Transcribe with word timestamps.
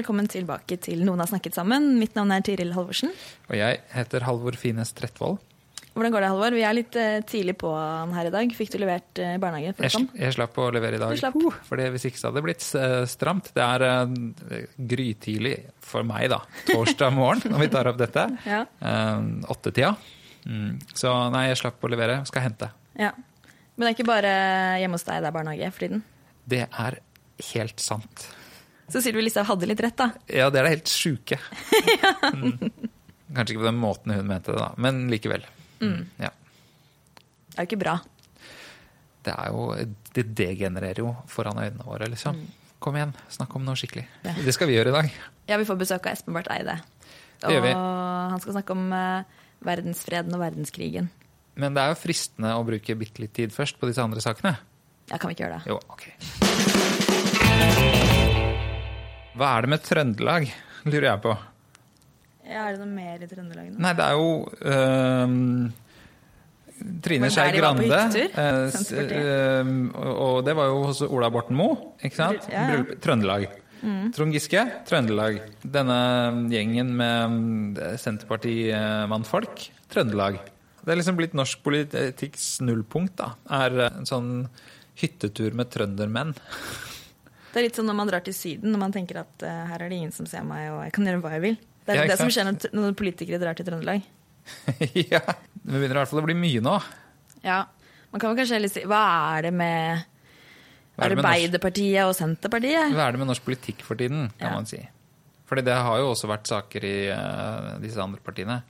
Velkommen 0.00 0.28
tilbake 0.30 0.78
til 0.80 1.02
Noen 1.04 1.20
har 1.20 1.28
snakket 1.28 1.56
sammen. 1.58 1.94
Mitt 2.00 2.16
navn 2.16 2.32
er 2.32 2.42
Tiril 2.44 2.72
Halvorsen. 2.72 3.12
Og 3.50 3.56
jeg 3.58 3.80
heter 3.92 4.24
Halvor 4.24 4.56
Fines 4.56 4.94
Trettvoll. 4.96 5.36
Hvordan 5.90 6.14
går 6.14 6.22
det, 6.22 6.28
Halvor? 6.30 6.54
Vi 6.56 6.62
er 6.64 6.76
litt 6.76 6.96
eh, 6.96 7.18
tidlig 7.28 7.56
på 7.60 7.72
her 8.14 8.28
i 8.28 8.32
dag. 8.32 8.52
Fikk 8.56 8.70
du 8.72 8.78
levert 8.80 9.20
uh, 9.20 9.34
barnehage? 9.42 9.74
Jeg, 9.82 9.92
sl- 9.92 10.06
jeg 10.22 10.36
slapp 10.36 10.56
å 10.62 10.68
levere 10.72 10.96
i 10.96 11.02
dag. 11.02 11.12
Du. 11.34 11.48
Uh, 11.50 11.58
fordi 11.66 11.88
Hvis 11.96 12.06
ikke 12.08 12.20
så 12.22 12.28
hadde 12.30 12.38
det 12.40 12.44
blitt 12.46 12.64
eh, 12.78 12.94
stramt. 13.10 13.50
Det 13.56 13.66
er 13.66 13.84
eh, 13.90 14.64
grytidlig 14.94 15.54
for 15.84 16.06
meg, 16.06 16.30
da. 16.32 16.40
Torsdag 16.70 17.12
morgen 17.18 17.52
når 17.52 17.64
vi 17.66 17.70
tar 17.74 17.90
opp 17.90 18.00
dette. 18.00 18.28
Ja. 18.54 18.62
Uh, 18.80 19.50
Åttetida. 19.52 19.92
Mm. 20.46 20.78
Så 20.96 21.12
nei, 21.34 21.48
jeg 21.50 21.60
slapp 21.60 21.84
å 21.84 21.92
levere. 21.92 22.22
Skal 22.30 22.46
hente. 22.48 22.70
ja. 22.96 23.12
Men 23.76 23.86
det 23.86 23.90
er 23.94 23.96
ikke 23.96 24.10
bare 24.10 24.30
hjemme 24.76 24.98
hos 24.98 25.06
deg 25.06 25.22
det 25.24 25.28
er 25.30 25.32
barnehage 25.32 25.68
for 25.72 25.86
tiden. 25.86 26.00
Det 26.52 26.66
er 26.68 26.98
helt 27.54 27.80
sant. 27.80 28.26
Så 28.90 29.02
Sylvi 29.04 29.24
Listhaug 29.24 29.48
hadde 29.48 29.68
litt 29.70 29.82
rett, 29.84 29.98
da. 29.98 30.10
Ja, 30.26 30.50
det 30.50 30.60
er 30.60 30.66
det 30.66 30.74
helt 30.76 30.92
sjuke. 30.92 31.38
mm. 32.34 32.70
Kanskje 33.30 33.54
ikke 33.54 33.62
på 33.62 33.68
den 33.68 33.80
måten 33.80 34.14
hun 34.16 34.26
mente 34.26 34.52
det, 34.52 34.58
da, 34.58 34.70
men 34.82 35.04
likevel. 35.12 35.44
Mm. 35.80 36.00
Ja. 36.20 36.30
Det 37.50 37.56
er 37.56 37.66
jo 37.66 37.70
ikke 37.70 37.82
bra. 37.82 37.98
Det 39.20 39.34
er 39.34 39.50
jo 39.52 39.64
Det 40.16 40.24
degenererer 40.36 41.02
jo 41.02 41.10
foran 41.30 41.60
øynene 41.60 41.86
våre, 41.86 42.08
liksom. 42.10 42.34
Kom 42.80 42.96
igjen, 42.96 43.12
snakk 43.30 43.54
om 43.58 43.64
noe 43.66 43.78
skikkelig. 43.78 44.06
Ja. 44.24 44.32
Det 44.40 44.54
skal 44.56 44.70
vi 44.70 44.76
gjøre 44.78 44.90
i 44.90 44.96
dag. 44.96 45.06
Ja, 45.50 45.58
vi 45.60 45.68
får 45.68 45.78
besøk 45.78 46.08
av 46.08 46.16
Espen 46.16 46.34
Barth 46.34 46.52
Eide. 46.54 46.76
Det 47.40 47.54
gjør 47.54 47.66
vi. 47.66 47.72
Og 47.76 48.34
han 48.34 48.42
skal 48.42 48.56
snakke 48.56 48.76
om 48.76 48.82
uh, 48.94 49.22
verdensfreden 49.66 50.36
og 50.36 50.42
verdenskrigen. 50.42 51.06
Men 51.60 51.70
det 51.76 51.82
er 51.84 51.88
jo 51.92 52.00
fristende 52.00 52.50
å 52.56 52.66
bruke 52.66 52.96
bitte 52.96 53.22
litt 53.24 53.34
tid 53.36 53.50
først 53.54 53.78
på 53.80 53.86
disse 53.90 54.02
andre 54.02 54.20
sakene. 54.24 54.54
Ja, 55.10 55.16
kan 55.18 55.28
vi 55.28 55.32
ikke 55.36 55.44
gjøre 55.48 55.60
det? 55.60 55.64
Jo, 55.68 55.76
ok. 55.90 56.04
Hva 59.38 59.52
er 59.56 59.66
det 59.66 59.70
med 59.74 59.84
Trøndelag, 59.86 60.48
lurer 60.90 61.06
jeg 61.12 61.22
på. 61.26 61.36
Er 62.50 62.72
det 62.74 62.80
noe 62.82 62.90
mer 62.90 63.22
i 63.22 63.28
Trøndelag 63.30 63.70
nå? 63.70 63.78
Nei, 63.84 63.92
det 63.94 64.06
er 64.08 64.18
jo 64.18 64.30
øhm, 64.74 65.72
Trine 67.04 67.30
Skei 67.30 67.52
Grande. 67.54 67.86
eh, 67.94 68.60
Senterpartiet. 68.74 69.96
og 70.10 70.40
det 70.48 70.54
var 70.58 70.70
jo 70.72 70.84
hos 70.88 71.02
Ola 71.06 71.30
Borten 71.30 71.58
Moe, 71.58 71.78
ikke 72.02 72.18
sant? 72.18 72.48
Ja, 72.50 72.66
ja. 72.74 72.84
Trøndelag. 72.98 73.46
Trøndelag. 73.46 73.56
Trond 74.12 74.34
Giske, 74.36 74.60
Trøndelag. 74.88 75.38
Denne 75.64 75.98
gjengen 76.52 76.90
med 76.98 77.30
mm, 77.32 77.78
Senterparti-mannfolk, 78.02 79.70
Trøndelag. 79.92 80.36
Det 80.80 80.92
er 80.92 80.98
liksom 81.00 81.16
blitt 81.16 81.36
norsk 81.36 81.62
politikks 81.64 82.58
nullpunkt, 82.64 83.14
da. 83.20 83.30
Er 83.62 83.78
eh, 83.86 83.98
en 84.02 84.08
sånn 84.08 84.30
hyttetur 85.00 85.56
med 85.56 85.70
trøndermenn. 85.72 86.34
Det 87.50 87.58
er 87.60 87.66
litt 87.66 87.78
sånn 87.78 87.88
når 87.90 87.96
man 87.98 88.10
drar 88.10 88.22
til 88.26 88.34
Syden, 88.36 88.70
når 88.72 88.78
man 88.84 88.92
tenker 88.94 89.20
at 89.24 89.42
uh, 89.42 89.64
her 89.72 89.82
er 89.82 89.90
det 89.90 89.96
ingen 89.98 90.12
som 90.14 90.26
ser 90.30 90.44
meg, 90.46 90.68
og 90.70 90.84
jeg 90.86 90.92
kan 90.96 91.08
gjøre 91.08 91.22
hva 91.24 91.32
jeg 91.34 91.44
vil. 91.48 91.56
Det 91.86 91.94
er 91.94 92.00
Ja, 92.02 92.06
det 92.12 92.18
som 92.20 92.30
skjer 92.30 92.46
når, 92.46 92.70
når 92.76 92.94
politikere 92.98 93.40
drar 93.42 93.58
til 93.58 93.66
Trøndelag. 93.66 94.04
ja. 95.12 95.20
Det 95.20 95.74
begynner 95.74 95.96
i 95.96 96.00
hvert 96.00 96.10
fall 96.12 96.22
å 96.22 96.26
bli 96.28 96.36
mye 96.38 96.62
nå. 96.64 96.76
Ja, 97.44 97.64
Man 98.10 98.20
kan 98.20 98.32
vel 98.32 98.40
kanskje 98.40 98.56
heller 98.58 98.70
si 98.72 98.80
Hva 98.88 99.00
er 99.38 99.44
det 99.46 99.52
med 99.54 100.00
er 101.00 101.12
Arbeiderpartiet 101.14 102.02
og 102.04 102.14
Senterpartiet? 102.18 102.90
Hva 102.92 103.06
er 103.06 103.14
det 103.14 103.20
med 103.22 103.30
norsk 103.30 103.44
politikk 103.46 103.84
for 103.86 103.96
tiden, 104.00 104.28
kan 104.38 104.50
Ja. 104.50 104.54
man 104.58 104.66
si. 104.68 104.80
Fordi 105.48 105.62
det 105.66 105.74
har 105.74 105.98
jo 105.98 106.10
også 106.12 106.28
vært 106.30 106.46
saker 106.50 106.84
i 106.86 106.96
uh, 107.10 107.78
disse 107.82 107.98
andre 108.02 108.20
partiene 108.22 108.60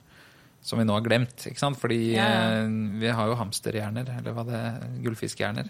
som 0.61 0.79
vi 0.79 0.85
nå 0.85 0.93
har 0.93 1.01
glemt. 1.05 1.35
ikke 1.49 1.59
sant? 1.59 1.77
Fordi 1.81 2.13
Ja, 2.13 2.25
eh, 2.61 2.67
vi 3.01 3.09
har 3.09 3.27
jo 3.27 3.35
hamsterhjerner, 3.35 4.07
eller 4.19 4.33
hva 4.37 4.45
det 4.45 4.61
Gullfiskhjerner. 5.03 5.65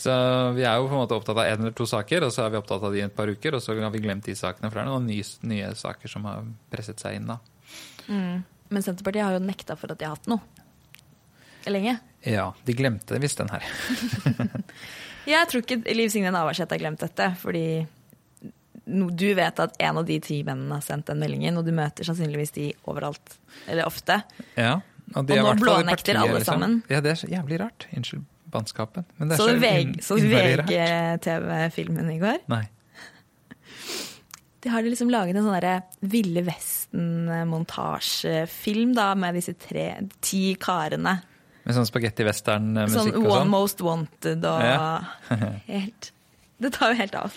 Så 0.00 0.12
vi 0.56 0.64
er 0.64 0.78
jo 0.80 0.86
på 0.88 0.96
en 0.96 1.02
måte 1.02 1.16
opptatt 1.18 1.36
av 1.36 1.44
én 1.44 1.60
eller 1.60 1.74
to 1.76 1.84
saker, 1.88 2.24
og 2.24 2.32
så 2.32 2.46
er 2.46 2.54
vi 2.54 2.60
opptatt 2.60 2.86
av 2.86 2.94
de 2.94 3.02
i 3.02 3.04
et 3.04 3.16
par 3.16 3.28
uker, 3.28 3.56
og 3.56 3.60
så 3.60 3.76
har 3.76 3.92
vi 3.92 4.00
glemt 4.00 4.24
de 4.24 4.36
sakene, 4.38 4.70
for 4.70 4.80
det 4.80 4.86
er 4.86 4.88
noen 4.88 5.10
nye, 5.10 5.26
nye 5.50 5.74
saker 5.76 6.12
som 6.12 6.24
har 6.28 6.46
presset 6.72 7.02
seg 7.02 7.18
inn 7.18 7.28
da. 7.28 7.36
Men 8.08 8.86
Senterpartiet 8.86 9.26
har 9.26 9.36
jo 9.36 9.44
nekta 9.44 9.76
for 9.76 9.92
at 9.92 10.00
de 10.00 10.08
har 10.08 10.16
hatt 10.16 10.30
noe. 10.30 10.40
Lenge. 11.68 11.98
Ja, 12.24 12.46
de 12.64 12.74
glemte 12.74 13.20
visst 13.20 13.42
den 13.42 13.52
her. 13.52 13.66
Jeg 15.28 15.48
tror 15.50 15.64
ikke 15.66 15.82
Liv 15.92 16.08
Signe 16.12 16.32
Navarsete 16.32 16.78
har 16.78 16.82
glemt 16.82 17.04
dette, 17.04 17.28
fordi 17.42 17.64
du 18.90 19.28
vet 19.36 19.60
at 19.62 19.76
en 19.84 20.00
av 20.00 20.06
de 20.08 20.16
ti 20.24 20.40
mennene 20.46 20.80
har 20.80 20.82
sendt 20.82 21.12
den 21.12 21.20
meldingen, 21.20 21.60
og 21.60 21.68
du 21.68 21.74
møter 21.76 22.08
sannsynligvis 22.08 22.56
de 22.56 22.70
overalt. 22.90 23.36
Eller 23.68 23.86
ofte. 23.86 24.22
Ja, 24.56 24.80
og, 25.12 25.26
de 25.28 25.36
Og 25.38 25.44
nå 25.44 25.54
blånekter 25.60 26.18
alle 26.18 26.40
sammen. 26.46 26.80
Ja, 26.90 27.04
det 27.04 27.12
er 27.12 27.20
så 27.20 27.28
jævlig 27.30 27.60
rart. 27.60 27.86
Unnskyld 27.92 28.24
bannskapen. 28.52 29.02
Men 29.16 29.24
det 29.30 29.34
Så 29.38 29.44
du 29.50 29.56
VG. 29.62 29.90
VG-TV-filmen 30.34 32.06
i 32.12 32.18
går? 32.22 32.38
Nei. 32.52 32.64
De 34.60 34.68
har 34.68 34.82
liksom 34.84 35.08
laget 35.12 35.36
en 35.40 35.46
sånn 35.46 35.80
Ville 36.12 36.42
Vesten-montasjefilm 36.44 38.92
med 39.16 39.34
disse 39.38 39.54
tre, 39.56 39.86
ti 40.20 40.52
karene. 40.60 41.14
Med 41.64 41.74
sånn 41.76 41.86
spagetti 41.88 42.24
western-musikk 42.26 42.96
Sånn 42.96 43.10
og 43.14 43.24
One 43.24 43.40
sånn. 43.40 43.50
Most 43.52 43.80
Wanted 43.84 44.44
og 44.48 44.60
Ja. 44.64 45.00
helt 45.68 46.12
Det 46.60 46.70
tar 46.76 46.88
jo 46.92 46.96
helt 47.00 47.14
av. 47.16 47.30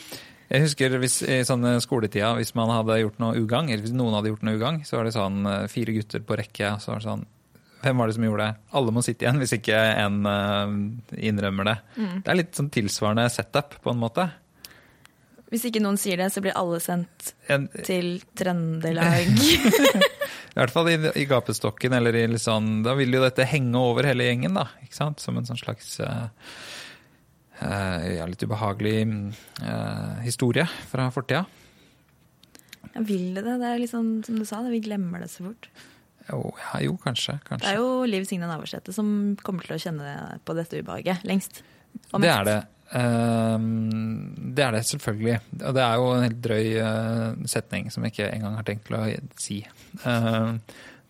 Jeg 0.53 0.62
husker 0.68 0.88
hvis, 1.01 1.18
i 1.24 1.40
sånne 1.47 1.72
skoletida, 1.81 2.34
hvis 2.38 2.53
man 2.57 2.69
hadde 2.69 3.00
gjort 3.01 3.19
noe 3.24 3.38
ugagn, 3.40 3.69
eller 3.72 3.84
hvis 3.85 3.95
noen 3.95 4.13
hadde 4.18 4.30
gjort 4.34 4.44
noe 4.45 4.57
ugagn, 4.59 4.81
så 4.85 4.91
var 5.00 5.03
det 5.07 5.13
sånn 5.16 5.38
eh, 5.50 5.68
fire 5.72 5.91
gutter 5.95 6.22
på 6.28 6.34
rekke. 6.38 6.66
og 6.75 6.80
så 6.84 6.88
var 6.91 6.97
det 7.00 7.07
sånn, 7.07 7.24
Hvem 7.84 8.00
var 8.00 8.08
det 8.08 8.16
som 8.16 8.24
gjorde 8.24 8.46
det? 8.48 8.62
Alle 8.80 8.94
må 8.96 9.02
sitte 9.04 9.26
igjen 9.26 9.42
hvis 9.42 9.58
ikke 9.58 9.76
en 9.76 10.22
eh, 10.30 10.76
innrømmer 11.30 11.68
det. 11.68 11.76
Mm. 11.98 12.16
Det 12.24 12.32
er 12.32 12.40
litt 12.40 12.56
sånn 12.56 12.72
tilsvarende 12.72 13.28
setup, 13.34 13.76
på 13.84 13.92
en 13.92 14.00
måte. 14.00 14.30
Hvis 15.54 15.68
ikke 15.70 15.84
noen 15.84 16.00
sier 16.02 16.18
det, 16.18 16.32
så 16.34 16.42
blir 16.42 16.56
alle 16.58 16.80
sendt 16.82 17.34
En, 17.52 17.68
til 17.86 18.16
Trøndelag. 18.40 19.28
I 20.54 20.56
hvert 20.58 20.74
fall 20.74 20.90
i, 20.90 20.96
i 21.22 21.28
gapestokken, 21.30 21.94
eller 21.98 22.16
i 22.18 22.24
litt 22.30 22.42
sånn 22.42 22.80
Da 22.86 22.96
vil 22.98 23.14
jo 23.14 23.22
dette 23.22 23.46
henge 23.50 23.78
over 23.78 24.08
hele 24.10 24.26
gjengen, 24.30 24.58
da. 24.58 24.66
ikke 24.86 24.98
sant? 24.98 25.22
Som 25.22 25.38
en 25.38 25.46
sånn 25.46 25.60
slags 25.60 26.00
uh, 26.02 26.26
ja, 27.60 28.26
litt 28.30 28.46
ubehagelig 28.48 28.98
uh, 29.62 30.24
historie 30.26 30.66
fra 30.90 31.12
fortida. 31.14 31.44
Ja, 32.94 33.02
vil 33.06 33.34
det 33.36 33.46
det? 33.46 33.60
Det 33.62 33.70
er 33.70 33.82
litt 33.82 33.94
sånn 33.94 34.14
som 34.26 34.40
du 34.40 34.46
sa, 34.50 34.64
det, 34.66 34.74
vi 34.74 34.82
glemmer 34.88 35.22
det 35.22 35.30
så 35.34 35.46
fort. 35.52 35.70
Jo, 36.30 36.54
ja, 36.60 36.82
jo, 36.86 36.98
kanskje. 37.04 37.38
Det 37.50 37.68
er 37.68 37.80
jo 37.82 38.04
Liv 38.08 38.26
Signe 38.28 38.48
Navarsete 38.48 38.96
som 38.96 39.08
kommer 39.44 39.68
til 39.68 39.76
å 39.76 39.82
kjenne 39.82 40.14
på 40.46 40.56
dette 40.58 40.80
ubehaget 40.80 41.26
lengst. 41.28 41.64
Det 41.94 42.30
er 42.30 42.48
det. 42.48 42.60
Ehm, 42.94 44.34
det 44.56 44.64
er 44.64 44.76
det 44.76 44.84
selvfølgelig. 44.86 45.40
Og 45.64 45.74
det 45.76 45.84
er 45.84 45.96
jo 45.98 46.10
en 46.14 46.26
helt 46.28 46.44
drøy 46.44 46.68
eh, 46.84 47.48
setning 47.50 47.90
som 47.94 48.06
jeg 48.06 48.14
ikke 48.14 48.30
engang 48.36 48.58
har 48.60 48.68
tenkt 48.68 48.86
til 48.90 49.00
å 49.00 49.04
si. 49.42 49.60
Ehm, 50.10 50.60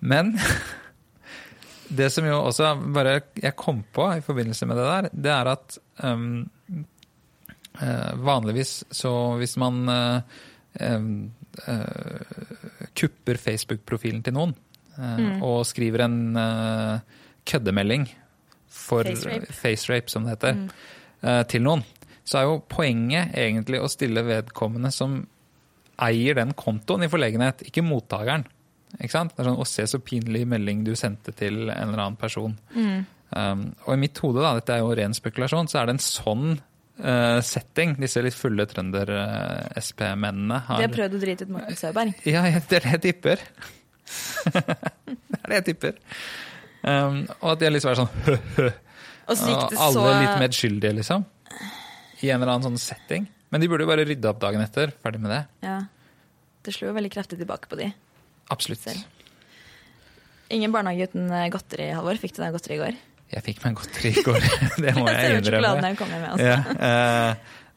men 0.07 0.33
det 1.99 2.09
som 2.13 2.27
jo 2.27 2.39
også 2.39 2.73
bare 2.95 3.19
jeg 3.35 3.59
kom 3.59 3.83
på 3.93 4.09
i 4.15 4.23
forbindelse 4.23 4.69
med 4.69 4.79
det 4.79 4.89
der, 4.89 5.11
det 5.27 5.35
er 5.35 5.51
at 5.53 5.77
ehm, 6.07 6.33
eh, 7.81 8.11
vanligvis 8.31 8.75
så 8.91 9.13
hvis 9.41 9.57
man 9.61 9.83
eh, 9.93 10.99
kupper 12.97 13.37
Facebook-profilen 13.37 14.23
til 14.25 14.33
noen 14.39 14.55
eh, 14.97 15.43
og 15.43 15.63
skriver 15.69 16.05
en 16.05 16.17
eh, 16.39 17.19
køddemelding 17.49 18.07
for 18.73 19.05
Face 19.07 19.29
rape. 19.29 19.53
face 19.53 19.91
rape, 19.91 20.11
som 20.11 20.25
det 20.25 20.35
heter, 20.35 20.63
eh, 21.21 21.43
til 21.49 21.63
noen, 21.65 21.83
så 22.23 22.39
er 22.39 22.47
jo 22.47 22.59
poenget 22.71 23.35
egentlig 23.37 23.81
å 23.83 23.91
stille 23.91 24.23
vedkommende 24.25 24.91
som 24.95 25.21
eier 26.03 26.39
den 26.39 26.53
kontoen 26.57 27.05
i 27.05 27.11
forlegenhet, 27.11 27.65
ikke 27.67 27.83
mottakeren. 27.85 28.45
Ikke 28.99 29.13
sant? 29.13 29.33
Det 29.33 29.43
er 29.43 29.49
sånn, 29.49 29.59
Å, 29.61 29.67
se 29.67 29.85
så 29.89 29.99
pinlig 30.03 30.45
melding 30.49 30.83
du 30.85 30.93
sendte 30.97 31.33
til 31.35 31.67
en 31.67 31.89
eller 31.89 32.05
annen 32.05 32.19
person. 32.19 32.55
Um, 33.33 33.63
og 33.87 33.95
i 33.95 34.01
mitt 34.03 34.19
hode, 34.21 34.43
da, 34.43 34.53
dette 34.59 34.75
er 34.75 34.83
jo 34.83 34.93
ren 34.97 35.15
spekulasjon, 35.17 35.69
så 35.71 35.81
er 35.81 35.89
det 35.89 35.95
en 35.95 36.03
sånn 36.05 36.49
uh, 37.01 37.39
setting 37.45 37.95
disse 38.01 38.21
litt 38.21 38.37
fulle 38.37 38.67
trønder-SP-mennene 38.69 40.59
har. 40.67 40.81
De 40.81 40.87
har 40.87 40.93
prøvd 40.93 41.17
å 41.17 41.23
drite 41.23 41.47
ut 41.47 41.55
Morten 41.55 41.79
Søberg. 41.79 42.27
Ja, 42.29 42.45
ja, 42.49 42.61
det 42.61 42.79
er 42.79 42.85
det 42.85 42.93
jeg 42.97 43.03
tipper. 43.07 43.41
Det 44.53 45.39
er 45.39 45.51
det 45.51 45.59
jeg 45.59 45.67
tipper. 45.71 45.99
Um, 46.83 47.23
og 47.39 47.53
at 47.53 47.61
de 47.61 47.69
har 47.69 47.73
lyst 47.73 47.85
til 47.85 47.91
å 47.91 47.93
være 47.93 48.01
sånn 48.03 48.15
hø-hø. 48.27 48.71
Så 49.23 49.53
alle 49.55 49.91
så 49.95 50.05
litt 50.19 50.41
medskyldige, 50.41 50.97
liksom. 50.99 51.23
I 52.23 52.31
en 52.33 52.41
eller 52.41 52.57
annen 52.57 52.65
sånn 52.67 52.81
setting. 52.81 53.29
Men 53.53 53.63
de 53.63 53.69
burde 53.71 53.85
jo 53.85 53.91
bare 53.91 54.05
rydde 54.07 54.27
opp 54.31 54.41
dagen 54.41 54.63
etter. 54.63 54.91
Ferdig 55.03 55.21
med 55.23 55.31
det. 55.31 55.41
Ja. 55.63 55.77
Det 56.63 56.73
slo 56.75 56.89
jo 56.89 56.95
veldig 56.95 57.11
kraftig 57.13 57.39
tilbake 57.39 57.69
på 57.71 57.79
de. 57.79 57.89
Absolutt. 58.51 58.83
Selv. 58.83 59.03
Ingen 60.53 60.73
barnehage 60.75 61.07
uten 61.11 61.31
eh, 61.31 61.49
godteri, 61.53 61.89
Halvor. 61.95 62.19
Fikk 62.19 62.35
du 62.35 62.41
deg 62.43 62.55
godteri 62.55 62.77
i 62.77 62.81
går? 62.81 62.99
Jeg 63.31 63.41
fikk 63.47 63.59
meg 63.63 63.71
godteri 63.79 64.09
i 64.11 64.23
går. 64.25 64.41
det 64.83 64.91
må 64.97 65.05
Jeg 65.09 65.17
innrømme. 65.39 65.93
Altså. 65.93 66.43
Ja, 66.43 66.57
eh, 66.89 67.31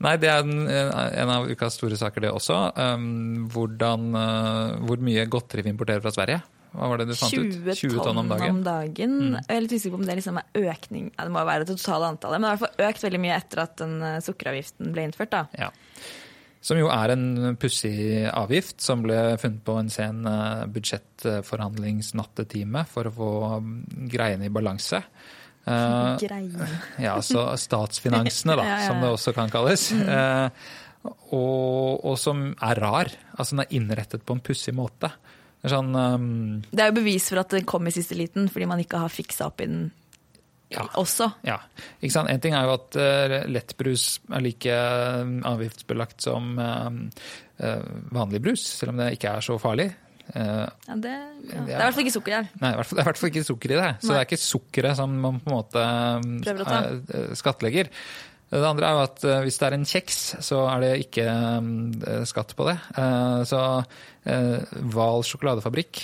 nei, 0.04 0.14
det 0.20 0.28
er 0.32 0.38
en, 0.42 0.66
en 0.66 1.30
av 1.38 1.42
ukas 1.48 1.72
store 1.78 1.96
saker, 2.00 2.18
det 2.26 2.32
også. 2.34 2.56
Um, 2.76 3.46
hvordan, 3.54 4.00
uh, 4.12 4.76
hvor 4.88 4.98
mye 5.00 5.24
godteri 5.32 5.60
vi 5.64 5.72
importerer 5.72 6.02
fra 6.04 6.12
Sverige. 6.12 6.40
Hva 6.76 6.90
var 6.90 6.96
det 7.00 7.06
du 7.08 7.14
fant 7.16 7.32
20 7.32 7.64
ut? 7.64 7.78
20 7.78 8.02
tonn 8.04 8.18
om 8.20 8.28
dagen. 8.28 8.58
Mm. 8.60 9.32
Jeg 9.38 9.54
er 9.54 9.62
litt 9.64 9.72
usikker 9.72 9.94
på 9.94 10.00
om 10.02 10.08
det 10.08 10.16
liksom 10.18 10.36
er 10.40 10.46
økning 10.72 11.04
Det 11.14 11.30
må 11.32 11.38
jo 11.40 11.48
være 11.48 11.62
det 11.64 11.72
totale 11.72 12.04
antallet, 12.12 12.36
men 12.36 12.44
det 12.44 12.50
har 12.50 12.56
i 12.56 12.58
hvert 12.60 12.76
fall 12.76 12.86
økt 12.90 13.04
veldig 13.06 13.20
mye 13.22 13.38
etter 13.38 13.58
at 13.64 13.74
den 13.80 13.94
eh, 14.04 14.22
sukkeravgiften 14.26 14.84
ble 14.92 15.02
innført. 15.08 15.32
da. 15.32 15.42
Ja. 15.56 15.70
Som 16.66 16.76
jo 16.80 16.88
er 16.90 17.12
en 17.14 17.54
pussig 17.62 17.94
avgift 18.26 18.80
som 18.82 19.02
ble 19.04 19.36
funnet 19.40 19.62
på 19.66 19.72
en 19.80 19.90
sen 19.92 20.26
eh, 20.28 20.66
budsjettforhandlingsnattetime 20.76 22.84
for 22.90 23.02
å 23.08 23.14
få 23.14 23.30
mm, 23.62 24.08
greiene 24.12 24.46
i 24.48 24.52
balanse. 24.52 24.98
Greie. 25.66 26.66
Ja, 27.06 27.16
så 27.24 27.48
statsfinansene, 27.58 28.56
da, 28.58 28.66
Ja, 28.70 28.80
ja, 28.80 28.88
som 28.90 29.02
det 29.02 29.10
også 29.12 29.34
kan 29.36 29.50
kalles. 29.52 29.88
Uh, 29.92 30.48
og, 31.34 32.04
og 32.06 32.16
som 32.18 32.48
er 32.62 32.80
rar. 32.82 33.10
Altså 33.36 33.56
den 33.56 33.64
er 33.66 33.74
innrettet 33.78 34.24
på 34.26 34.36
en 34.36 34.42
pussig 34.46 34.74
måte. 34.74 35.10
Det 35.60 35.70
er 35.70 35.74
sånn 35.74 35.94
um, 35.94 36.26
Det 36.70 36.82
er 36.82 36.90
jo 36.92 36.98
bevis 37.00 37.28
for 37.32 37.42
at 37.42 37.54
den 37.56 37.66
kom 37.66 37.86
i 37.88 37.94
siste 37.94 38.18
liten, 38.18 38.50
fordi 38.52 38.68
man 38.70 38.82
ikke 38.82 39.00
har 39.02 39.10
fiksa 39.12 39.48
opp 39.50 39.62
i 39.64 39.70
den 39.70 39.86
Ja. 40.70 40.82
også. 40.98 41.28
Ja. 41.46 41.60
En 42.02 42.40
ting 42.42 42.54
er 42.54 42.66
jo 42.66 42.74
at 42.74 42.98
uh, 42.98 43.36
lettbrus 43.50 44.20
er 44.34 44.42
like 44.42 44.78
avgiftsbelagt 45.46 46.22
som 46.26 46.56
uh, 46.58 46.90
vanlig 48.14 48.42
brus, 48.42 48.66
selv 48.78 48.94
om 48.94 49.02
det 49.02 49.12
ikke 49.16 49.36
er 49.38 49.46
så 49.46 49.58
farlig. 49.62 49.90
Eh, 50.34 50.66
Ja, 50.88 50.94
det, 50.96 51.12
ja. 51.52 51.60
det 51.66 51.74
er 51.74 51.80
i 51.80 51.82
hvert 51.84 51.94
fall 51.94 52.04
ikke 52.06 52.16
sukker 52.18 52.32
der. 52.36 52.48
Nei, 52.60 52.70
det 52.72 52.78
er 52.82 53.00
i 53.02 53.06
hvert 53.08 53.18
fall 53.20 53.30
ikke 53.30 53.44
sukker 53.46 53.70
i 53.74 53.80
det. 53.80 53.90
Så 54.02 54.08
Nei. 54.10 54.14
det 54.14 54.20
er 54.22 54.28
ikke 54.30 54.42
sukkeret 54.42 54.96
som 54.98 55.18
man 55.22 55.40
på 55.40 55.50
en 55.50 55.56
måte 55.56 56.64
ta. 56.64 56.80
eh, 57.14 57.34
skattlegger. 57.38 57.90
Det 58.46 58.62
andre 58.62 58.86
er 58.86 58.94
jo 58.94 59.02
at 59.02 59.24
eh, 59.26 59.40
hvis 59.42 59.56
det 59.58 59.66
er 59.66 59.74
en 59.74 59.84
kjeks, 59.90 60.18
så 60.46 60.60
er 60.70 60.80
det 60.84 60.90
ikke 61.06 61.24
eh, 61.26 62.24
skatt 62.30 62.54
på 62.58 62.66
det. 62.68 62.76
Så 63.50 63.60
Hval 64.26 65.22
sjokoladefabrikk 65.26 66.00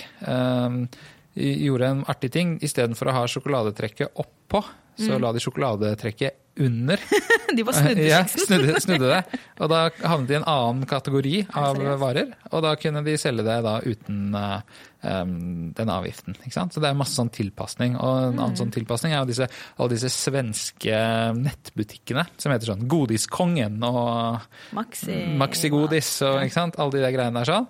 gjorde 1.35 1.89
en 1.91 2.05
artig 2.11 2.31
ting. 2.35 2.57
Istedenfor 2.63 3.09
å 3.11 3.15
ha 3.17 3.23
sjokoladetrekket 3.31 4.15
oppå, 4.21 4.63
så 4.99 5.15
Mm. 5.17 5.21
la 5.23 5.33
de 5.33 5.41
sjokoladetrekket 5.41 6.35
under. 6.61 7.01
De 7.57 7.63
bare 7.65 7.79
snudde 7.79 8.05
Ja, 8.09 8.23
snudde, 8.29 8.75
snudde 8.85 9.09
det. 9.09 9.39
Og 9.63 9.71
da 9.73 9.83
havnet 10.05 10.29
de 10.29 10.35
i 10.35 10.39
en 10.41 10.47
annen 10.49 10.87
kategori 10.89 11.35
av 11.49 11.77
seriøst? 11.79 12.01
varer. 12.03 12.33
Og 12.53 12.63
da 12.65 12.73
kunne 12.81 13.03
de 13.07 13.15
selge 13.21 13.45
det 13.47 13.57
da 13.65 13.75
uten 13.85 14.35
eh, 14.37 14.81
um, 15.23 15.33
den 15.77 15.93
avgiften. 15.93 16.37
Ikke 16.43 16.55
sant? 16.57 16.75
Så 16.77 16.83
det 16.83 16.91
er 16.91 16.99
masse 16.99 17.17
sånn 17.17 17.31
tilpasning. 17.33 17.97
Og 17.97 18.19
en 18.19 18.37
annen 18.37 18.53
Mm. 18.53 18.59
sånn 18.61 18.75
tilpasning 18.75 19.15
er 19.15 19.23
jo 19.23 19.31
disse, 19.31 19.49
alle 19.79 19.95
disse 19.95 20.11
svenske 20.13 21.01
nettbutikkene 21.39 22.27
som 22.37 22.53
heter 22.53 22.73
sånn 22.73 22.85
Godiskongen 22.91 23.79
og 23.89 24.45
Maxi. 24.77 25.19
Maxigodis 25.41 26.11
og 26.29 26.43
ikke 26.45 26.57
sant? 26.59 26.79
alle 26.83 26.97
de 26.99 27.05
der 27.07 27.15
greiene 27.17 27.41
der 27.41 27.53
sånn. 27.53 27.69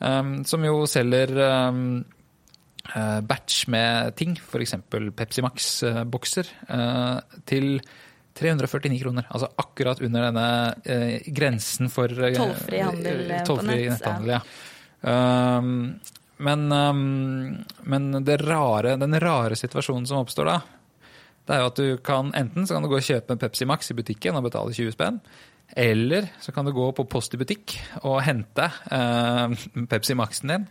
Um, 0.00 0.30
som 0.48 0.62
jo 0.64 0.84
selger 0.88 1.34
um, 1.68 1.80
eh, 2.94 3.18
batch 3.26 3.66
med 3.68 4.14
ting, 4.16 4.36
f.eks. 4.40 4.76
Pepsi 5.18 5.42
Max-bokser, 5.44 6.48
uh, 6.72 7.18
til 7.44 7.80
349 8.40 9.02
kroner. 9.02 9.28
Altså 9.28 9.50
akkurat 9.60 10.00
under 10.02 10.26
denne 10.28 10.46
eh, 10.84 11.28
grensen 11.36 11.90
for 11.92 12.10
eh, 12.10 12.36
Tollfri 12.36 12.80
handel, 12.84 13.22
eh, 13.26 13.42
på 13.42 13.52
tollfri 13.52 13.76
nett, 13.84 13.92
netthandel. 13.98 14.34
Ja. 14.38 14.40
Um, 15.00 15.70
men 16.40 16.72
um, 16.72 17.64
men 17.88 18.10
det 18.24 18.40
rare, 18.42 18.96
den 19.00 19.16
rare 19.20 19.56
situasjonen 19.56 20.08
som 20.08 20.22
oppstår 20.24 20.48
da, 20.48 20.58
det 21.48 21.56
er 21.56 21.62
jo 21.62 21.70
at 21.70 21.80
du 21.80 22.00
kan 22.04 22.32
enten 22.36 22.66
så 22.66 22.76
kan 22.76 22.84
du 22.84 22.90
gå 22.92 22.98
og 23.00 23.06
kjøpe 23.06 23.34
en 23.34 23.40
Pepsi 23.40 23.68
Max 23.68 23.92
i 23.92 23.96
butikken 23.98 24.36
og 24.38 24.44
betale 24.46 24.74
20 24.76 24.94
spenn. 24.94 25.20
Eller 25.78 26.28
så 26.42 26.52
kan 26.52 26.66
du 26.66 26.72
gå 26.74 26.88
på 26.96 27.06
Post 27.10 27.34
i 27.34 27.40
butikk 27.40 27.76
og 28.02 28.20
hente 28.26 28.66
eh, 28.90 29.54
Pepsi 29.90 30.16
Maxen 30.18 30.50
din 30.50 30.66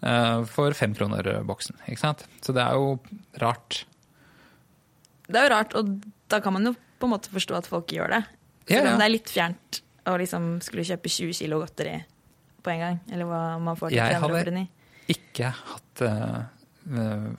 eh, 0.00 0.44
for 0.48 0.76
fem 0.76 0.94
kroner 0.96 1.28
boksen. 1.48 1.76
Ikke 1.86 2.00
sant? 2.00 2.24
Så 2.44 2.54
det 2.56 2.64
er 2.64 2.76
jo 2.76 2.96
rart. 3.42 3.82
Det 5.28 5.36
er 5.36 5.48
jo 5.48 5.54
rart, 5.54 5.76
og 5.76 5.96
da 6.32 6.40
kan 6.44 6.56
man 6.56 6.70
jo 6.70 6.74
på 6.98 7.08
en 7.08 7.14
måte 7.14 7.32
forstå 7.32 7.56
at 7.58 7.70
folk 7.70 7.92
gjør 7.94 8.16
det. 8.16 8.22
Selv 8.68 8.82
om 8.82 8.86
ja. 8.86 8.92
ja. 8.92 8.98
det 9.00 9.06
er 9.06 9.14
litt 9.14 9.32
fjernt 9.32 9.80
å 10.08 10.16
liksom 10.20 10.52
skulle 10.64 10.86
kjøpe 10.88 11.10
20 11.12 11.38
kilo 11.40 11.60
godteri 11.62 11.96
på 12.64 12.74
en 12.74 12.84
gang. 12.84 13.00
Eller 13.12 13.28
hva 13.28 13.42
man 13.62 13.78
får 13.78 13.92
til 13.92 14.00
Jeg 14.00 14.22
hadde- 14.24 14.66
Ikke 15.08 15.52
hatt 15.56 16.04
eh, 16.04 16.38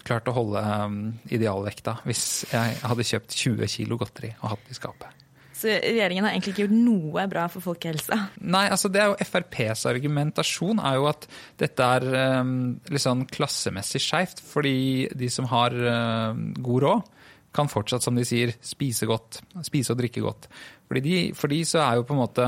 klart 0.06 0.30
å 0.30 0.36
holde 0.36 0.62
um, 0.62 1.00
idealvekta 1.30 2.00
hvis 2.06 2.26
jeg 2.52 2.76
hadde 2.86 3.08
kjøpt 3.12 3.38
20 3.38 3.72
kilo 3.72 3.98
godteri 3.98 4.34
og 4.42 4.54
hatt 4.54 4.68
det 4.68 4.78
i 4.78 4.80
skapet. 4.80 5.16
Så 5.60 5.68
regjeringen 5.68 6.24
har 6.24 6.32
egentlig 6.32 6.54
ikke 6.54 6.64
gjort 6.64 6.78
noe 6.78 7.26
bra 7.28 7.46
for 7.52 7.66
folkehelsa. 7.66 8.16
Nei, 8.48 8.70
altså 8.72 8.88
det 8.88 9.02
er 9.04 9.10
jo 9.12 9.26
FrPs 9.28 9.82
argumentasjon 9.92 10.80
er 10.80 10.96
jo 10.96 11.10
at 11.10 11.28
dette 11.60 11.90
er 11.98 12.06
um, 12.40 12.54
litt 12.88 13.04
sånn 13.04 13.26
klassemessig 13.28 14.00
skeivt. 14.06 14.40
Fordi 14.40 15.10
de 15.20 15.28
som 15.34 15.50
har 15.52 15.76
um, 15.76 16.46
god 16.64 16.86
råd, 16.86 17.10
kan 17.56 17.70
fortsatt, 17.72 18.04
som 18.06 18.16
de 18.18 18.26
sier, 18.28 18.52
spise 18.62 19.08
godt. 19.10 19.40
Spise 19.66 19.94
og 19.96 20.00
drikke 20.02 20.22
godt. 20.22 20.46
Fordi 20.90 21.02
de, 21.06 21.18
for 21.38 21.50
de 21.52 21.64
så 21.66 21.82
er 21.86 21.98
jo 22.00 22.06
på 22.06 22.14
en 22.16 22.22
måte 22.22 22.46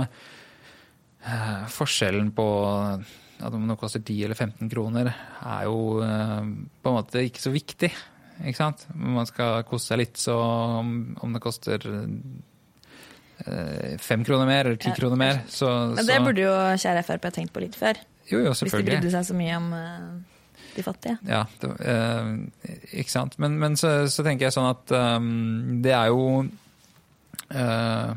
eh, 1.26 1.66
forskjellen 1.74 2.32
på 2.38 2.46
at 3.42 3.56
om 3.58 3.64
det 3.66 3.78
koster 3.82 4.04
10 4.06 4.20
eller 4.28 4.38
15 4.38 4.70
kroner, 4.70 5.10
er 5.42 5.64
jo 5.66 5.98
eh, 6.06 6.44
på 6.82 6.92
en 6.92 6.98
måte 7.00 7.24
ikke 7.26 7.42
så 7.42 7.54
viktig. 7.54 7.90
Ikke 8.42 8.58
sant? 8.58 8.86
Man 8.94 9.26
skal 9.30 9.64
kose 9.70 9.92
seg 9.92 10.02
litt, 10.04 10.18
så 10.22 10.36
om, 10.82 10.92
om 11.26 11.34
det 11.34 11.42
koster 11.42 11.82
eh, 13.46 13.98
fem 14.02 14.24
kroner 14.26 14.46
mer 14.50 14.66
eller 14.70 14.78
ti 14.82 14.90
Ja. 14.92 14.96
kroner 14.98 15.18
mer, 15.18 15.42
så, 15.50 15.70
Men 15.96 16.06
det 16.06 16.16
så 16.18 16.24
burde 16.26 16.46
jo 16.46 16.54
kjære 16.86 17.04
Frp 17.10 17.32
tenkt 17.34 17.54
på 17.54 17.64
litt 17.66 17.76
før. 17.78 17.98
Jo, 18.30 18.40
jo, 18.46 18.54
Hvis 18.54 18.72
de 18.72 18.84
brydde 18.86 19.12
seg 19.12 19.26
så 19.28 19.36
mye 19.36 19.58
om 19.58 19.74
eh, 19.74 20.41
de 20.76 20.84
fattige. 20.86 21.18
Ja, 21.28 21.44
det, 21.62 21.70
eh, 21.92 22.32
ikke 23.04 23.14
sant. 23.14 23.38
Men, 23.42 23.58
men 23.62 23.78
så, 23.80 23.94
så 24.12 24.26
tenker 24.26 24.48
jeg 24.48 24.56
sånn 24.56 24.72
at 24.72 24.94
um, 24.96 25.80
det 25.84 25.94
er 25.98 26.12
jo 26.12 26.26
eh, 27.52 28.12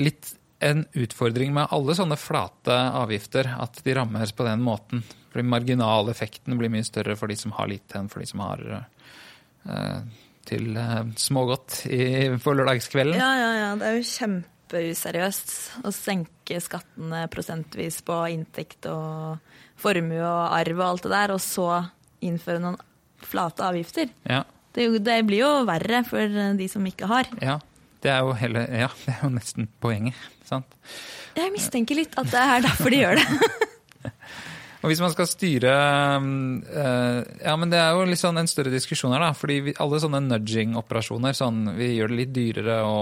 litt 0.00 0.32
en 0.66 0.84
utfordring 0.96 1.52
med 1.54 1.72
alle 1.74 1.94
sånne 1.96 2.16
flate 2.18 2.76
avgifter, 2.96 3.50
at 3.60 3.82
de 3.84 3.96
rammes 3.96 4.32
på 4.32 4.46
den 4.46 4.62
måten. 4.64 5.02
Fordi 5.32 5.44
marginaleffekten 5.52 6.56
blir 6.56 6.72
mye 6.72 6.86
større 6.86 7.16
for 7.18 7.28
de 7.28 7.36
som 7.36 7.52
har 7.58 7.68
lite, 7.68 7.98
enn 7.98 8.08
for 8.12 8.24
de 8.24 8.28
som 8.30 8.40
har 8.44 8.62
eh, 8.72 9.98
til 10.48 10.76
eh, 10.80 11.00
smågodt 11.20 11.82
i, 11.92 12.02
på 12.40 12.54
lørdagskvelden. 12.56 13.20
Ja, 13.20 13.32
ja, 13.42 13.50
ja. 13.60 13.72
Det 13.80 13.90
er 13.90 13.98
jo 13.98 14.06
kjempeuseriøst 14.66 15.84
å 15.86 15.92
senke 15.94 16.58
skattene 16.60 17.26
prosentvis 17.30 18.00
på 18.06 18.16
inntekt 18.34 18.86
og 18.90 19.38
formue 19.78 20.20
og 20.22 20.52
arv 20.56 20.80
og 20.80 20.86
alt 20.88 21.02
det 21.06 21.12
der, 21.12 21.34
og 21.34 21.40
så 21.40 21.68
innføre 22.24 22.60
noen 22.62 22.78
flate 23.22 23.64
avgifter. 23.66 24.08
Ja, 24.28 24.44
Det, 24.76 24.88
det 25.00 25.22
blir 25.24 25.40
jo 25.40 25.52
verre 25.64 26.02
for 26.04 26.20
de 26.58 26.68
som 26.68 26.84
ikke 26.86 27.06
har. 27.06 27.26
ja. 27.40 27.60
Det 28.04 28.10
er 28.12 28.20
jo 28.22 28.34
hele, 28.38 28.60
ja, 28.70 28.86
det 29.02 29.14
er 29.16 29.22
jo 29.24 29.28
nesten 29.32 29.66
poenget. 29.82 30.14
Sant? 30.46 30.68
Jeg 31.34 31.50
mistenker 31.50 31.96
litt 31.96 32.12
at 32.20 32.28
det 32.30 32.38
er 32.38 32.60
derfor 32.62 32.92
de 32.92 32.98
gjør 33.00 33.16
det. 33.18 33.24
Og 34.84 34.92
hvis 34.92 35.00
man 35.02 35.10
skal 35.10 35.26
styre 35.26 35.72
eh, 35.72 37.16
Ja, 37.40 37.54
men 37.58 37.72
det 37.72 37.80
er 37.80 37.96
jo 37.96 38.04
litt 38.06 38.20
sånn 38.20 38.38
en 38.38 38.46
større 38.46 38.70
diskusjon 38.70 39.16
her, 39.16 39.24
da. 39.24 39.32
Fordi 39.34 39.72
alle 39.82 39.98
sånne 40.04 40.20
nudging-operasjoner, 40.28 41.34
sånn 41.34 41.72
vi 41.74 41.94
gjør 41.96 42.12
det 42.12 42.20
litt 42.20 42.34
dyrere 42.36 42.78
å 42.86 43.00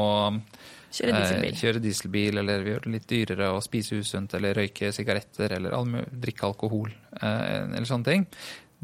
Kjøre 0.94 1.12
eh, 1.14 1.22
dieselbil. 1.22 1.56
kjøre 1.60 1.80
dieselbil, 1.82 2.40
eller 2.42 2.64
vi 2.64 2.74
gjør 2.74 2.84
det 2.86 2.92
litt 2.94 3.08
dyrere 3.10 3.48
å 3.54 3.62
spise 3.64 3.98
usunt, 3.98 4.34
eller 4.38 4.54
røyke 4.60 4.92
sigaretter, 4.94 5.56
eller 5.56 6.04
drikke 6.10 6.46
alkohol, 6.50 6.92
eh, 7.20 7.64
eller 7.64 7.88
sånne 7.88 8.10
ting. 8.10 8.28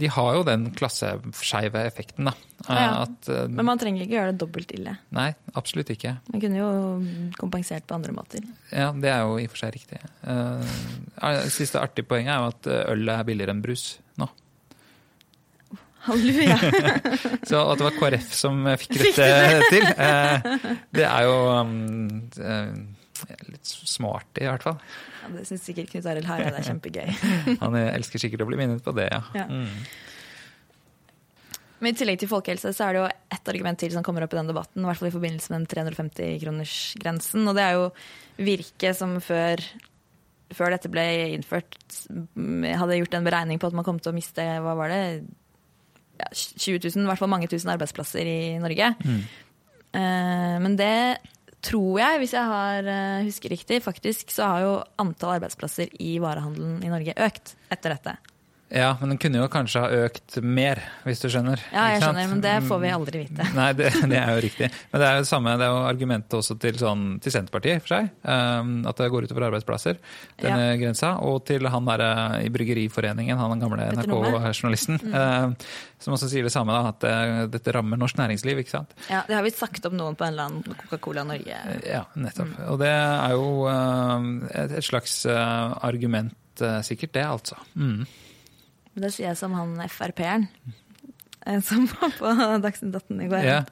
De 0.00 0.08
har 0.08 0.30
jo 0.38 0.44
den 0.46 0.70
klasseskeive 0.72 1.82
effekten, 1.84 2.30
da. 2.30 2.32
Ja, 2.64 2.76
ja. 2.80 2.90
At, 3.04 3.28
eh, 3.28 3.46
Men 3.52 3.68
man 3.68 3.78
trenger 3.78 4.06
ikke 4.06 4.16
gjøre 4.16 4.32
det 4.32 4.40
dobbelt 4.40 4.72
ille. 4.72 4.96
Nei, 5.12 5.28
absolutt 5.60 5.92
ikke. 5.92 6.14
Man 6.32 6.40
kunne 6.40 6.62
jo 6.62 6.70
kompensert 7.38 7.86
på 7.86 7.98
andre 7.98 8.14
måter. 8.16 8.46
Ja, 8.72 8.90
det 8.96 9.12
er 9.12 9.26
jo 9.26 9.36
i 9.36 9.46
og 9.46 9.52
for 9.52 9.66
seg 9.66 9.76
riktig. 9.76 10.00
Siste 11.52 11.82
artige 11.82 12.08
poenget 12.08 12.32
er 12.32 12.40
jo 12.40 12.52
at 12.54 12.70
øl 12.94 13.12
er 13.12 13.26
billigere 13.28 13.54
enn 13.54 13.62
brus 13.62 13.98
nå. 14.20 14.30
Halleluja. 16.06 16.56
Så 17.48 17.60
at 17.60 17.80
det 17.80 17.86
var 17.86 17.96
KrF 17.98 18.30
som 18.36 18.62
fikk 18.80 18.96
dette 19.00 19.30
til, 19.68 19.86
eh, 19.92 20.68
det 20.96 21.06
er 21.06 21.26
jo 21.28 21.34
um, 21.60 21.72
eh, 22.40 23.42
litt 23.50 23.68
småartig, 23.68 24.46
i 24.46 24.48
hvert 24.48 24.64
fall. 24.64 24.78
Ja, 25.20 25.32
det 25.34 25.44
syns 25.48 25.66
sikkert 25.68 25.90
Knut 25.92 26.08
Arild 26.08 26.30
Hareide 26.30 26.56
er 26.56 26.68
kjempegøy. 26.70 27.10
Han 27.64 27.76
elsker 27.82 28.22
sikkert 28.22 28.46
å 28.46 28.48
bli 28.48 28.60
minnet 28.60 28.84
på 28.84 28.94
det, 28.96 29.10
ja. 29.12 29.20
Ja. 29.36 29.50
Mm. 29.50 29.76
Men 31.80 31.94
I 31.94 31.96
tillegg 31.96 32.20
til 32.20 32.28
folkehelse 32.28 32.72
så 32.76 32.86
er 32.86 32.96
det 32.96 33.00
jo 33.00 33.10
ett 33.36 33.52
argument 33.52 33.80
til 33.80 33.92
som 33.94 34.04
kommer 34.04 34.24
opp 34.24 34.34
i 34.34 34.38
den 34.40 34.50
debatten. 34.50 34.82
I 34.82 34.88
hvert 34.88 35.00
fall 35.00 35.08
i 35.08 35.14
forbindelse 35.14 35.52
med 35.52 35.62
den 35.62 35.92
350-kronersgrensen. 35.92 37.46
Og 37.48 37.56
det 37.56 37.64
er 37.64 37.78
jo 37.78 37.86
Virke 38.40 38.92
som 38.96 39.14
før, 39.24 39.62
før 40.56 40.74
dette 40.76 40.90
ble 40.92 41.06
innført, 41.38 41.78
hadde 42.36 42.98
gjort 43.00 43.16
en 43.16 43.28
beregning 43.28 43.60
på 43.60 43.70
at 43.70 43.76
man 43.76 43.86
kom 43.88 44.00
til 44.00 44.12
å 44.12 44.16
miste 44.16 44.44
hva 44.64 44.76
var 44.76 44.92
det, 44.92 45.00
ja, 46.20 46.28
20 46.32 46.80
000, 46.84 47.04
i 47.04 47.10
hvert 47.10 47.22
fall 47.22 47.32
mange 47.32 47.50
tusen 47.50 47.72
arbeidsplasser 47.72 48.28
i 48.28 48.40
Norge. 48.62 48.94
Mm. 49.04 49.20
Uh, 49.90 50.56
men 50.62 50.76
det 50.78 50.94
tror 51.64 52.00
jeg, 52.00 52.20
hvis 52.22 52.34
jeg 52.36 52.50
har, 52.52 52.86
uh, 52.88 53.26
husker 53.26 53.52
riktig, 53.52 53.82
faktisk 53.84 54.32
så 54.32 54.48
har 54.52 54.64
jo 54.64 54.74
antall 55.02 55.38
arbeidsplasser 55.38 55.92
i 56.00 56.18
varehandelen 56.22 56.80
i 56.84 56.92
Norge 56.92 57.16
økt 57.20 57.56
etter 57.72 57.96
dette. 57.96 58.16
Ja, 58.70 58.96
men 59.00 59.10
den 59.10 59.18
kunne 59.18 59.40
jo 59.40 59.46
kanskje 59.50 59.80
ha 59.82 60.02
økt 60.06 60.36
mer, 60.46 60.78
hvis 61.02 61.18
du 61.18 61.26
skjønner. 61.26 61.58
Ja, 61.72 61.88
jeg 61.90 62.04
skjønner, 62.04 62.28
men 62.30 62.42
det 62.44 62.52
får 62.68 62.78
vi 62.84 62.90
aldri 62.94 63.22
vite. 63.24 63.46
Nei, 63.58 63.72
det, 63.74 63.88
det, 64.06 64.18
er 64.20 64.30
jo 64.36 64.44
riktig. 64.44 64.68
Men 64.92 65.02
det 65.02 65.08
er 65.08 65.18
jo 65.18 65.24
samme, 65.26 65.54
det 65.58 65.66
er 65.66 65.72
jo 65.74 65.80
argumentet 65.88 66.36
også 66.38 66.54
til, 66.62 66.78
sånn, 66.78 67.02
til 67.24 67.34
Senterpartiet, 67.34 67.82
for 67.82 67.96
seg. 67.96 68.12
Um, 68.22 68.70
at 68.86 69.02
det 69.02 69.08
går 69.10 69.26
utover 69.26 69.48
arbeidsplasser, 69.48 69.98
denne 70.38 70.68
ja. 70.68 70.78
grensa. 70.84 71.16
Og 71.26 71.42
til 71.50 71.66
han 71.66 71.90
der 71.90 72.04
eh, 72.06 72.36
i 72.46 72.54
Bryggeriforeningen, 72.54 73.42
han 73.42 73.56
den 73.56 73.64
gamle 73.64 73.90
NRK-journalisten, 73.98 75.02
mm. 75.02 75.18
uh, 75.18 75.98
som 75.98 76.14
også 76.14 76.30
sier 76.30 76.46
det 76.46 76.54
samme, 76.54 76.78
da, 76.78 76.94
at 76.94 77.02
det, 77.02 77.16
eh, 77.26 77.42
dette 77.56 77.74
rammer 77.74 77.98
norsk 77.98 78.22
næringsliv, 78.22 78.62
ikke 78.62 78.76
sant. 78.76 78.94
Ja, 79.10 79.24
det 79.26 79.34
har 79.34 79.42
vi 79.46 79.54
sagt 79.56 79.90
om 79.90 79.98
noen 79.98 80.14
på 80.14 80.28
en 80.28 80.36
eller 80.36 80.46
annen 80.46 80.80
Coca-Cola 80.84 81.26
Norge. 81.26 81.58
Ja, 81.90 82.06
nettopp. 82.14 82.54
Mm. 82.54 82.64
Og 82.70 82.82
det 82.86 82.94
er 82.94 83.34
jo 83.34 83.52
uh, 83.66 84.32
et, 84.62 84.78
slags 84.86 85.24
uh, 85.26 85.74
argument, 85.82 86.36
sikkert 86.86 87.16
det, 87.16 87.22
altså. 87.24 87.56
Mm. 87.74 88.04
Det 88.98 89.12
sier 89.14 89.30
jeg 89.30 89.38
som 89.38 89.54
han 89.54 89.76
Frp-eren 89.88 90.48
eh, 91.46 91.60
som 91.64 91.86
var 91.94 92.14
på 92.18 92.36
Dagsnytt 92.64 92.94
18 92.94 93.20
i 93.26 93.28
går. 93.30 93.46
Ja. 93.46 93.64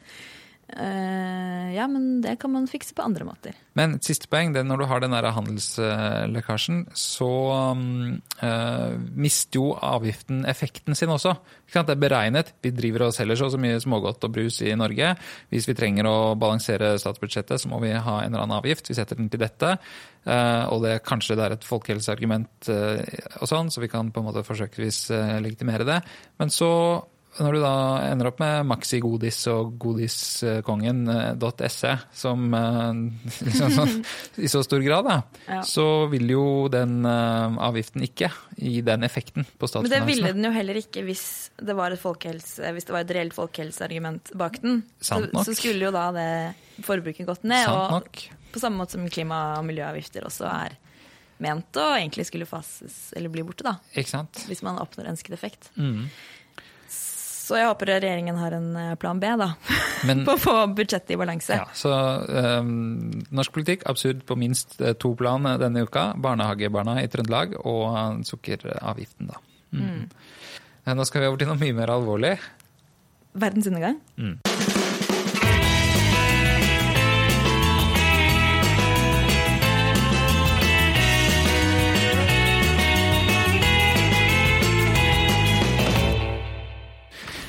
Uh, 0.69 1.73
ja, 1.73 1.87
men 1.89 2.19
det 2.21 2.35
kan 2.43 2.53
man 2.53 2.67
fikse 2.69 2.93
på 2.93 3.01
andre 3.01 3.25
måter. 3.25 3.55
Men 3.79 3.95
et 3.97 4.05
siste 4.05 4.29
poeng, 4.29 4.51
det 4.53 4.61
er 4.61 4.67
når 4.69 4.83
du 4.83 4.87
har 4.91 5.01
den 5.01 5.15
der 5.17 5.31
handelslekkasjen, 5.33 6.83
så 6.93 7.29
um, 7.73 8.19
uh, 8.43 8.93
mister 9.17 9.63
jo 9.63 9.71
avgiften 9.73 10.43
effekten 10.45 10.99
sin 10.99 11.15
også. 11.15 11.39
Det 11.73 11.95
er 11.95 12.01
beregnet. 12.01 12.53
Vi 12.61 12.75
driver 12.77 13.07
og 13.07 13.17
selger 13.17 13.41
så, 13.41 13.49
så 13.55 13.61
mye 13.61 13.81
smågodt 13.81 14.29
og 14.29 14.35
brus 14.37 14.61
i 14.61 14.77
Norge. 14.77 15.15
Hvis 15.49 15.71
vi 15.71 15.77
trenger 15.79 16.11
å 16.11 16.19
balansere 16.37 16.99
statsbudsjettet, 17.01 17.65
så 17.65 17.73
må 17.73 17.81
vi 17.87 17.95
ha 17.97 18.21
en 18.21 18.35
eller 18.35 18.45
annen 18.45 18.61
avgift. 18.61 18.93
Vi 18.93 18.99
setter 18.99 19.17
den 19.17 19.33
til 19.33 19.41
dette. 19.41 19.79
Uh, 20.29 20.69
og 20.75 20.83
det, 20.85 20.99
kanskje 21.09 21.39
det 21.39 21.47
er 21.47 21.57
et 21.57 21.65
folkehelseargument 21.65 22.69
og 22.69 23.49
sånn, 23.49 23.71
så 23.73 23.81
vi 23.81 23.89
kan 23.89 24.11
på 24.13 24.21
en 24.21 24.29
måte 24.29 24.45
forsøksvis 24.45 25.07
legitimere 25.41 25.87
det. 25.89 26.03
Men 26.37 26.53
så 26.53 26.69
når 27.39 27.55
du 27.55 27.61
da 27.63 28.03
ender 28.09 28.27
opp 28.31 28.41
med 28.43 28.67
maxigodis 28.67 29.37
og 29.53 29.77
godiskongen.se, 29.81 31.93
som 32.23 32.55
eh, 32.59 32.93
liksom 33.47 33.75
sånn, 33.77 33.93
i 34.43 34.49
så 34.51 34.63
stor 34.67 34.83
grad, 34.85 35.05
da, 35.07 35.17
ja. 35.47 35.61
så 35.67 36.07
vil 36.13 36.27
jo 36.33 36.69
den 36.73 37.07
avgiften 37.07 38.03
ikke 38.07 38.29
gi 38.57 38.81
den 38.87 39.03
effekten 39.07 39.45
på 39.47 39.67
statsfinansene. 39.71 39.85
Men 39.85 39.93
det 39.95 40.03
ville 40.11 40.33
den 40.35 40.45
jo 40.49 40.53
heller 40.57 40.77
ikke 40.81 41.01
hvis 41.07 41.25
det 41.59 41.75
var 41.79 41.91
et, 41.95 42.03
hvis 42.03 42.87
det 42.89 42.95
var 42.97 43.03
et 43.05 43.15
reelt 43.19 43.35
folkehelseargument 43.37 44.25
bak 44.39 44.55
den. 44.65 44.75
Så, 44.99 45.15
så, 45.31 45.53
skulle 45.55 45.85
jo 45.89 45.93
da 45.95 46.05
det 46.17 46.31
forbruket 46.87 47.27
gått 47.29 47.45
ned. 47.47 47.65
Sant 47.67 47.79
og 47.79 47.91
nok. 48.01 48.15
På 48.53 48.63
samme 48.63 48.81
måte 48.81 48.97
som 48.97 49.07
klima- 49.13 49.59
og 49.59 49.67
miljøavgifter 49.69 50.27
også 50.29 50.49
er 50.51 50.77
ment 51.43 51.79
å 51.79 51.87
egentlig 51.95 52.27
skulle 52.29 52.49
fases 52.49 53.13
eller 53.17 53.31
bli 53.33 53.45
borte, 53.47 53.67
da. 53.67 53.77
Ikke 53.95 54.11
sant? 54.11 54.43
Hvis 54.49 54.65
man 54.67 54.81
oppnår 54.83 55.13
ønsket 55.13 55.37
effekt. 55.37 55.71
Mm. 55.79 56.09
Så 57.49 57.57
jeg 57.57 57.69
håper 57.71 57.95
regjeringen 57.95 58.37
har 58.37 58.53
en 58.53 58.67
eh, 58.77 58.95
plan 59.01 59.21
B 59.21 59.29
da, 59.41 59.53
Men, 60.09 60.21
på 60.27 60.35
å 60.35 60.41
få 60.41 60.57
budsjettet 60.77 61.15
i 61.15 61.21
balanse. 61.21 61.57
Ja, 61.57 61.65
så 61.73 61.95
um, 62.61 63.09
Norsk 63.33 63.55
politikk 63.57 63.87
absurd 63.89 64.21
på 64.29 64.37
minst 64.37 64.77
eh, 64.83 64.93
to 65.01 65.15
plan 65.17 65.49
denne 65.63 65.87
uka. 65.89 66.11
Barnehagebarna 66.21 66.99
i 67.01 67.09
Trøndelag 67.09 67.57
og 67.63 68.21
sukkeravgiften, 68.29 69.33
da. 69.33 69.41
Mm. 69.73 69.89
Mm. 69.89 70.05
Nå 70.99 71.09
skal 71.09 71.25
vi 71.25 71.31
over 71.31 71.41
til 71.41 71.49
noe 71.49 71.61
mye 71.61 71.77
mer 71.77 71.93
alvorlig. 71.93 72.37
Verdens 73.39 73.69
undergang? 73.71 73.97
Mm. 74.21 74.37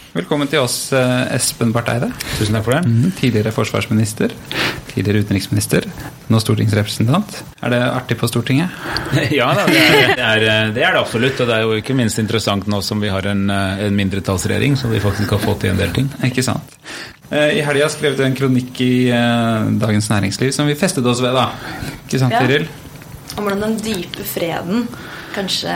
Velkommen 0.10 0.50
til 0.50 0.58
oss, 0.58 0.90
eh, 0.92 1.36
Espen 1.36 1.70
Barth 1.70 1.92
Eide. 1.94 2.08
Tusen 2.40 2.56
takk 2.58 2.64
for 2.66 2.74
det. 2.74 2.90
Mm, 2.90 3.12
tidligere 3.14 3.52
forsvarsminister, 3.54 4.32
tidligere 4.90 5.22
utenriksminister, 5.22 5.86
nå 6.34 6.40
stortingsrepresentant. 6.42 7.36
Er 7.62 7.70
det 7.76 7.82
artig 7.86 8.18
på 8.18 8.26
Stortinget? 8.32 8.74
ja 9.40 9.52
da, 9.54 9.68
det 9.70 9.84
er 9.84 10.08
det, 10.10 10.16
er, 10.18 10.74
det 10.74 10.82
er 10.82 10.98
det, 10.98 11.04
absolutt. 11.04 11.38
Og 11.38 11.52
det 11.52 11.60
er 11.60 11.62
jo 11.62 11.78
ikke 11.78 11.94
minst 11.94 12.18
interessant 12.18 12.66
nå 12.66 12.82
som 12.82 13.06
vi 13.06 13.14
har 13.14 13.30
en, 13.30 13.46
eh, 13.54 13.86
en 13.86 14.02
mindretallsregjering, 14.02 14.80
så 14.82 14.90
vi 14.90 15.04
faktisk 15.04 15.38
har 15.38 15.46
fått 15.46 15.62
til 15.68 15.76
en 15.76 15.84
del 15.84 15.94
ting. 15.94 16.10
Ikke 16.26 16.48
sant. 16.48 16.74
Eh, 17.30 17.60
I 17.60 17.64
helga 17.70 17.92
skrev 17.94 18.18
du 18.18 18.26
en 18.26 18.38
kronikk 18.40 18.82
i 18.82 18.92
Dagens 19.14 20.10
Næringsliv 20.10 20.58
som 20.58 20.66
vi 20.66 20.80
festet 20.80 21.06
oss 21.06 21.22
ved, 21.22 21.38
da. 21.38 21.52
Ikke 22.08 22.26
sant, 22.26 22.34
Tiril? 22.34 22.66
Ja. 22.66 23.38
Om 23.38 23.46
hvordan 23.46 23.62
den 23.68 23.82
dype 23.86 24.26
freden 24.26 24.88
kanskje 25.36 25.76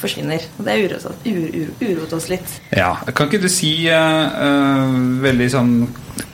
forsvinner. 0.00 0.46
Og 0.58 0.68
det 0.68 0.78
uroet 0.84 1.26
uro, 1.26 1.66
uro, 1.80 2.06
oss 2.16 2.30
litt. 2.32 2.56
Ja, 2.74 2.94
Kan 3.12 3.28
ikke 3.28 3.42
du 3.44 3.50
si 3.52 3.74
uh, 3.90 4.94
veldig 5.24 5.50
sånn 5.52 5.74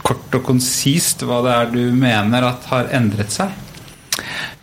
kort 0.04 0.34
og 0.36 0.44
konsist 0.46 1.24
hva 1.26 1.40
det 1.44 1.56
er 1.56 1.74
du 1.74 1.82
mener 1.96 2.46
at 2.50 2.70
har 2.72 2.90
endret 2.96 3.34
seg? 3.34 3.52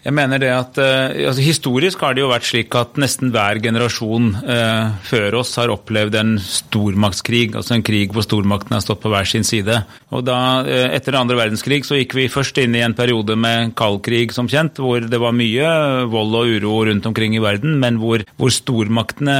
Jeg 0.07 0.15
mener 0.15 0.39
det 0.39 0.49
at 0.55 0.77
uh, 0.79 1.11
altså 1.27 1.43
Historisk 1.43 2.03
har 2.05 2.15
det 2.15 2.21
jo 2.23 2.29
vært 2.31 2.47
slik 2.47 2.75
at 2.79 2.95
nesten 3.01 3.33
hver 3.33 3.59
generasjon 3.59 4.29
eh, 4.39 4.93
før 5.03 5.35
oss 5.41 5.51
har 5.59 5.71
opplevd 5.73 6.15
en 6.19 6.31
stormaktskrig, 6.39 7.55
altså 7.57 7.75
en 7.75 7.83
krig 7.85 8.13
hvor 8.15 8.23
stormaktene 8.23 8.77
har 8.77 8.85
stått 8.85 9.01
på 9.03 9.11
hver 9.11 9.27
sin 9.27 9.43
side. 9.47 9.75
Og 10.15 10.23
da, 10.27 10.37
eh, 10.63 10.95
Etter 10.95 11.17
andre 11.19 11.35
verdenskrig 11.39 11.83
så 11.87 11.97
gikk 11.99 12.15
vi 12.15 12.29
først 12.31 12.59
inn 12.61 12.77
i 12.77 12.83
en 12.85 12.95
periode 12.95 13.35
med 13.39 13.73
kald 13.79 13.99
krig, 14.05 14.31
som 14.35 14.47
kjent, 14.47 14.79
hvor 14.79 15.03
det 15.03 15.19
var 15.19 15.35
mye 15.35 15.73
vold 16.11 16.39
og 16.39 16.55
uro 16.55 16.77
rundt 16.87 17.09
omkring 17.09 17.35
i 17.35 17.43
verden, 17.43 17.75
men 17.81 17.99
hvor, 17.99 18.23
hvor 18.39 18.53
stormaktene 18.53 19.37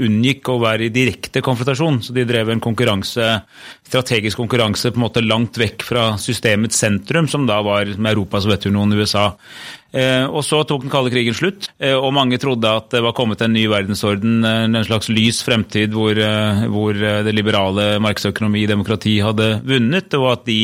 unngikk 0.00 0.48
å 0.52 0.60
være 0.62 0.88
i 0.88 0.94
direkte 0.94 1.44
konfrontasjon. 1.44 2.00
Så 2.06 2.16
de 2.16 2.24
drev 2.28 2.54
en 2.54 2.64
konkurranse, 2.64 3.28
strategisk 3.86 4.40
konkurranse 4.40 4.92
på 4.92 5.00
en 5.00 5.08
måte 5.08 5.24
langt 5.24 5.60
vekk 5.60 5.84
fra 5.86 6.08
systemets 6.20 6.80
sentrum, 6.80 7.28
som 7.28 7.48
da 7.48 7.60
var 7.66 7.90
med 7.96 8.14
Europa, 8.14 8.40
Sovjetunionen, 8.44 8.96
USA. 8.96 9.32
Eh, 9.96 10.26
og 10.28 10.44
så 10.44 10.60
tok 10.68 10.84
den 10.84 10.92
kalde 10.92 11.12
krigen 11.12 11.36
slutt, 11.36 11.70
eh, 11.80 11.96
og 11.96 12.12
mange 12.12 12.36
trodde 12.42 12.68
at 12.68 12.90
det 12.92 13.00
var 13.04 13.14
kommet 13.16 13.40
en 13.40 13.54
ny 13.56 13.64
verdensorden, 13.72 14.42
eh, 14.44 14.64
en 14.68 14.84
slags 14.84 15.08
lys 15.08 15.40
fremtid 15.46 15.94
hvor, 15.96 16.18
hvor 16.72 16.96
det 16.96 17.34
liberale 17.34 17.96
markedsøkonomi, 18.04 18.66
demokrati, 18.68 19.18
hadde 19.24 19.60
vunnet, 19.64 20.12
og 20.18 20.32
at 20.34 20.44
de, 20.50 20.60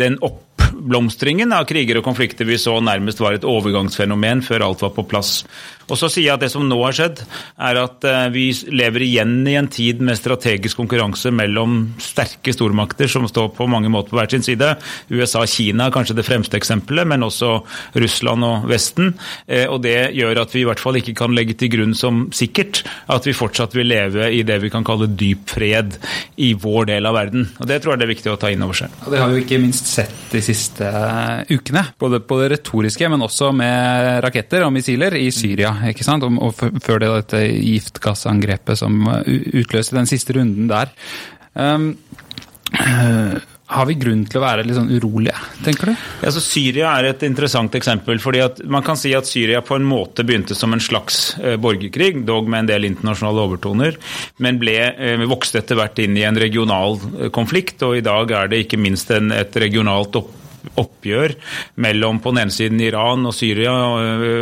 den 0.00 0.16
opp 0.24 0.46
oppblomstringen 0.60 1.52
av 1.54 1.66
kriger 1.68 1.98
og 2.00 2.06
konflikter 2.06 2.48
vi 2.48 2.58
så 2.60 2.76
nærmest 2.84 3.20
var 3.22 3.36
et 3.36 3.46
overgangsfenomen 3.48 4.42
før 4.46 4.66
alt 4.68 4.84
var 4.84 4.94
på 4.96 5.06
plass. 5.08 5.42
Og 5.90 5.98
så 5.98 6.10
sier 6.10 6.28
jeg 6.28 6.36
at 6.36 6.44
Det 6.44 6.50
som 6.52 6.64
nå 6.66 6.78
har 6.80 6.94
skjedd, 6.96 7.20
er 7.60 7.78
at 7.82 8.06
eh, 8.08 8.28
vi 8.32 8.46
lever 8.72 9.04
igjen 9.04 9.34
i 9.48 9.56
en 9.58 9.68
tid 9.70 10.00
med 10.04 10.18
strategisk 10.18 10.78
konkurranse 10.80 11.32
mellom 11.34 11.92
sterke 12.00 12.54
stormakter 12.54 13.10
som 13.10 13.26
står 13.28 13.50
på 13.56 13.68
mange 13.70 13.90
måter 13.92 14.14
på 14.14 14.20
hver 14.20 14.30
sin 14.32 14.44
side. 14.46 14.72
USA 15.12 15.44
og 15.44 15.52
Kina 15.52 15.88
er 15.88 15.94
kanskje 15.94 16.16
det 16.18 16.26
fremste 16.26 16.58
eksempelet, 16.58 17.08
men 17.10 17.26
også 17.26 17.52
Russland 18.00 18.46
og 18.46 18.68
Vesten. 18.70 19.12
Eh, 19.46 19.66
og 19.66 19.82
Det 19.84 20.12
gjør 20.16 20.42
at 20.44 20.54
vi 20.54 20.62
i 20.62 20.68
hvert 20.68 20.82
fall 20.82 21.00
ikke 21.00 21.16
kan 21.18 21.34
legge 21.36 21.56
til 21.58 21.72
grunn 21.72 21.94
som 21.98 22.28
sikkert 22.34 22.82
at 23.10 23.26
vi 23.26 23.36
fortsatt 23.36 23.74
vil 23.76 23.90
leve 23.90 24.30
i 24.32 24.42
det 24.46 24.60
vi 24.62 24.72
kan 24.72 24.86
kalle 24.86 25.10
dyp 25.10 25.50
fred 25.50 25.96
i 26.40 26.52
vår 26.54 26.90
del 26.92 27.08
av 27.08 27.16
verden. 27.18 27.48
Og 27.58 27.68
Det 27.68 27.80
tror 27.82 27.94
jeg 27.94 28.02
det 28.02 28.08
er 28.08 28.14
viktig 28.14 28.32
å 28.32 28.38
ta 28.40 28.50
inn 28.52 28.64
over 28.64 28.80
seg. 28.82 28.94
Og 29.04 29.12
Det 29.12 29.20
har 29.22 29.32
vi 29.32 29.44
ikke 29.44 29.60
minst 29.62 29.90
sett 29.90 30.30
de 30.30 30.42
siste 30.44 30.88
ukene. 31.50 31.84
Både 32.00 32.20
på 32.24 32.40
det 32.40 32.50
retoriske, 32.54 33.08
men 33.10 33.26
også 33.26 33.50
med 33.56 34.20
raketter 34.24 34.64
og 34.66 34.74
missiler 34.74 35.16
i 35.18 35.28
Syria. 35.34 35.72
Ikke 35.88 36.06
sant? 36.06 36.24
Og 36.26 36.54
før 36.56 37.02
det 37.02 37.12
dette 37.14 37.44
giftgassangrepet 37.48 38.78
som 38.80 39.00
utløste 39.26 39.96
den 39.98 40.10
siste 40.10 40.36
runden 40.36 40.68
der. 40.70 40.92
Um, 41.54 41.94
har 43.70 43.86
vi 43.86 43.94
grunn 44.00 44.24
til 44.26 44.40
å 44.40 44.42
være 44.42 44.64
litt 44.66 44.74
sånn 44.74 44.90
urolige, 44.90 45.36
tenker 45.62 45.92
du? 45.92 46.06
Ja, 46.24 46.32
så 46.34 46.42
Syria 46.42 46.90
er 46.98 47.10
et 47.12 47.22
interessant 47.26 47.74
eksempel. 47.78 48.18
fordi 48.18 48.42
Man 48.66 48.82
kan 48.86 48.98
si 48.98 49.12
at 49.14 49.30
Syria 49.30 49.60
på 49.62 49.78
en 49.78 49.86
måte 49.86 50.24
begynte 50.26 50.56
som 50.58 50.74
en 50.74 50.82
slags 50.82 51.36
eh, 51.38 51.54
borgerkrig, 51.60 52.24
dog 52.26 52.50
med 52.50 52.64
en 52.64 52.70
del 52.72 52.88
internasjonale 52.90 53.46
overtoner, 53.46 53.98
men 54.42 54.58
ble, 54.58 54.76
eh, 54.90 55.22
vokste 55.30 55.62
etter 55.62 55.78
hvert 55.78 56.02
inn 56.02 56.18
i 56.18 56.26
en 56.26 56.38
regional 56.38 56.98
konflikt. 57.30 57.82
og 57.86 58.00
I 58.00 58.04
dag 58.06 58.34
er 58.40 58.50
det 58.50 58.64
ikke 58.64 58.80
minst 58.80 59.10
en, 59.14 59.30
et 59.30 59.62
regionalt 59.62 60.18
opp 60.18 60.34
oppgjør 60.80 61.36
mellom 61.82 62.20
på 62.22 62.32
den 62.34 62.44
ene 62.44 62.54
siden 62.54 62.82
Iran 62.84 63.28
og 63.28 63.36
Syria 63.36 63.74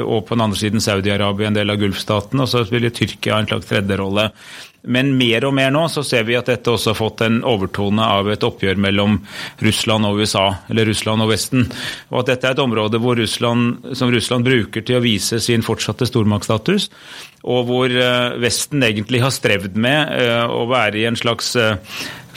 og 0.02 0.24
på 0.26 0.34
den 0.36 0.46
andre 0.46 0.60
siden 0.60 0.84
Saudi-Arabia, 0.84 1.50
en 1.50 1.58
del 1.58 1.74
av 1.74 1.80
Gulfstaten, 1.80 2.42
og 2.42 2.50
så 2.50 2.64
spiller 2.66 2.94
Tyrkia 2.94 3.38
en 3.38 3.50
slags 3.50 3.70
tredje 3.70 4.00
rolle. 4.00 4.30
Men 4.88 5.10
mer 5.18 5.42
og 5.48 5.52
mer 5.56 5.72
nå 5.74 5.82
så 5.90 6.04
ser 6.06 6.22
vi 6.28 6.36
at 6.38 6.48
dette 6.48 6.70
også 6.70 6.92
har 6.92 6.98
fått 6.98 7.22
en 7.26 7.40
overtone 7.46 8.04
av 8.04 8.28
et 8.30 8.44
oppgjør 8.46 8.78
mellom 8.80 9.18
Russland 9.64 10.06
og 10.06 10.22
USA, 10.22 10.46
eller 10.70 10.86
Russland 10.88 11.24
og 11.24 11.32
Vesten. 11.32 11.66
Og 12.12 12.22
at 12.22 12.30
dette 12.32 12.48
er 12.48 12.56
et 12.56 12.62
område 12.62 13.00
Russland, 13.02 13.90
som 13.98 14.12
Russland 14.14 14.46
bruker 14.46 14.86
til 14.86 15.00
å 15.00 15.04
vise 15.04 15.42
sin 15.42 15.66
fortsatte 15.66 16.06
stormaktstatus. 16.08 16.88
Og 17.46 17.68
hvor 17.68 17.92
eh, 17.92 18.38
Vesten 18.42 18.82
egentlig 18.82 19.22
har 19.22 19.34
strevd 19.34 19.76
med 19.78 20.14
eh, 20.18 20.44
å 20.48 20.64
være 20.70 21.02
i 21.02 21.06
en 21.10 21.18
slags 21.18 21.54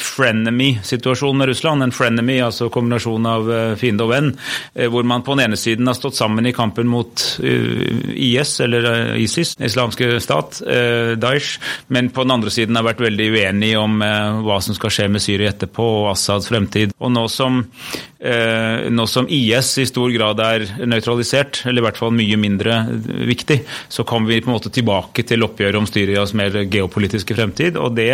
frenemy-situasjon 0.01 1.38
med 1.38 1.48
Russland. 1.51 1.84
En 1.84 1.93
frenemy, 1.93 2.39
altså 2.43 2.70
kombinasjon 2.74 3.27
av 3.29 3.51
eh, 3.51 3.74
fiende 3.79 4.05
og 4.05 4.12
venn. 4.13 4.31
Eh, 4.74 4.89
hvor 4.91 5.05
man 5.08 5.24
på 5.25 5.36
den 5.36 5.46
ene 5.48 5.60
siden 5.60 5.89
har 5.89 5.98
stått 5.98 6.17
sammen 6.17 6.48
i 6.48 6.53
kampen 6.55 6.89
mot 6.91 7.25
eh, 7.43 8.12
IS, 8.15 8.58
eller 8.65 9.15
ISIS, 9.22 9.55
islamske 9.62 10.13
stat, 10.22 10.62
Daesh, 11.22 11.60
men 11.93 12.10
på 12.13 12.24
den 12.25 12.34
andre 12.34 12.51
siden 12.53 12.77
har 12.77 12.86
vært 12.86 13.01
veldig 13.03 13.27
uenig 13.34 13.72
om 13.79 14.00
hva 14.01 14.58
som 14.63 14.75
skal 14.75 14.93
skje 14.93 15.08
med 15.12 15.24
Syria 15.24 15.51
etterpå 15.51 15.86
og 16.01 16.10
Assads 16.12 16.50
fremtid. 16.51 16.93
Og 17.01 17.12
nå 17.13 17.24
som, 17.31 17.62
nå 17.62 19.05
som 19.10 19.29
IS 19.31 19.72
i 19.81 19.88
stor 19.89 20.12
grad 20.13 20.41
er 20.43 20.65
nøytralisert, 20.88 21.63
eller 21.70 21.84
i 21.84 21.86
hvert 21.88 22.00
fall 22.01 22.13
mye 22.15 22.39
mindre 22.41 22.79
viktig, 23.29 23.62
så 23.91 24.05
kommer 24.08 24.31
vi 24.31 24.41
på 24.43 24.51
en 24.51 24.55
måte 24.58 24.74
tilbake 24.74 24.90
til 25.21 25.45
oppgjøret 25.48 25.79
om 25.79 25.88
Syrias 25.89 26.33
mer 26.38 26.63
geopolitiske 26.65 27.38
fremtid. 27.38 27.77
og 27.77 27.95
det 27.95 28.12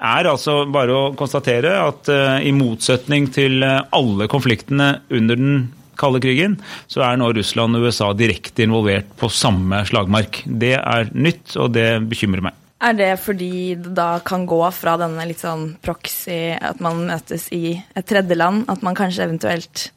er 0.00 0.28
altså 0.28 0.64
bare 0.72 0.96
å 0.96 1.10
konstatere 1.18 1.74
at 1.82 2.08
uh, 2.08 2.38
i 2.40 2.52
motsetning 2.56 3.28
til 3.34 3.60
uh, 3.62 3.84
alle 3.92 4.28
konfliktene 4.32 4.94
under 5.12 5.36
den 5.36 5.60
kalde 6.00 6.22
krigen, 6.24 6.56
så 6.88 7.04
er 7.04 7.20
nå 7.20 7.28
Russland 7.36 7.76
og 7.76 7.84
USA 7.84 8.10
direkte 8.16 8.64
involvert 8.64 9.10
på 9.20 9.28
samme 9.28 9.82
slagmark. 9.88 10.42
Det 10.46 10.72
er 10.78 11.12
nytt, 11.12 11.52
og 11.60 11.74
det 11.76 11.90
bekymrer 12.08 12.48
meg. 12.48 12.56
Er 12.80 12.96
det 12.96 13.10
fordi 13.20 13.76
det 13.76 13.92
da 13.98 14.14
kan 14.24 14.46
gå 14.48 14.62
fra 14.72 14.96
denne 15.00 15.26
litt 15.28 15.42
sånn 15.44 15.74
proxy, 15.84 16.56
at 16.56 16.80
man 16.80 17.04
møtes 17.10 17.50
i 17.52 17.74
et 17.76 18.06
tredjeland, 18.08 18.64
at 18.72 18.80
man 18.86 18.96
kanskje 18.96 19.26
eventuelt 19.28 19.90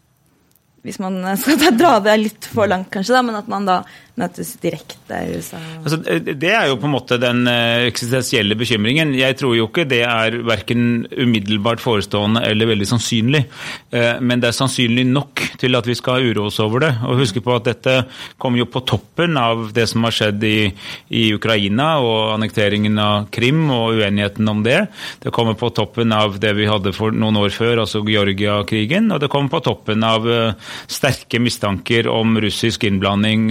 hvis 0.84 1.00
man 1.00 1.22
skal 1.40 1.78
dra 1.80 1.96
det 2.04 2.18
litt 2.20 2.48
for 2.52 2.68
langt, 2.68 2.90
kanskje, 2.92 3.16
da, 3.16 3.24
men 3.24 3.40
at 3.40 3.48
man 3.52 3.68
da 3.70 3.78
møtes 4.20 4.52
direkte 4.62 5.18
i 5.26 5.38
USA? 5.40 5.60
Altså, 5.82 5.98
det 6.22 6.52
er 6.54 6.68
jo 6.70 6.78
på 6.78 6.86
en 6.86 6.94
måte 6.94 7.18
den 7.22 7.48
eh, 7.50 7.88
eksistensielle 7.90 8.58
bekymringen. 8.58 9.16
Jeg 9.18 9.40
tror 9.40 9.56
jo 9.58 9.66
ikke 9.70 9.88
det 9.90 10.04
er 10.06 10.38
verken 10.46 11.08
umiddelbart 11.10 11.82
forestående 11.82 12.44
eller 12.46 12.70
veldig 12.70 12.88
sannsynlig. 12.92 13.42
Eh, 13.90 14.22
men 14.22 14.44
det 14.44 14.52
er 14.52 14.58
sannsynlig 14.58 15.08
nok 15.10 15.42
til 15.62 15.80
at 15.80 15.90
vi 15.90 15.98
skal 15.98 16.28
uroe 16.30 16.52
oss 16.52 16.62
over 16.62 16.86
det. 16.86 16.92
Og 17.08 17.24
huske 17.24 17.42
på 17.44 17.56
at 17.58 17.66
dette 17.72 17.96
kommer 18.38 18.62
jo 18.62 18.70
på 18.70 18.84
toppen 18.86 19.40
av 19.42 19.72
det 19.74 19.88
som 19.90 20.06
har 20.06 20.14
skjedd 20.14 20.46
i, 20.46 20.70
i 21.10 21.26
Ukraina 21.34 21.96
og 22.04 22.36
annekteringen 22.36 23.02
av 23.02 23.28
Krim 23.34 23.66
og 23.74 23.98
uenigheten 23.98 24.54
om 24.54 24.62
det. 24.66 24.78
Det 25.26 25.34
kommer 25.34 25.58
på 25.58 25.72
toppen 25.74 26.14
av 26.14 26.38
det 26.44 26.54
vi 26.60 26.70
hadde 26.70 26.94
for 26.94 27.16
noen 27.16 27.42
år 27.42 27.54
før, 27.56 27.82
altså 27.88 28.04
Georgia-krigen. 28.06 29.10
Og 29.10 29.26
det 29.26 29.32
kommer 29.34 29.56
på 29.58 29.66
toppen 29.72 30.06
av 30.06 30.30
eh, 30.30 30.72
sterke 30.86 31.42
mistanker 31.42 32.14
om 32.14 32.38
russisk 32.44 32.86
innblanding 32.86 33.50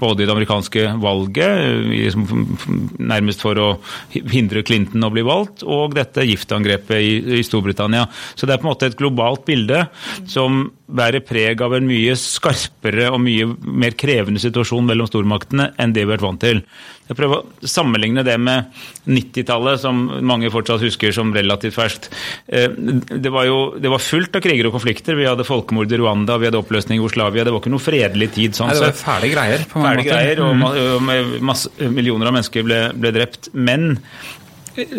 både 0.00 0.22
i 0.22 0.28
det 0.28 0.34
amerikanske 0.34 0.86
valget, 1.02 2.16
nærmest 2.98 3.44
for 3.44 3.60
å 3.60 3.68
hindre 4.14 4.64
Clinton 4.66 5.06
å 5.06 5.12
bli 5.12 5.24
valgt, 5.26 5.64
og 5.66 5.96
dette 5.98 6.26
giftangrepet 6.28 7.00
i, 7.00 7.42
Storbritannia. 7.46 8.06
Så 8.36 8.46
det 8.46 8.54
er 8.54 8.62
på 8.62 8.68
en 8.68 8.72
måte 8.74 8.90
et 8.90 8.98
globalt 8.98 9.46
bilde 9.48 9.86
som 10.28 10.66
bærer 10.96 11.24
preg 11.26 11.60
av 11.64 11.74
en 11.76 11.86
mye 11.88 12.14
skarpere 12.18 13.10
og 13.10 13.20
mye 13.24 13.48
mer 13.62 13.96
krevende 13.98 14.42
situasjon 14.42 14.88
mellom 14.88 15.08
stormaktene 15.10 15.70
enn 15.80 15.94
det 15.94 16.04
vi 16.04 16.08
har 16.08 16.16
vært 16.18 16.26
vant 16.26 16.42
til. 16.42 16.62
Jeg 17.10 17.18
prøver 17.18 17.40
å 17.40 17.66
sammenligne 17.66 18.22
det 18.22 18.36
med 18.38 18.68
90-tallet, 19.10 19.80
som 19.82 20.04
mange 20.22 20.50
fortsatt 20.54 20.82
husker 20.84 21.10
som 21.14 21.32
relativt 21.34 21.74
ferskt. 21.74 22.06
Eh, 22.46 22.70
det 22.70 23.32
var 23.34 23.48
jo 23.48 23.56
det 23.82 23.90
var 23.90 24.02
fullt 24.04 24.38
av 24.38 24.44
kriger 24.44 24.68
og 24.68 24.76
konflikter. 24.76 25.18
Vi 25.18 25.26
hadde 25.26 25.46
folkemord 25.48 25.90
i 25.90 25.98
Rwanda, 25.98 26.38
vi 26.38 26.46
hadde 26.46 26.60
oppløsning 26.62 26.98
i 26.98 27.00
Jugoslavia. 27.00 27.46
Det 27.46 27.54
var 27.54 27.64
ikke 27.64 27.74
noe 27.74 27.82
fredelig 27.82 28.30
tid. 28.36 28.54
sånn 28.54 28.70
sett. 28.70 28.84
det 28.84 28.92
var 28.92 29.00
fæle 29.00 29.32
greier. 29.32 29.66
på 29.72 29.82
mange 29.82 30.04
fæle 30.04 30.06
greier, 30.06 30.44
og 30.46 30.54
mm. 30.60 31.34
masse, 31.50 31.72
millioner 31.90 32.30
av 32.30 32.38
mennesker 32.38 32.68
ble, 32.68 32.80
ble 32.94 33.14
drept. 33.18 33.50
Men 33.58 33.96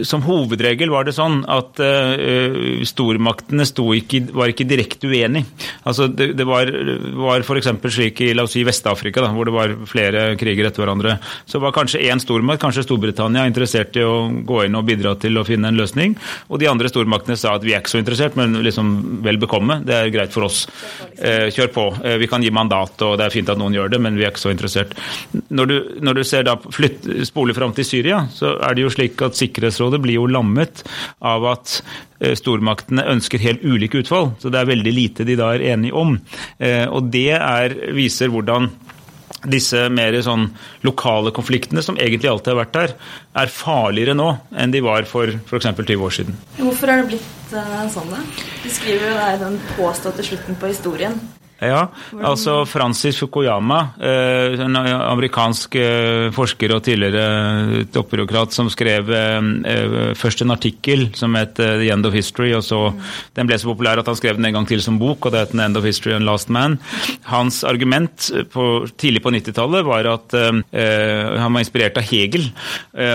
som 0.07 0.23
hovedregel 0.25 0.91
var 0.93 1.07
det 1.07 1.13
sånn 1.15 1.41
at 1.49 1.79
uh, 1.81 2.81
stormaktene 2.87 3.65
ikke, 3.97 4.23
var 4.35 4.51
ikke 4.51 4.67
direkte 4.69 5.09
uenig. 5.09 5.43
Altså, 5.87 6.07
det, 6.07 6.31
det 6.39 6.47
var, 6.47 6.69
var 7.17 7.45
f.eks. 7.45 7.69
slik 7.93 8.21
i 8.25 8.31
la 8.37 8.45
oss 8.47 8.55
si 8.55 8.63
Vest-Afrika, 8.67 9.23
hvor 9.33 9.47
det 9.47 9.55
var 9.55 9.75
flere 9.89 10.25
kriger 10.39 10.69
etter 10.69 10.83
hverandre. 10.83 11.17
Så 11.49 11.61
var 11.63 11.75
kanskje 11.75 12.03
én 12.07 12.21
stormakt, 12.21 12.61
kanskje 12.61 12.85
Storbritannia, 12.85 13.47
interessert 13.49 13.97
i 13.99 14.05
å 14.05 14.29
gå 14.47 14.63
inn 14.65 14.77
og 14.77 14.87
bidra 14.87 15.15
til 15.21 15.39
å 15.39 15.45
finne 15.47 15.71
en 15.71 15.79
løsning. 15.79 16.15
Og 16.49 16.61
de 16.61 16.69
andre 16.71 16.91
stormaktene 16.91 17.39
sa 17.39 17.55
at 17.57 17.65
vi 17.65 17.75
er 17.75 17.83
ikke 17.83 17.95
så 17.95 18.01
interessert, 18.01 18.37
men 18.39 18.59
liksom 18.65 19.23
vel 19.25 19.39
bekomme. 19.41 19.81
Det 19.87 19.97
er 19.97 20.13
greit 20.13 20.35
for 20.35 20.47
oss. 20.47 20.63
Uh, 21.17 21.49
kjør 21.53 21.73
på. 21.75 21.87
Uh, 22.03 22.15
vi 22.21 22.29
kan 22.31 22.43
gi 22.43 22.53
mandat, 22.53 22.99
og 23.07 23.17
det 23.19 23.27
er 23.27 23.35
fint 23.35 23.51
at 23.51 23.59
noen 23.61 23.75
gjør 23.77 23.95
det, 23.95 24.01
men 24.03 24.19
vi 24.19 24.27
er 24.27 24.33
ikke 24.33 24.45
så 24.45 24.53
interessert. 24.53 24.95
Når 25.49 25.71
du, 25.71 25.77
når 26.03 26.21
du 26.21 26.23
ser 26.27 26.47
da 26.47 26.57
flytt, 26.61 27.07
spole 27.27 27.55
fram 27.57 27.73
til 27.77 27.87
Syria, 27.87 28.23
så 28.33 28.55
er 28.61 28.77
det 28.77 28.85
jo 28.85 28.93
slik 28.93 29.21
at 29.25 29.37
sikkerhet 29.37 29.70
Sikkerhetsrådet 29.71 30.01
blir 30.03 30.19
jo 30.19 30.27
lammet 30.29 30.83
av 31.19 31.45
at 31.55 31.79
eh, 32.19 32.35
stormaktene 32.37 33.05
ønsker 33.07 33.41
helt 33.41 33.63
ulike 33.63 34.03
utfall. 34.03 34.33
Så 34.39 34.51
det 34.51 34.61
er 34.61 34.71
veldig 34.71 34.93
lite 34.93 35.27
de 35.27 35.37
da 35.39 35.53
er 35.55 35.65
enige 35.73 35.95
om. 35.95 36.17
Eh, 36.59 36.87
og 36.89 37.11
det 37.13 37.31
er, 37.37 37.77
viser 37.95 38.31
hvordan 38.31 38.69
disse 39.41 39.87
mer 39.89 40.13
sånn 40.21 40.51
lokale 40.85 41.31
konfliktene, 41.33 41.81
som 41.81 41.97
egentlig 41.97 42.29
alltid 42.29 42.51
har 42.51 42.59
vært 42.59 42.75
der, 42.75 42.95
er 43.41 43.53
farligere 43.53 44.13
nå 44.13 44.27
enn 44.53 44.73
de 44.73 44.83
var 44.85 45.07
for 45.09 45.31
f.eks. 45.33 45.71
20 45.79 46.05
år 46.05 46.13
siden. 46.13 46.37
Hvorfor 46.59 46.91
har 46.91 47.01
det 47.01 47.15
blitt 47.15 47.55
uh, 47.55 47.87
sånn, 47.89 48.11
da? 48.13 48.21
Du 48.61 48.69
skriver 48.69 49.15
jo 49.15 49.29
den 49.41 49.57
påståtte 49.79 50.27
slutten 50.27 50.59
på 50.61 50.69
historien. 50.69 51.17
Ja, 51.61 51.81
altså 52.17 52.63
Francis 52.65 53.19
Fukuyama, 53.21 53.79
eh, 54.01 54.55
en 54.65 54.77
amerikansk 54.81 55.75
eh, 55.77 56.31
forsker 56.33 56.73
og 56.73 56.81
tidligere 56.87 57.83
toppbyråkrat, 57.93 58.55
som 58.55 58.71
skrev 58.73 59.11
eh, 59.13 60.15
først 60.17 60.41
en 60.41 60.55
artikkel 60.55 61.11
som 61.17 61.37
het 61.37 61.53
The 61.59 61.91
End 61.93 62.09
of 62.09 62.17
History, 62.17 62.49
og 62.57 62.65
så 62.65 62.81
mm. 62.89 63.05
den 63.37 63.51
ble 63.51 63.61
så 63.61 63.69
populær 63.69 64.01
at 64.01 64.09
han 64.09 64.17
skrev 64.17 64.41
den 64.41 64.49
en 64.49 64.57
gang 64.57 64.69
til 64.71 64.81
som 64.81 64.97
bok, 65.01 65.29
og 65.29 65.35
det 65.35 65.45
het 65.45 65.53
The 65.53 65.61
End 65.67 65.77
of 65.77 65.85
History 65.85 66.17
and 66.17 66.25
Last 66.25 66.49
Man. 66.49 66.79
Hans 67.29 67.61
argument 67.61 68.31
på, 68.49 68.67
tidlig 68.97 69.21
på 69.21 69.35
90-tallet 69.37 69.85
var 69.85 70.09
at 70.15 70.33
han 70.33 71.53
var 71.53 71.61
inspirert 71.61 71.99
av 71.99 72.07
Hegel, 72.09 72.47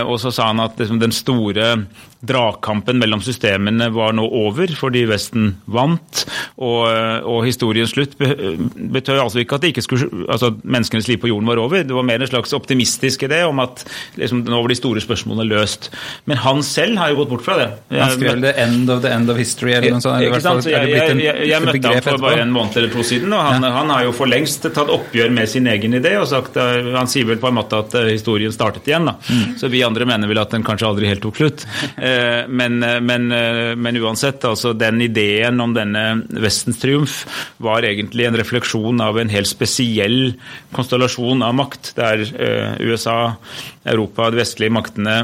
og 0.07 0.15
så 0.23 0.31
sa 0.31 0.53
han 0.53 0.63
at 0.63 0.79
liksom, 0.79 1.01
den 1.03 1.15
store 1.15 1.73
dragkampen 2.19 2.97
mellom 2.99 3.21
systemene 3.21 3.89
var 3.93 4.15
nå 4.17 4.25
over 4.25 4.71
fordi 4.77 5.03
Vesten 5.09 5.51
vant, 5.69 6.23
og, 6.57 6.87
og 7.27 7.43
historiens 7.45 7.93
slutt 7.93 8.17
betød 8.17 9.21
altså 9.21 9.41
ikke 9.43 9.59
at, 9.59 9.67
ikke 9.69 9.83
skulle, 9.85 10.09
altså 10.25 10.51
menneskenes 10.63 11.07
liv 11.09 11.21
på 11.21 11.29
jorden 11.31 11.49
var 11.49 11.61
over. 11.61 11.83
Det 11.85 11.95
var 11.95 12.05
mer 12.07 12.23
en 12.23 12.29
slags 12.29 12.55
optimistisk 12.57 13.27
idé 13.27 13.43
om 13.47 13.61
at 13.63 13.83
liksom, 14.17 14.43
nå 14.47 14.61
var 14.61 14.73
de 14.73 14.79
store 14.79 15.03
spørsmålene 15.03 15.47
løst. 15.51 15.89
Men 16.29 16.41
han 16.43 16.63
selv 16.65 16.97
har 17.01 17.13
jo 17.13 17.21
gått 17.21 17.33
bort 17.35 17.45
fra 17.45 17.57
det. 17.61 17.69
Han 17.93 18.15
skrev 18.15 18.41
det 18.41 18.53
'end 18.57 18.89
of 18.89 19.01
the 19.01 19.13
end 19.13 19.29
of 19.29 19.37
history' 19.37 19.75
eller 19.77 19.97
noe 19.97 20.03
sånt? 20.03 20.23
Ikke 20.23 20.41
sant? 20.41 20.65
Jeg, 20.65 20.89
jeg, 20.89 21.17
jeg, 21.21 21.47
jeg 21.51 21.65
møtte 21.65 21.93
ham 21.93 22.03
for 22.05 22.23
bare 22.25 22.41
en 22.45 22.53
måned 22.55 22.77
eller 22.77 22.93
to 22.93 23.05
siden, 23.05 23.33
og 23.33 23.43
han, 23.43 23.63
ja. 23.63 23.71
han, 23.77 23.93
har 23.93 24.05
jo 24.07 24.15
for 24.15 24.29
lengst 24.29 24.65
tatt 24.65 24.91
oppgjør 24.93 25.31
med 25.33 25.49
sin 25.49 25.67
egen 25.69 25.97
idé 25.97 26.15
og 26.19 26.27
sagt 26.29 26.57
eh, 26.59 26.91
Han 26.95 27.09
sier 27.09 27.27
vel 27.29 27.39
på 27.41 27.49
en 27.49 27.57
måte 27.57 27.79
at 27.79 27.95
eh, 27.97 28.11
historien 28.15 28.53
startet 28.53 28.87
igjen, 28.89 29.07
da. 29.09 29.17
Mm. 29.29 29.55
Så 29.59 29.69
vi 29.71 29.83
andre 29.85 30.07
mener 30.09 30.29
vel 30.29 30.41
at 30.41 30.53
den 30.55 30.65
kanskje 30.67 30.89
aldri 30.89 31.09
helt 31.09 31.23
tok 31.23 31.39
slutt. 31.41 31.67
Eh, 32.07 32.47
men, 32.47 32.79
men, 33.05 33.27
men 33.81 33.99
uansett, 34.01 34.45
altså 34.47 34.73
den 34.77 35.01
ideen 35.05 35.59
om 35.63 35.73
denne 35.75 36.05
Vestens 36.43 36.79
triumf 36.81 37.19
var 37.63 37.85
egentlig 37.87 38.27
en 38.27 38.37
refleksjon 38.39 39.01
av 39.03 39.19
en 39.19 39.31
helt 39.31 39.49
spesiell 39.49 40.33
konstellasjon 40.75 41.43
av 41.45 41.55
makt, 41.57 41.93
der 41.97 42.23
eh, 42.23 42.77
USA, 42.87 43.35
Europa, 43.87 44.29
de 44.31 44.41
vestlige 44.41 44.73
maktene 44.73 45.17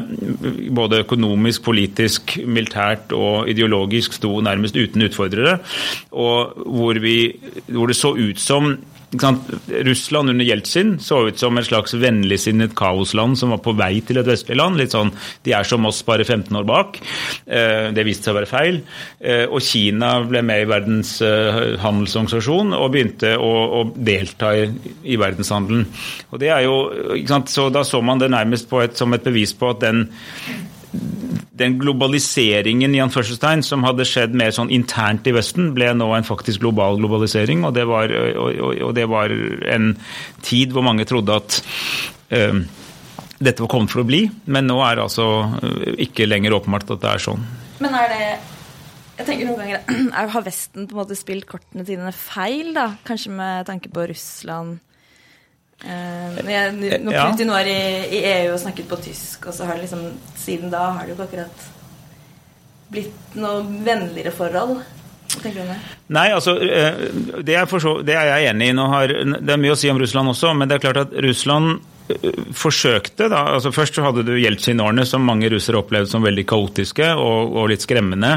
både 0.74 1.04
økonomisk, 1.04 1.64
politisk, 1.66 2.38
militært 2.46 3.14
og 3.16 3.50
ideologisk 3.52 4.16
sto 4.18 4.38
nærmest 4.44 4.78
uten 4.78 5.06
utfordrere, 5.08 5.58
og 6.12 6.58
hvor, 6.64 7.00
vi, 7.04 7.18
hvor 7.68 7.92
det 7.92 8.00
så 8.00 8.14
ut 8.16 8.42
som 8.42 8.74
Russland 9.14 10.30
under 10.30 10.46
Jeltsin 10.46 10.96
så 11.00 11.28
ut 11.28 11.40
som 11.40 11.58
et 11.58 11.68
slags 11.68 11.94
vennligsinnet 11.94 12.76
kaosland 12.78 13.38
som 13.40 13.54
var 13.54 13.62
på 13.64 13.76
vei 13.78 14.02
til 14.06 14.20
et 14.20 14.28
vestlig 14.28 14.58
land. 14.58 14.78
litt 14.78 14.96
sånn, 14.96 15.12
De 15.44 15.54
er 15.54 15.64
som 15.68 15.86
oss, 15.86 16.02
bare 16.04 16.26
15 16.26 16.56
år 16.58 16.68
bak. 16.68 17.00
Eh, 17.46 17.92
det 17.94 18.06
viste 18.06 18.30
seg 18.30 18.34
å 18.34 18.40
være 18.40 18.50
feil. 18.50 18.82
Eh, 19.20 19.46
og 19.46 19.62
Kina 19.62 20.16
ble 20.28 20.42
med 20.46 20.64
i 20.64 20.70
Verdens 20.70 21.16
eh, 21.22 21.78
handelsorganisasjon 21.84 22.74
og 22.78 22.92
begynte 22.94 23.36
å, 23.38 23.54
å 23.80 23.84
delta 23.96 24.54
i, 24.58 24.68
i, 25.04 25.18
verdenshandelen. 25.20 25.86
Og 26.32 26.42
det 26.42 26.52
er 26.54 26.66
jo, 26.68 26.78
så 27.48 27.70
Da 27.74 27.84
så 27.88 28.02
man 28.02 28.20
det 28.20 28.32
nærmest 28.34 28.72
et, 28.84 28.98
som 28.98 29.14
et 29.14 29.24
bevis 29.24 29.54
på 29.58 29.74
at 29.74 29.84
den 29.84 30.08
den 31.54 31.76
globaliseringen 31.78 32.96
i 32.96 33.02
anførselstegn 33.04 33.62
som 33.66 33.86
hadde 33.86 34.08
skjedd 34.10 34.34
mer 34.38 34.54
sånn 34.56 34.72
internt 34.74 35.28
i 35.30 35.34
Vesten, 35.36 35.72
ble 35.76 35.92
nå 35.94 36.08
en 36.16 36.26
faktisk 36.26 36.64
global 36.64 36.98
globalisering. 36.98 37.62
Og 37.68 37.76
det 37.78 37.86
var, 37.90 38.14
og, 38.42 38.64
og 38.90 38.96
det 38.98 39.06
var 39.12 39.34
en 39.76 39.92
tid 40.46 40.74
hvor 40.74 40.86
mange 40.86 41.06
trodde 41.10 41.38
at 41.38 41.60
uh, 42.34 42.64
dette 43.44 43.62
var 43.62 43.70
kommet 43.70 43.94
for 43.94 44.02
å 44.02 44.08
bli, 44.08 44.26
men 44.50 44.66
nå 44.70 44.80
er 44.86 44.98
det 44.98 45.06
altså 45.06 45.28
ikke 46.02 46.30
lenger 46.30 46.58
åpenbart 46.58 46.96
at 46.96 47.04
det 47.04 47.12
er 47.12 47.24
sånn. 47.28 47.46
Men 47.84 47.98
er 48.02 48.12
det 48.14 48.26
jeg 49.14 49.28
tenker 49.28 49.46
noen 49.46 49.62
ganger, 49.62 50.08
Har 50.34 50.46
Vesten 50.46 50.88
på 50.88 50.96
en 50.96 51.04
måte 51.04 51.18
spilt 51.18 51.46
kortene 51.50 51.86
sine 51.86 52.10
feil, 52.18 52.74
da? 52.74 52.88
Kanskje 53.06 53.36
med 53.36 53.70
tanke 53.70 53.92
på 53.94 54.08
Russland? 54.10 54.82
Eh, 55.84 56.40
når 57.04 57.12
Ja. 57.12 57.26
Var 57.36 57.68
i, 57.68 57.80
i 58.16 58.24
EU 58.24 58.54
og 58.54 58.60
snakket 58.60 58.88
på 58.88 59.00
tysk, 59.04 59.48
og 59.48 59.54
så 59.54 59.66
har 59.68 59.76
det 59.76 59.82
liksom 59.88 60.14
Siden 60.40 60.72
da 60.72 60.92
har 60.96 61.04
det 61.04 61.14
jo 61.14 61.16
ikke 61.16 61.30
akkurat 61.30 61.70
blitt 62.94 63.36
noe 63.40 63.64
vennligere 63.84 64.32
forhold. 64.32 64.84
Nei, 66.14 66.28
altså, 66.36 66.54
eh, 66.62 67.00
det 67.42 67.56
er, 67.58 67.66
så, 67.66 67.96
det 68.06 68.14
er 68.16 68.28
jeg 68.30 68.52
enig 68.52 68.70
i. 68.70 68.76
Har, 68.78 69.08
det 69.08 69.56
er 69.56 69.62
mye 69.62 69.74
å 69.74 69.80
si 69.80 69.90
om 69.90 70.00
Russland 70.00 70.30
også, 70.30 70.54
men 70.54 70.70
det 70.70 70.78
er 70.78 70.84
klart 70.84 71.02
at 71.08 71.16
Russland 71.26 71.80
forsøkte 72.54 73.30
da, 73.32 73.46
altså 73.56 73.72
Først 73.74 73.96
så 73.96 74.04
hadde 74.04 74.26
du 74.28 74.34
Jeltsin-årene, 74.36 75.06
som 75.08 75.24
mange 75.26 75.50
russere 75.52 75.80
opplevde 75.80 76.12
som 76.12 76.26
veldig 76.26 76.44
kaotiske 76.50 77.08
og, 77.16 77.56
og 77.56 77.70
litt 77.72 77.86
skremmende. 77.86 78.36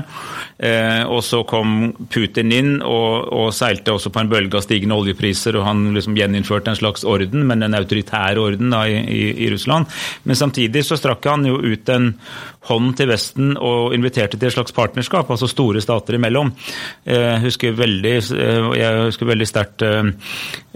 Eh, 0.57 1.03
og 1.11 1.23
så 1.27 1.43
kom 1.49 1.91
Putin 2.13 2.53
inn 2.55 2.73
og, 2.79 3.27
og, 3.35 3.51
seilte 3.57 3.93
også 3.93 4.13
på 4.15 4.23
en 4.23 4.31
bølge 4.31 4.59
av 4.59 4.65
stigende 4.65 4.97
oljepriser, 4.97 5.59
og 5.59 5.67
han 5.67 5.83
liksom 5.97 6.17
gjeninnførte 6.19 6.73
en 6.73 6.79
slags 6.79 7.05
orden, 7.09 7.47
men 7.49 7.67
en 7.67 7.77
autoritær 7.77 8.39
orden 8.41 8.73
da, 8.73 8.85
i, 8.89 9.03
i, 9.03 9.25
i, 9.47 9.51
Russland. 9.53 9.91
Men 10.25 10.39
samtidig 10.39 10.85
så 10.87 10.99
strakk 11.01 11.27
han 11.29 11.49
jo 11.49 11.59
ut 11.61 11.93
en 11.93 12.13
hånd 12.67 12.95
til 12.99 13.11
Vesten 13.11 13.53
og 13.63 13.95
inviterte 13.95 14.39
til 14.39 14.49
et 14.49 14.57
slags 14.57 14.75
partnerskap, 14.75 15.29
altså 15.31 15.49
store 15.51 15.83
stater 15.85 16.19
imellom. 16.19 16.51
Eh, 17.05 17.37
husker 17.45 17.77
veldig, 17.79 18.15
eh, 18.39 18.71
jeg 18.81 19.05
husker 19.11 19.31
veldig 19.31 19.49
sterkt 19.49 19.87
eh, 19.87 20.13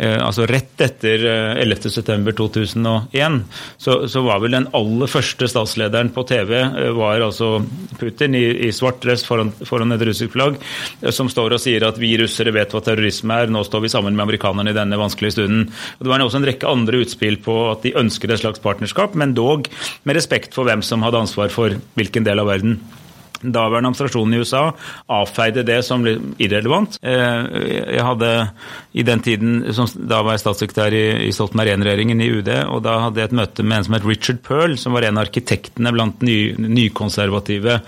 eh 0.00 0.18
altså 0.20 0.46
Rett 0.50 0.81
etter 0.85 1.24
eh, 1.26 1.62
11.9.2000 1.64 2.89
2001, 2.90 3.40
så, 3.79 3.96
så, 4.09 4.22
var 4.26 4.42
vel 4.42 4.57
den 4.57 4.68
aller 4.76 5.11
første 5.11 5.48
statslederen 5.50 6.12
på 6.14 6.24
TV 6.29 6.53
eh, 6.61 6.90
var 6.96 7.22
altså 7.24 7.61
Putin 8.00 8.37
i, 8.38 8.44
i 8.68 8.70
svart 8.74 9.00
dress 9.05 9.24
foran, 9.26 9.53
foran, 9.66 9.94
et 9.94 10.05
russisk 10.07 10.35
flagg, 10.37 10.61
eh, 11.00 11.11
som 11.14 11.31
står 11.33 11.57
og 11.57 11.62
sier 11.62 11.87
at 11.87 12.00
vi 12.00 12.12
russere 12.20 12.55
vet 12.55 12.74
hva 12.74 12.83
terrorisme 12.85 13.40
er, 13.42 13.53
nå 13.53 13.64
står 13.66 13.87
vi 13.87 13.92
sammen 13.92 14.16
med 14.16 14.26
amerikanerne 14.29 14.74
i 14.74 14.76
denne 14.76 15.00
vanskelige 15.00 15.38
stunden. 15.38 15.66
Og 15.98 16.07
det 16.07 16.12
var 16.12 16.24
også 16.24 16.42
en 16.42 16.48
rekke 16.50 16.70
andre 16.70 17.05
utspill 17.05 17.40
på 17.44 17.59
at 17.72 17.85
de 17.87 17.96
ønsket 18.00 18.35
et 18.35 18.44
slags 18.44 18.62
partnerskap, 18.62 19.16
men 19.18 19.37
dog 19.37 19.70
med 20.05 20.18
respekt 20.18 20.57
for 20.57 20.68
hvem 20.68 20.85
som 20.87 21.07
hadde 21.07 21.24
ansvar 21.26 21.53
for 21.55 21.79
hvilken 21.98 22.26
del 22.26 22.42
av 22.42 22.50
verden. 22.50 22.81
Daværende 23.40 23.90
administrasjonen 23.90 24.37
i 24.37 24.42
USA 24.42 24.62
avfeide 25.09 25.64
det 25.66 25.81
som 25.87 26.05
irrelevant. 26.07 26.98
Eh, 27.03 27.94
Jeg 27.96 28.05
hadde 28.05 28.50
i 28.92 29.03
den 29.03 29.20
tiden, 29.20 29.64
Da 30.09 30.22
var 30.22 30.33
jeg 30.37 30.44
statssekretær 30.44 30.92
i, 30.92 31.33
Stoltenberg 31.33 31.68
I-regjeringen 31.68 32.20
i 32.20 32.31
UD, 32.31 32.48
og 32.68 32.83
da 32.85 32.98
hadde 33.07 33.20
jeg 33.20 33.31
et 33.31 33.38
møte 33.40 33.62
med 33.62 33.79
en 33.79 33.85
som 33.85 33.94
het 33.94 34.05
Richard 34.07 34.42
Pearl, 34.42 34.76
som 34.76 34.92
var 34.92 35.03
en 35.03 35.18
av 35.18 35.26
arkitektene 35.26 35.92
blant 35.92 36.22
ny, 36.22 36.55
nykonservative 36.59 37.81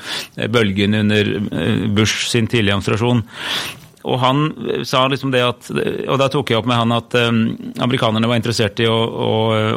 bølgene 0.49 0.73
bølgen 0.73 0.95
under 0.95 1.31
eh, 1.53 1.87
Bush 1.93 2.29
sin 2.31 2.47
tidlige 2.47 2.77
administrasjon. 2.77 3.25
Og 4.03 4.19
han 4.19 4.41
sa 4.88 5.05
liksom 5.11 5.31
det 5.35 5.43
at, 5.47 5.69
og 6.09 6.19
da 6.19 6.29
tok 6.33 6.51
jeg 6.51 6.59
opp 6.59 6.69
med 6.71 6.81
han 6.81 6.95
at 6.97 7.15
um, 7.19 7.43
amerikanerne 7.85 8.31
var 8.31 8.41
interessert 8.41 8.83
i 8.83 8.88
å, 8.91 8.97
å, 8.97 9.35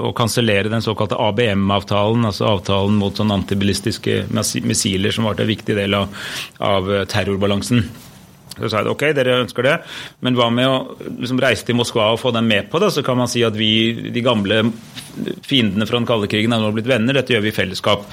å 0.09 0.13
kansellere 0.17 0.71
den 0.71 0.85
såkalte 0.85 1.19
ABM-avtalen, 1.21 2.25
altså 2.29 2.49
avtalen 2.55 2.97
mot 3.01 3.17
sånn 3.17 3.33
antibilistiske 3.35 4.25
missiler 4.65 5.13
som 5.13 5.29
var 5.29 5.37
en 5.39 5.51
viktig 5.51 5.77
del 5.77 5.97
av, 5.99 6.25
av 6.57 6.89
terrorbalansen. 7.11 7.85
Så 8.55 8.71
sa 8.71 8.81
jeg 8.81 8.91
ok, 8.93 9.07
dere 9.17 9.41
ønsker 9.43 9.67
det, 9.67 9.75
men 10.23 10.37
hva 10.37 10.47
med 10.53 10.69
å 10.69 10.77
liksom, 11.19 11.41
reise 11.43 11.67
til 11.67 11.77
Moskva 11.79 12.11
og 12.13 12.21
få 12.21 12.31
dem 12.35 12.47
med 12.47 12.69
på 12.71 12.79
det? 12.81 12.91
Så 12.95 13.03
kan 13.05 13.19
man 13.19 13.31
si 13.31 13.43
at 13.45 13.55
vi, 13.57 14.11
de 14.15 14.23
gamle 14.23 14.61
fiendene 15.45 15.87
fra 15.87 15.99
den 15.99 16.07
kalde 16.07 16.29
krigen, 16.31 16.55
har 16.55 16.63
nå 16.63 16.71
blitt 16.75 16.89
venner, 16.89 17.15
dette 17.15 17.35
gjør 17.35 17.45
vi 17.45 17.51
i 17.51 17.55
fellesskap. 17.55 18.07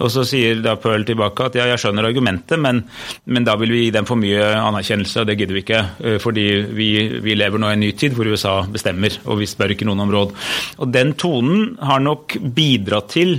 Og 0.00 0.10
så 0.12 0.24
sier 0.28 0.60
da 0.64 0.76
Pearl 0.80 1.06
tilbake 1.08 1.48
at 1.48 1.58
ja, 1.58 1.68
jeg 1.72 1.82
skjønner 1.84 2.08
argumentet, 2.08 2.60
men, 2.60 2.82
men 3.24 3.46
da 3.46 3.56
vil 3.60 3.72
vi 3.74 3.84
gi 3.86 3.94
dem 3.94 4.08
for 4.08 4.20
mye 4.20 4.50
anerkjennelse, 4.60 5.22
og 5.22 5.30
det 5.30 5.38
gidder 5.40 5.58
vi 5.58 5.64
ikke. 5.64 5.84
Fordi 6.22 6.48
vi, 6.76 6.90
vi 7.24 7.38
lever 7.38 7.60
nå 7.60 7.70
i 7.70 7.78
en 7.78 7.84
ny 7.84 7.92
tid 7.98 8.16
hvor 8.16 8.28
USA 8.28 8.58
bestemmer, 8.70 9.20
og 9.28 9.40
vi 9.40 9.48
spør 9.50 9.76
ikke 9.76 9.88
noen 9.88 10.04
om 10.04 10.12
råd. 10.14 10.36
Og 10.80 10.92
den 10.94 11.14
tonen 11.20 11.74
har 11.84 12.04
nok 12.04 12.38
bidratt 12.56 13.12
til 13.14 13.38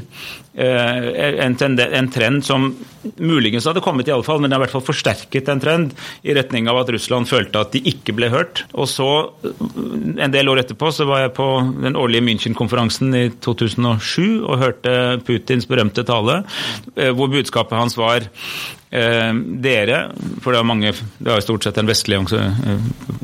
en, 0.56 1.56
en, 1.60 2.10
trend 2.14 2.46
som 2.48 2.70
muligens 3.20 3.66
hadde 3.68 3.84
kommet, 3.84 4.08
i 4.08 4.14
alle 4.16 4.24
fall, 4.24 4.40
men 4.40 4.50
det 4.50 4.56
har 4.56 4.64
i 4.64 4.66
hvert 4.66 4.76
fall 4.78 4.86
forsterket 4.88 5.50
en 5.52 5.62
trend 5.62 5.96
i 6.24 6.36
retning 6.38 6.70
av 6.72 6.80
at 6.80 6.92
Russland 6.96 7.28
følte 7.30 7.60
at 7.60 7.76
de 7.76 7.82
ikke 7.92 8.16
ble 8.16 8.32
hørt. 8.32 8.64
Og 8.74 8.88
så, 8.92 9.10
en 9.44 10.34
del 10.34 10.52
år 10.52 10.64
etterpå, 10.64 10.94
så 10.96 11.08
var 11.10 11.26
jeg 11.26 11.36
på 11.38 11.50
den 11.84 12.00
årlige 12.00 12.24
München-konferansen 12.30 13.12
i 13.20 13.26
2007 13.44 14.46
og 14.46 14.62
hørte 14.64 14.96
Putins 15.28 15.68
berømte 15.68 16.08
tale, 16.08 16.42
hvor 16.96 17.32
budskapet 17.34 17.80
hans 17.80 18.00
var 18.00 18.30
dere, 18.90 19.98
for 20.44 20.54
det 20.54 20.60
er 20.60 20.68
mange, 20.68 20.92
det 21.20 21.28
er 21.32 21.40
jo 21.40 21.44
stort 21.44 21.66
sett 21.66 21.78
en 21.82 21.90
vestlig 21.90 22.20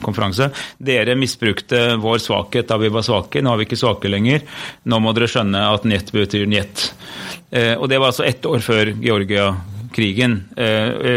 konferanse, 0.04 0.50
dere 0.82 1.16
misbrukte 1.16 1.96
vår 2.02 2.20
svakhet 2.24 2.68
da 2.68 2.80
vi 2.82 2.90
var 2.92 3.06
svake. 3.06 3.44
Nå 3.44 3.54
er 3.54 3.62
vi 3.62 3.68
ikke 3.70 3.80
svake 3.80 4.12
lenger. 4.12 4.44
Nå 4.90 5.00
må 5.00 5.14
dere 5.16 5.30
skjønne 5.32 5.62
at 5.72 5.86
njet 5.88 6.12
betyr 6.12 6.50
njet. 6.50 6.90
Og 7.78 7.86
det 7.92 8.00
var 8.02 8.12
altså 8.12 8.26
ett 8.28 8.46
år 8.50 8.60
før 8.66 8.92
Georgia-krigen. 8.98 10.38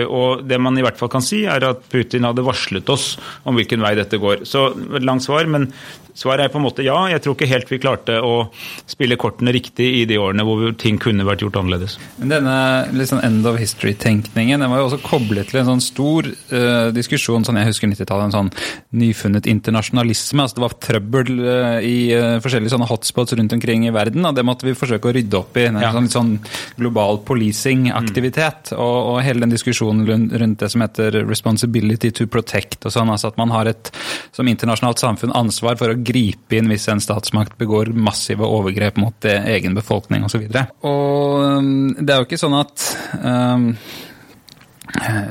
Og 0.06 0.44
det 0.46 0.58
man 0.62 0.78
i 0.78 0.84
hvert 0.86 1.00
fall 1.00 1.10
kan 1.16 1.24
si, 1.24 1.44
er 1.50 1.64
at 1.72 1.84
Putin 1.90 2.28
hadde 2.28 2.46
varslet 2.46 2.94
oss 2.94 3.14
om 3.48 3.58
hvilken 3.58 3.82
vei 3.82 3.94
dette 3.98 4.20
går. 4.22 4.44
Så 4.46 4.68
langt 5.00 5.26
svar, 5.26 5.48
men 5.50 5.70
svaret 6.14 6.46
er 6.46 6.52
på 6.52 6.60
en 6.60 6.66
måte 6.66 6.84
ja. 6.86 6.96
Jeg 7.10 7.22
tror 7.24 7.36
ikke 7.36 7.50
helt 7.50 7.70
vi 7.70 7.80
klarte 7.82 8.20
å 8.22 8.48
spille 8.90 9.18
kortene 9.20 9.52
riktig 9.54 9.86
i 10.00 10.04
de 10.08 10.18
årene 10.20 10.46
hvor 10.46 10.74
ting 10.80 10.98
kunne 11.02 11.26
vært 11.26 11.44
gjort 11.44 11.58
annerledes. 11.60 11.96
Men 12.20 12.32
denne 12.36 13.06
sånn 13.08 13.22
end 13.26 13.46
of 13.48 13.58
history-tenkningen 13.60 14.62
den 14.62 14.72
var 14.72 14.80
jo 14.80 14.88
også 14.88 15.00
koblet 15.04 15.50
til 15.50 15.60
en 15.60 15.72
sånn 15.72 15.84
stor 15.84 16.28
uh, 16.30 16.88
diskusjon 16.94 17.44
sånn 17.46 17.58
jeg 17.60 17.70
husker 17.70 17.90
90-tallet, 17.90 18.30
en 18.30 18.34
sånn 18.34 18.52
nyfunnet 19.00 19.48
internasjonalisme. 19.50 20.44
altså 20.44 20.58
Det 20.58 20.64
var 20.64 20.76
trøbbel 20.88 21.32
uh, 21.42 21.78
i 21.84 21.96
uh, 22.14 22.38
forskjellige 22.44 22.74
sånne 22.74 22.88
hotspots 22.90 23.36
rundt 23.38 23.56
omkring 23.56 23.86
i 23.88 23.94
verden, 23.94 24.24
og 24.28 24.36
det 24.36 24.46
måtte 24.46 24.68
vi 24.68 24.76
forsøke 24.78 25.10
å 25.10 25.14
rydde 25.16 25.40
opp 25.40 25.58
i. 25.60 25.66
En 25.68 25.80
ja. 25.82 25.92
sånn, 25.94 26.08
litt 26.08 26.16
sånn 26.16 26.32
global 26.80 27.20
policing-aktivitet. 27.28 28.72
Mm. 28.72 28.80
Og, 28.80 28.96
og, 29.14 29.20
hele 29.24 29.44
den 29.44 29.54
diskusjonen 29.54 30.30
rundt 30.34 30.60
det 30.62 30.70
som 30.72 30.84
heter 30.84 31.20
responsibility 31.24 32.12
to 32.14 32.28
protect 32.30 32.84
og 32.86 32.94
sånn, 32.94 33.12
altså 33.12 33.32
at 33.32 33.40
man 33.40 33.52
har 33.54 33.70
et 33.70 33.90
som 34.34 34.48
internasjonalt 34.50 35.00
samfunn 35.00 35.34
ansvar 35.36 35.78
for 35.80 35.92
å 35.92 35.98
gripe 36.06 36.58
inn 36.58 36.70
hvis 36.70 36.88
en 36.92 37.02
statsmakt 37.02 37.58
begår 37.60 37.92
massive 37.96 38.46
overgrep 38.46 39.00
mot 39.02 39.28
egen 39.28 39.76
befolkning 39.76 40.26
osv. 40.26 40.46
Og, 40.46 40.54
så 40.54 40.64
og 40.90 42.00
det 42.00 42.14
er 42.14 42.22
jo 42.22 42.28
ikke 42.28 42.40
sånn 42.40 42.58
at 42.58 42.88
um, 43.20 43.70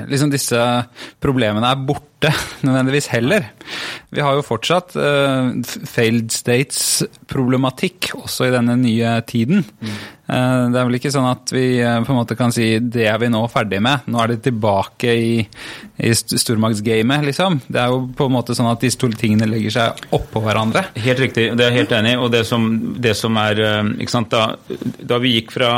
liksom 0.10 0.32
disse 0.34 0.60
problemene 1.24 1.70
er 1.72 1.84
borte 1.88 2.32
nødvendigvis 2.66 3.10
heller. 3.14 3.46
Vi 4.14 4.22
har 4.24 4.36
jo 4.38 4.44
fortsatt 4.46 4.96
uh, 5.00 5.54
failed 5.90 6.32
states-problematikk 6.34 8.12
også 8.20 8.48
i 8.48 8.54
denne 8.54 8.76
nye 8.80 9.16
tiden. 9.28 9.64
Mm. 9.64 9.96
Uh, 10.24 10.68
det 10.72 10.80
er 10.80 10.88
vel 10.88 11.00
ikke 11.00 11.14
sånn 11.16 11.30
at 11.32 11.56
vi 11.56 11.66
uh, 11.80 11.98
på 12.04 12.14
en 12.14 12.20
måte 12.20 12.38
kan 12.40 12.54
si 12.56 12.68
det 12.80 13.08
er 13.10 13.18
vi 13.24 13.32
nå 13.34 13.42
ferdig 13.52 13.82
med. 13.84 14.06
Nå 14.12 14.22
er 14.22 14.34
det 14.34 14.44
tilbake 14.50 15.16
i, 15.16 15.34
i 15.44 16.14
stormaktsgamet, 16.16 17.28
liksom. 17.32 17.60
Det 17.68 17.82
er 17.82 17.96
jo 17.96 18.06
på 18.16 18.30
en 18.30 18.38
måte 18.38 18.56
sånn 18.58 18.72
at 18.72 18.84
disse 18.84 19.00
to 19.00 19.12
tingene 19.16 19.50
legger 19.50 19.78
seg 19.80 20.06
oppå 20.16 20.44
hverandre. 20.44 20.86
Helt 21.08 21.24
riktig, 21.24 21.50
det 21.58 21.66
er 21.66 21.74
jeg 21.74 21.84
helt 21.84 21.98
enig 22.00 22.16
i. 22.16 22.22
Og 22.22 22.32
det 22.36 22.46
som, 22.50 22.70
det 23.00 23.18
som 23.20 23.40
er 23.42 23.66
ikke 23.98 24.20
sant, 24.20 24.34
da, 24.34 24.54
da 25.04 25.24
vi 25.24 25.38
gikk 25.38 25.56
fra 25.56 25.76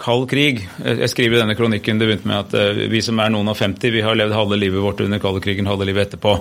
kald 0.00 0.26
krig. 0.30 0.62
Jeg 0.84 1.10
skriver 1.12 1.36
i 1.36 1.40
denne 1.42 1.56
kronikken 1.58 2.00
det 2.00 2.08
begynte 2.08 2.30
med 2.30 2.50
at 2.54 2.90
vi 2.92 3.02
som 3.04 3.20
er 3.22 3.32
noen 3.32 3.50
og 3.52 3.58
50, 3.58 3.94
vi 3.94 4.04
har 4.04 4.18
levd 4.18 4.36
halve 4.36 4.58
livet 4.60 4.82
vårt 4.84 5.02
under 5.04 5.22
kalde 5.22 5.42
krigen, 5.44 5.68
halve 5.70 5.88
livet 5.88 6.08
etterpå. 6.08 6.36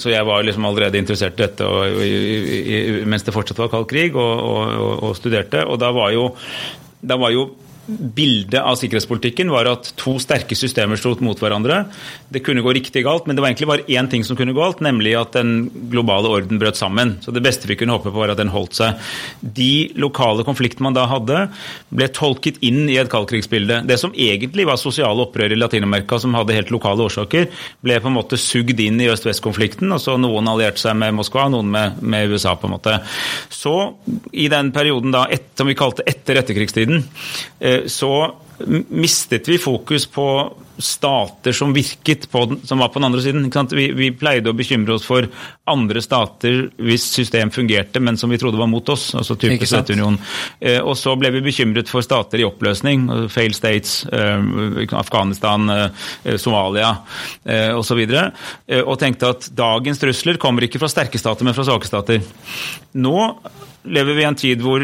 Så 0.00 0.12
jeg 0.12 0.26
var 0.28 0.44
liksom 0.46 0.68
allerede 0.68 1.00
interessert 1.00 1.38
i 1.38 1.44
dette 1.44 1.66
og, 1.66 1.98
mens 3.10 3.26
det 3.26 3.34
fortsatt 3.34 3.60
var 3.62 3.72
kald 3.72 3.88
krig, 3.90 4.16
og, 4.18 4.44
og, 4.44 4.94
og 5.10 5.16
studerte. 5.18 5.64
Og 5.66 5.80
da 5.82 5.90
var 5.96 6.14
jo, 6.14 6.30
da 7.00 7.18
var 7.20 7.34
jo 7.34 7.48
bildet 7.86 8.60
av 8.60 8.76
sikkerhetspolitikken 8.78 9.50
var 9.50 9.68
at 9.70 9.90
to 9.98 10.14
sterke 10.22 10.56
systemer 10.58 10.98
sto 11.00 11.12
mot 11.24 11.38
hverandre. 11.40 11.82
Det 12.30 12.42
kunne 12.46 12.62
gå 12.62 12.74
riktig 12.76 13.02
galt, 13.06 13.26
men 13.26 13.36
det 13.36 13.42
var 13.42 13.50
egentlig 13.50 13.70
bare 13.70 13.86
én 13.90 14.08
ting 14.10 14.24
som 14.26 14.38
kunne 14.38 14.54
gå 14.54 14.60
galt, 14.60 14.82
nemlig 14.84 15.16
at 15.18 15.34
den 15.34 15.70
globale 15.90 16.30
orden 16.30 16.60
brøt 16.60 16.78
sammen. 16.78 17.16
Så 17.24 17.34
det 17.34 17.42
beste 17.44 17.68
vi 17.70 17.76
kunne 17.80 17.96
håpe 17.96 18.12
på, 18.12 18.18
var 18.20 18.32
at 18.32 18.40
den 18.40 18.52
holdt 18.52 18.78
seg. 18.78 19.10
De 19.40 19.90
lokale 20.00 20.44
konfliktene 20.46 20.88
man 20.88 20.96
da 20.96 21.06
hadde, 21.10 21.46
ble 21.90 22.08
tolket 22.14 22.60
inn 22.66 22.84
i 22.90 22.98
et 23.00 23.10
kaldkrigsbilde. 23.10 23.82
Det 23.88 23.98
som 24.00 24.14
egentlig 24.14 24.68
var 24.68 24.80
sosiale 24.80 25.26
opprør 25.26 25.52
i 25.52 25.58
Latin-Amerika, 25.58 26.20
som 26.22 26.36
hadde 26.38 26.56
helt 26.56 26.72
lokale 26.74 27.06
årsaker, 27.08 27.48
ble 27.84 27.98
på 28.00 28.10
en 28.10 28.18
måte 28.18 28.38
sugd 28.40 28.80
inn 28.80 29.00
i 29.02 29.10
øst-vest-konflikten. 29.10 29.90
og 29.96 30.20
Noen 30.20 30.52
allierte 30.52 30.82
seg 30.82 30.96
med 31.00 31.16
Moskva, 31.18 31.48
noen 31.52 31.70
med, 31.72 32.00
med, 32.02 32.30
USA. 32.30 32.54
på 32.60 32.68
en 32.68 32.76
måte. 32.76 32.98
Så 33.50 33.74
i 34.32 34.48
den 34.52 34.70
perioden 34.74 35.14
da, 35.14 35.26
et, 35.30 35.50
som 35.58 35.68
vi 35.68 35.78
kalte 35.78 36.06
etter 36.08 36.40
etterkrigstiden, 36.40 37.04
så 37.86 38.12
mistet 38.90 39.48
vi 39.48 39.58
fokus 39.58 40.06
på 40.06 40.26
stater 40.80 41.52
som 41.52 41.72
virket 41.72 42.30
på 42.30 42.56
som 42.64 42.78
var 42.78 42.88
på 42.88 42.98
den 42.98 43.04
andre 43.04 43.22
siden. 43.22 43.50
Vi, 43.70 43.90
vi, 43.92 44.10
pleide 44.16 44.50
å 44.50 44.56
bekymre 44.56 44.94
oss 44.96 45.04
for 45.06 45.28
andre 45.70 46.02
stater 46.02 46.66
hvis 46.80 47.04
system 47.12 47.52
fungerte, 47.54 48.00
men 48.00 48.18
som 48.20 48.32
vi 48.32 48.38
trodde 48.40 48.60
var 48.60 48.70
mot 48.70 48.88
oss. 48.88 49.10
altså 49.14 49.36
type 49.36 49.66
Sovjetunionen. 49.66 50.18
Eh, 50.60 50.80
og 50.80 50.96
så 50.98 51.14
ble 51.20 51.32
vi 51.36 51.44
bekymret 51.44 51.90
for 51.92 52.04
stater 52.04 52.40
i 52.40 52.46
oppløsning. 52.48 53.08
Fail 53.32 53.54
states, 53.56 54.04
eh, 54.06 54.44
Afghanistan, 54.98 55.70
eh, 55.70 56.36
Somalia 56.40 56.94
eh, 57.44 57.76
osv. 57.76 58.00
Og, 58.00 58.44
eh, 58.68 58.82
og 58.84 58.98
tenkte 59.00 59.34
at 59.34 59.50
dagens 59.56 60.00
trusler 60.00 60.40
kommer 60.40 60.66
ikke 60.66 60.80
fra 60.80 60.90
sterke 60.90 61.20
stater, 61.20 61.44
men 61.44 61.56
fra 61.56 61.68
svake 61.68 61.88
stater. 61.88 62.24
Nå 63.00 63.18
lever 63.82 64.14
vi 64.14 64.22
i 64.22 64.26
en 64.28 64.36
tid 64.36 64.62
hvor 64.64 64.82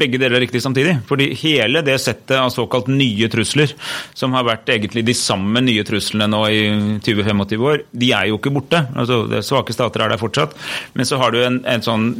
begge 0.00 0.18
deler 0.20 0.38
er 0.38 0.44
riktig 0.44 0.62
samtidig. 0.62 0.98
Fordi 1.08 1.30
hele 1.40 1.82
det 1.86 1.96
settet 2.02 2.36
av 2.38 2.50
såkalt 2.54 2.90
nye 2.92 3.28
trusler, 3.32 3.72
som 4.16 4.36
har 4.36 4.46
vært 4.46 4.70
egentlig 4.74 5.04
de 5.08 5.16
samme 5.18 5.62
nye 5.64 5.84
truslene 5.86 6.28
nå 6.30 6.42
i 6.52 6.60
20-25 7.04 7.66
år, 7.70 7.82
de 7.90 8.12
er 8.14 8.30
jo 8.30 8.38
ikke 8.38 8.54
borte. 8.54 8.84
Altså, 8.98 9.20
Svake 9.44 9.74
stater 9.74 10.04
er 10.04 10.14
der 10.14 10.22
fortsatt. 10.22 10.54
Men 10.94 11.08
så 11.08 11.18
har 11.22 11.34
du 11.34 11.40
en, 11.42 11.60
en 11.66 11.84
sånn 11.84 12.10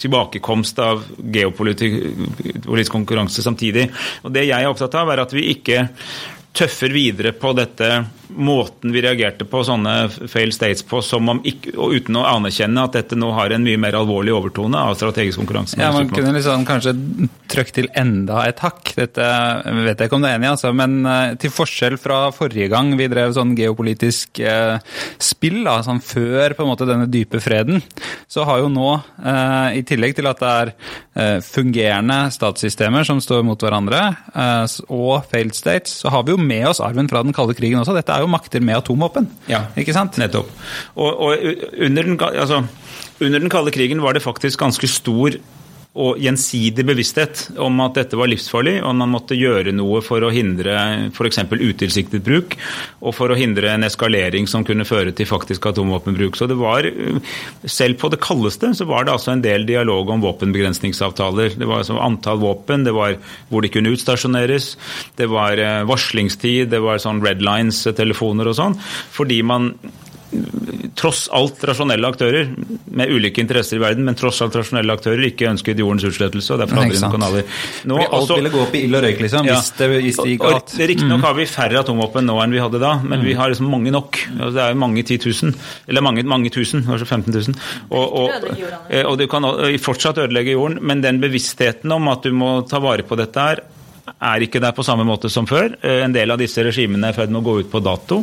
tilbakekomst 0.00 0.78
av 0.84 1.04
geopolitisk 1.34 2.94
konkurranse 2.94 3.44
samtidig. 3.44 3.88
Og 4.22 4.34
Det 4.34 4.46
jeg 4.46 4.60
er 4.60 4.70
opptatt 4.70 4.94
av, 5.00 5.10
er 5.10 5.24
at 5.24 5.34
vi 5.34 5.48
ikke 5.54 5.88
tøffer 6.54 6.92
videre 6.94 7.34
på 7.34 7.50
dette 7.56 8.04
måten 8.34 8.92
vi 8.92 9.02
reagerte 9.04 9.46
på 9.48 9.60
sånne 9.66 10.08
fail 10.30 10.52
states 10.54 10.84
på, 10.86 11.00
ikke, 11.46 11.74
og 11.76 11.94
uten 11.98 12.18
å 12.18 12.24
anerkjenne 12.28 12.86
at 12.86 12.96
dette 12.96 13.18
nå 13.18 13.30
har 13.36 13.52
en 13.54 13.64
mye 13.64 13.80
mer 13.80 13.96
alvorlig 13.98 14.34
overtone 14.34 14.80
av 14.80 14.96
strategisk 14.98 15.40
konkurranse. 15.42 15.78
Ja, 15.80 15.92
Man 15.94 16.10
kunne 16.10 16.34
liksom 16.36 16.64
kanskje 16.66 16.94
trykke 17.50 17.74
til 17.76 17.88
enda 17.98 18.44
et 18.48 18.62
hakk. 18.64 18.94
Dette 18.96 19.28
vet 19.84 20.00
jeg 20.00 20.08
ikke 20.08 20.18
om 20.18 20.24
du 20.24 20.28
er 20.30 20.38
enig 20.38 20.48
i, 20.48 20.52
altså, 20.54 20.72
men 20.76 20.96
uh, 21.06 21.34
til 21.40 21.52
forskjell 21.54 21.98
fra 22.00 22.20
forrige 22.34 22.70
gang 22.72 22.92
vi 22.98 23.10
drev 23.10 23.34
sånn 23.36 23.54
geopolitisk 23.58 24.40
eh, 24.42 24.76
spill, 25.22 25.60
da, 25.66 25.78
sånn 25.84 26.02
før 26.04 26.56
på 26.56 26.64
en 26.64 26.70
måte 26.70 26.88
denne 26.88 27.08
dype 27.10 27.40
freden, 27.42 27.82
så 28.30 28.46
har 28.48 28.62
jo 28.62 28.70
nå, 28.72 28.90
eh, 29.22 29.78
i 29.80 29.84
tillegg 29.86 30.16
til 30.18 30.30
at 30.30 30.42
det 30.42 30.52
er 30.54 30.72
fungerende 31.46 32.16
statssystemer 32.34 33.06
som 33.06 33.20
står 33.22 33.44
mot 33.46 33.60
hverandre, 33.60 34.00
og 34.90 35.28
failed 35.30 35.54
states, 35.54 35.92
så 36.02 36.10
har 36.10 36.24
vi 36.26 36.34
jo 36.34 36.43
med 36.46 36.68
oss 36.70 36.82
arven 36.84 37.08
fra 37.10 37.24
den 37.24 37.34
kalde 37.36 37.56
krigen 37.56 37.80
også. 37.80 37.96
Dette 37.96 38.14
er 38.14 38.24
jo 38.24 38.30
makter 38.30 38.62
med 38.64 38.78
atomvåpen. 38.78 39.28
Ja, 39.50 39.64
ikke 39.80 39.96
sant? 39.96 40.18
Nettopp. 40.20 40.50
Og, 40.94 41.10
og 41.10 41.34
under, 41.88 42.02
den, 42.06 42.18
altså, 42.30 42.62
under 43.20 43.42
den 43.42 43.52
kalde 43.52 43.74
krigen 43.74 44.02
var 44.04 44.16
det 44.16 44.24
faktisk 44.24 44.60
ganske 44.62 44.90
stor 44.90 45.38
og 45.94 46.18
gjensidig 46.18 46.82
bevissthet 46.88 47.44
om 47.62 47.78
at 47.84 47.94
dette 48.00 48.18
var 48.18 48.26
livsfarlig, 48.26 48.80
og 48.82 48.96
man 48.98 49.12
måtte 49.12 49.36
gjøre 49.38 49.70
noe 49.76 50.00
for 50.02 50.26
å 50.26 50.32
hindre 50.34 50.74
f.eks. 51.14 51.38
utilsiktet 51.54 52.24
bruk, 52.26 52.56
og 52.98 53.14
for 53.14 53.30
å 53.30 53.38
hindre 53.38 53.70
en 53.70 53.86
eskalering 53.86 54.48
som 54.50 54.66
kunne 54.66 54.86
føre 54.88 55.14
til 55.14 55.28
faktisk 55.30 55.70
atomvåpenbruk. 55.70 56.34
Så 56.34 56.48
det 56.50 56.58
var, 56.58 56.88
selv 57.62 58.00
på 58.02 58.10
det 58.10 58.18
kaldeste, 58.24 58.72
så 58.74 58.88
var 58.90 59.06
det 59.06 59.14
altså 59.14 59.36
en 59.36 59.44
del 59.44 59.68
dialog 59.70 60.10
om 60.10 60.24
våpenbegrensningsavtaler. 60.26 61.54
Det 61.60 61.70
var 61.70 61.84
altså 61.84 62.00
antall 62.02 62.42
våpen, 62.42 62.88
det 62.88 62.96
var 62.96 63.14
hvor 63.52 63.62
de 63.62 63.70
kunne 63.70 63.94
utstasjoneres, 63.94 64.72
det 65.20 65.30
var 65.30 65.62
eh, 65.62 65.84
varslingstid, 65.86 66.72
det 66.74 66.82
var 66.82 66.98
sånn 67.02 67.22
red 67.22 67.44
lines-telefoner 67.44 68.50
og 68.50 68.58
sånn, 68.58 68.80
fordi 69.14 69.44
man 69.46 69.76
tross 70.94 71.26
alt 71.34 71.62
rasjonelle 71.66 72.08
aktører 72.08 72.50
med 72.94 73.10
ulike 73.10 73.42
interesser 73.42 73.78
i 73.78 73.82
verden, 73.82 74.06
men 74.06 74.16
tross 74.18 74.40
alt 74.44 74.54
rasjonelle 74.56 74.94
aktører 74.94 75.26
ikke 75.28 75.48
ønsket 75.50 75.80
jordens 75.82 76.06
utslettelse. 76.08 76.54
og 76.54 76.62
derfor 76.62 76.80
hadde 76.80 76.94
de 76.94 77.02
noen 77.02 77.16
kanaler. 77.16 77.48
Nå, 77.84 77.98
Fordi 77.98 78.06
alt 78.06 78.16
også, 78.20 78.38
ville 78.38 78.52
gå 78.54 78.62
opp 78.62 78.76
i 78.78 78.82
ild 78.86 78.98
og 78.98 79.04
røyk, 79.04 79.22
liksom? 79.24 79.48
Ja, 79.50 79.58
hvis 79.58 79.72
det, 79.78 79.88
hvis 80.06 80.20
det 80.20 80.28
gikk 80.32 80.44
galt. 80.44 80.74
Riktignok 80.78 81.20
mm. 81.20 81.26
har 81.26 81.36
vi 81.38 81.48
færre 81.50 81.82
atomvåpen 81.82 82.28
nå 82.30 82.38
enn 82.44 82.54
vi 82.54 82.62
hadde 82.62 82.82
da, 82.82 82.94
men 83.02 83.20
mm. 83.20 83.26
vi 83.26 83.36
har 83.40 83.52
liksom 83.52 83.70
mange 83.74 83.94
nok. 83.94 84.20
Altså, 84.36 84.52
det 84.56 84.64
er 84.64 84.74
jo 84.74 84.80
mange 84.84 85.06
titusen. 85.10 85.54
Eller 85.90 86.06
mange, 86.06 86.26
mange 86.34 86.52
tusen, 86.54 86.86
kanskje 86.86 87.10
15 87.10 87.34
000. 87.34 87.60
Og, 87.90 88.18
og, 88.22 88.50
eh, 88.88 89.04
og, 89.04 89.18
du 89.20 89.26
kan 89.30 89.50
fortsatt 89.82 90.22
ødelegge 90.24 90.54
jorden, 90.56 90.80
men 90.82 91.02
den 91.04 91.20
bevisstheten 91.22 91.92
om 91.94 92.10
at 92.12 92.26
du 92.26 92.34
må 92.36 92.56
ta 92.70 92.82
vare 92.84 93.06
på 93.06 93.18
dette 93.20 93.48
her, 93.48 93.64
er 94.12 94.44
ikke 94.44 94.60
der 94.62 94.74
på 94.76 94.84
samme 94.86 95.06
måte 95.06 95.30
som 95.32 95.46
før. 95.48 95.74
Eh, 95.82 96.02
en 96.04 96.14
del 96.14 96.32
av 96.32 96.40
disse 96.40 96.62
regimene 96.64 97.08
er 97.08 97.14
i 97.14 97.16
ferd 97.16 97.32
med 97.32 97.42
å 97.42 97.46
gå 97.46 97.56
ut 97.62 97.70
på 97.72 97.80
dato. 97.84 98.20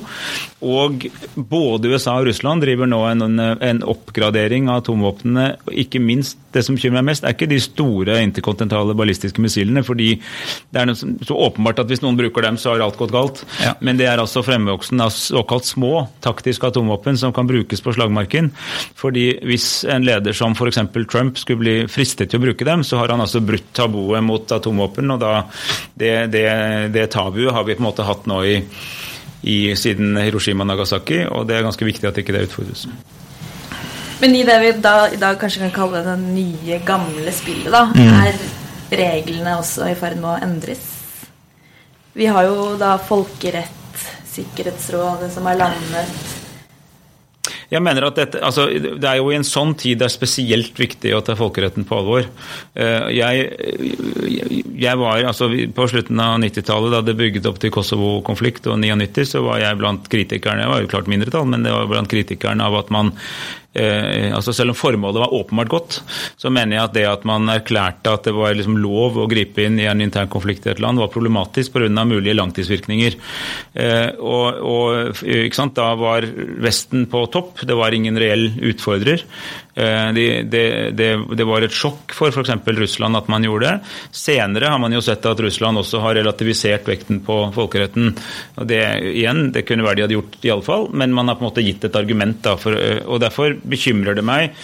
Og 0.62 1.08
både 1.36 1.91
USA 1.91 2.17
og 2.20 2.28
Russland 2.30 2.63
driver 2.65 2.89
nå 2.89 3.02
en, 3.10 3.39
en 3.41 3.82
oppgradering 3.89 4.70
av 4.70 4.84
atomvåpnene. 4.84 5.48
Ikke 5.84 6.02
minst 6.04 6.39
det 6.52 6.63
som 6.65 6.76
bekymrer 6.76 7.00
meg 7.00 7.12
mest, 7.12 7.26
er 7.26 7.36
ikke 7.36 7.50
de 7.50 7.60
store 7.63 8.20
interkontinentale 8.22 8.96
ballistiske 8.98 9.41
missilene. 9.41 9.84
fordi 9.88 10.13
det 10.72 10.82
er 10.82 10.94
så 10.94 11.38
åpenbart 11.48 11.82
at 11.82 11.91
hvis 11.91 12.04
noen 12.04 12.20
bruker 12.20 12.46
dem, 12.46 12.60
så 12.62 12.74
har 12.74 12.84
alt 12.86 13.00
gått 13.00 13.13
galt. 13.15 13.44
Ja. 13.63 13.74
Men 13.82 13.98
det 14.00 14.10
er 14.12 14.22
altså 14.22 14.44
fremvoksen 14.46 15.02
av 15.02 15.13
såkalt 15.15 15.65
små 15.65 16.08
taktiske 16.24 16.67
atomvåpen 16.67 17.17
som 17.17 17.34
kan 17.34 17.50
brukes 17.50 17.82
på 17.82 17.96
slagmarken. 17.96 18.52
Fordi 19.00 19.28
hvis 19.48 19.84
en 19.89 20.06
leder 20.06 20.36
som 20.38 20.56
f.eks. 20.58 20.82
Trump 21.12 21.39
skulle 21.39 21.63
bli 21.63 21.76
fristet 21.91 22.32
til 22.32 22.41
å 22.41 22.46
bruke 22.46 22.67
dem, 22.67 22.86
så 22.88 23.00
har 23.02 23.13
han 23.13 23.24
altså 23.24 23.41
brutt 23.44 23.72
tabuet 23.76 24.24
mot 24.24 24.52
atomvåpen. 24.52 25.15
og 25.15 25.24
da 25.24 25.34
det, 25.94 26.14
det, 26.34 26.46
det 26.94 27.08
tabuet 27.14 27.54
har 27.54 27.66
vi 27.68 27.76
på 27.78 27.84
en 27.84 27.90
måte 27.90 28.06
hatt 28.08 28.28
nå 28.30 28.42
i, 28.48 28.56
i, 29.42 29.58
siden 29.78 30.18
Hiroshima 30.22 30.66
og 30.66 30.72
Nagasaki, 30.72 31.24
og 31.30 31.48
det 31.50 31.58
er 31.58 31.68
ganske 31.68 31.88
viktig 31.88 32.10
at 32.10 32.22
ikke 32.22 32.36
det 32.36 32.46
utfordres. 32.50 32.88
Men 34.22 34.36
i 34.38 34.44
det 34.46 34.58
vi 34.62 34.72
da, 34.84 34.96
i 35.10 35.20
dag 35.22 35.40
kanskje 35.42 35.64
kan 35.66 35.76
kalle 35.76 36.04
det 36.06 36.18
nye, 36.22 36.82
gamle 36.86 37.34
spillet, 37.34 37.72
da, 37.74 37.88
mm. 37.90 38.12
er 38.22 39.00
reglene 39.02 39.58
også 39.58 39.90
i 39.90 39.98
ferd 39.98 40.20
med 40.22 40.34
å 40.34 40.40
endres? 40.46 40.84
Vi 42.14 42.28
har 42.28 42.50
jo 42.50 42.74
da 42.80 42.98
folkerett, 43.02 43.78
Sikkerhetsrådet 44.32 45.28
som 45.34 45.44
har 45.50 45.58
landet 45.60 46.41
jeg 47.72 47.84
mener 47.84 48.04
at 48.04 48.18
dette, 48.20 48.42
altså, 48.44 48.66
Det 48.72 49.08
er 49.08 49.20
jo 49.22 49.30
i 49.32 49.38
en 49.38 49.48
sånn 49.48 49.74
tid 49.80 50.02
det 50.02 50.08
er 50.10 50.14
spesielt 50.14 50.78
viktig 50.80 51.14
å 51.16 51.22
ta 51.24 51.38
folkeretten 51.40 51.86
på 51.88 52.02
alvor. 52.02 52.28
Eh, 52.76 53.08
jeg, 53.16 53.46
jeg 54.82 55.00
var, 55.00 55.24
altså 55.32 55.48
På 55.76 55.88
slutten 55.92 56.20
av 56.20 56.38
90-tallet, 56.44 56.92
da 56.92 57.02
det 57.06 57.18
bygget 57.20 57.48
opp 57.48 57.62
til 57.64 57.74
Kosovo-konflikt 57.74 58.68
og 58.68 58.80
99, 58.84 59.24
så 59.34 59.46
var 59.46 59.64
jeg 59.64 59.80
blant 59.80 60.12
kritikerne 60.12 60.66
jeg 60.66 60.74
var 60.74 60.84
jo 60.84 60.92
klart 60.92 61.10
mindretall, 61.12 61.48
men 61.48 61.64
det 61.66 61.74
var 61.74 61.88
blant 61.90 62.12
kritikerne 62.12 62.68
av 62.68 62.76
at 62.82 62.92
man 62.94 63.16
altså 63.72 64.52
Selv 64.52 64.74
om 64.74 64.76
formålet 64.76 65.22
var 65.22 65.34
åpenbart 65.34 65.70
godt, 65.72 65.98
så 66.38 66.50
mener 66.52 66.76
jeg 66.76 66.84
at 66.84 66.96
det 66.98 67.06
at 67.08 67.24
man 67.28 67.48
erklærte 67.54 68.12
at 68.12 68.28
det 68.28 68.34
var 68.36 68.56
liksom 68.58 68.76
lov 68.84 69.16
å 69.16 69.28
gripe 69.32 69.64
inn 69.64 69.80
i 69.80 69.88
en 69.88 70.04
intern 70.04 70.28
konflikt 70.32 70.68
i 70.68 70.74
et 70.74 70.82
land, 70.84 71.00
var 71.00 71.12
problematisk 71.14 71.78
pga. 71.78 71.88
mulige 72.04 72.36
langtidsvirkninger. 72.36 73.16
Eh, 73.74 74.10
og, 74.20 74.60
og 74.60 75.72
Da 75.76 75.96
var 75.96 76.28
Vesten 76.62 77.08
på 77.08 77.26
topp, 77.32 77.64
det 77.64 77.78
var 77.78 77.96
ingen 77.96 78.18
reell 78.20 78.52
utfordrer. 78.60 79.24
Eh, 79.76 80.14
det 80.14 80.44
de, 80.44 80.92
de, 80.92 81.08
de 81.36 81.48
var 81.48 81.64
et 81.64 81.76
sjokk 81.76 82.14
for 82.16 82.34
f.eks. 82.34 82.52
Russland 82.78 83.18
at 83.18 83.30
man 83.32 83.46
gjorde 83.46 83.70
det. 83.70 83.92
Senere 84.16 84.72
har 84.74 84.82
man 84.82 84.94
jo 84.94 85.02
sett 85.04 85.26
at 85.28 85.40
Russland 85.40 85.80
også 85.80 86.02
har 86.04 86.18
relativisert 86.20 86.88
vekten 86.88 87.22
på 87.26 87.38
folkeretten. 87.56 88.12
Og 88.60 88.68
det, 88.68 88.82
igjen, 89.14 89.50
det 89.56 89.66
kunne 89.68 89.86
være 89.88 90.02
de 90.02 90.06
hadde 90.08 90.18
gjort 90.18 90.40
iallfall, 90.48 90.90
men 90.98 91.16
man 91.16 91.32
har 91.32 91.40
på 91.40 91.46
en 91.46 91.52
måte 91.52 91.66
gitt 91.66 91.88
et 91.88 92.00
argument. 92.00 92.42
Da, 92.44 92.58
for, 92.60 92.76
eh, 92.76 93.02
og 93.06 93.22
Derfor 93.22 93.54
bekymrer 93.62 94.18
det 94.18 94.26
meg 94.26 94.56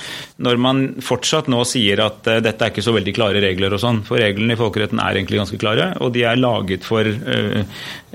når 0.43 0.59
man 0.61 0.79
fortsatt 1.01 1.47
nå 1.49 1.63
sier 1.65 2.01
at 2.03 2.27
uh, 2.29 2.39
dette 2.43 2.61
er 2.61 2.71
ikke 2.71 2.83
så 2.85 2.93
veldig 2.95 3.13
klare 3.15 3.41
regler 3.41 3.73
og 3.73 3.81
sånn. 3.81 4.03
For 4.05 4.21
reglene 4.21 4.53
i 4.53 4.59
folkeretten 4.59 4.99
er 5.01 5.17
egentlig 5.17 5.39
ganske 5.41 5.59
klare, 5.61 5.87
og 6.03 6.11
de 6.13 6.23
er 6.27 6.39
laget 6.39 6.85
for 6.85 7.05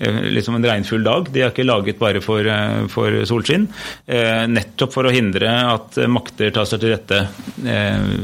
liksom 0.02 0.56
en 0.56 0.66
regnfull 0.66 1.04
dag. 1.06 1.28
De 1.30 1.42
er 1.42 1.52
ikke 1.52 1.66
laget 1.66 1.98
bare 2.00 2.22
for, 2.24 2.46
for 2.90 3.16
solskinn. 3.28 3.68
nettopp 4.50 4.94
for 4.94 5.06
å 5.06 5.12
hindre 5.14 5.50
at 5.72 5.98
makter 6.10 6.50
tar 6.54 6.66
seg 6.68 6.81
til 6.82 6.94
rette 6.94 7.20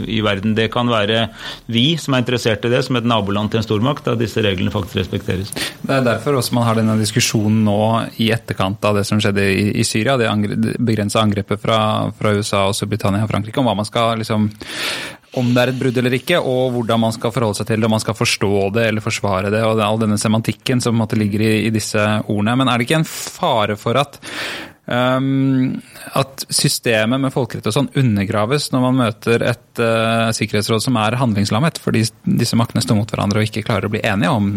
i 0.09 0.21
verden. 0.25 0.55
Det 0.59 0.69
kan 0.75 0.91
være 0.91 1.29
vi 1.71 1.93
som 2.01 2.15
er 2.15 2.25
interessert 2.25 2.65
i 2.67 2.73
det, 2.73 2.83
som 2.87 2.99
et 2.99 3.09
naboland 3.09 3.53
til 3.53 3.63
en 3.63 3.67
stormakt, 3.67 4.09
at 4.11 4.21
disse 4.21 4.43
reglene 4.45 4.73
faktisk 4.75 5.01
respekteres. 5.01 5.53
Det 5.83 5.95
er 5.95 6.07
derfor 6.07 6.39
også 6.39 6.57
man 6.59 6.67
har 6.69 6.79
denne 6.79 6.99
diskusjonen 7.01 7.63
nå 7.67 7.83
i 8.23 8.31
etterkant 8.35 8.85
av 8.89 8.99
det 8.99 9.07
som 9.09 9.21
skjedde 9.23 9.45
i, 9.49 9.69
i 9.79 9.87
Syria, 9.87 10.19
det, 10.21 10.31
angre, 10.31 10.59
begrensa 10.79 11.23
angrepet 11.23 11.63
fra, 11.63 11.79
fra 12.19 12.35
USA, 12.37 12.67
og 12.69 12.77
Storbritannia 12.77 13.27
og 13.27 13.33
Frankrike, 13.33 13.63
om 13.63 13.71
hva 13.71 13.79
man 13.79 13.89
skal 13.89 14.19
liksom 14.21 14.51
om 15.37 15.51
det 15.53 15.61
er 15.61 15.73
et 15.73 15.79
brudd 15.79 15.99
eller 16.01 16.17
ikke, 16.17 16.39
og 16.41 16.73
hvordan 16.75 17.03
man 17.03 17.15
skal 17.15 17.33
forholde 17.35 17.61
seg 17.61 17.69
til 17.69 17.83
det, 17.83 17.89
om 17.89 17.95
man 17.95 18.03
skal 18.03 18.17
forstå 18.17 18.53
det 18.75 18.87
eller 18.89 19.05
forsvare 19.05 19.53
det, 19.53 19.61
og 19.67 19.83
all 19.85 20.01
denne 20.01 20.17
semantikken 20.21 20.81
som 20.83 21.05
ligger 21.21 21.45
i, 21.45 21.71
disse 21.75 22.01
ordene. 22.27 22.57
Men 22.59 22.71
er 22.71 22.79
det 22.79 22.89
ikke 22.89 23.03
en 23.03 23.09
fare 23.09 23.77
for 23.79 24.01
at, 24.01 24.19
at 24.89 26.45
systemet 26.49 27.21
med 27.21 27.33
folkerett 27.35 27.67
og 27.69 27.75
sånn 27.77 27.91
undergraves 28.01 28.71
når 28.73 28.85
man 28.87 29.01
møter 29.03 29.45
et 29.45 29.83
uh, 29.83 30.31
sikkerhetsråd 30.33 30.81
som 30.87 30.97
er 30.97 31.19
handlingslammet, 31.21 31.81
fordi 31.83 32.07
disse 32.25 32.57
maktene 32.57 32.81
står 32.85 32.97
mot 32.97 33.13
hverandre 33.13 33.43
og 33.43 33.51
ikke 33.51 33.67
klarer 33.69 33.89
å 33.89 33.93
bli 33.93 34.01
enige 34.01 34.33
om 34.33 34.49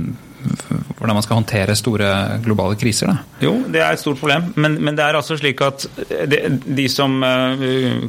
hvordan 1.01 1.17
man 1.17 1.23
skal 1.25 1.39
håndtere 1.39 1.73
store 1.73 2.07
globale 2.45 2.77
kriser? 2.77 3.09
da? 3.09 3.37
Jo, 3.41 3.55
det 3.73 3.79
er 3.81 3.95
et 3.95 4.01
stort 4.01 4.19
problem. 4.21 4.51
Men, 4.61 4.75
men 4.85 4.97
det 4.97 5.01
er 5.01 5.17
altså 5.17 5.33
slik 5.39 5.61
at 5.65 5.87
de, 6.29 6.41
de 6.61 6.85
som 6.93 7.15
uh, 7.25 7.63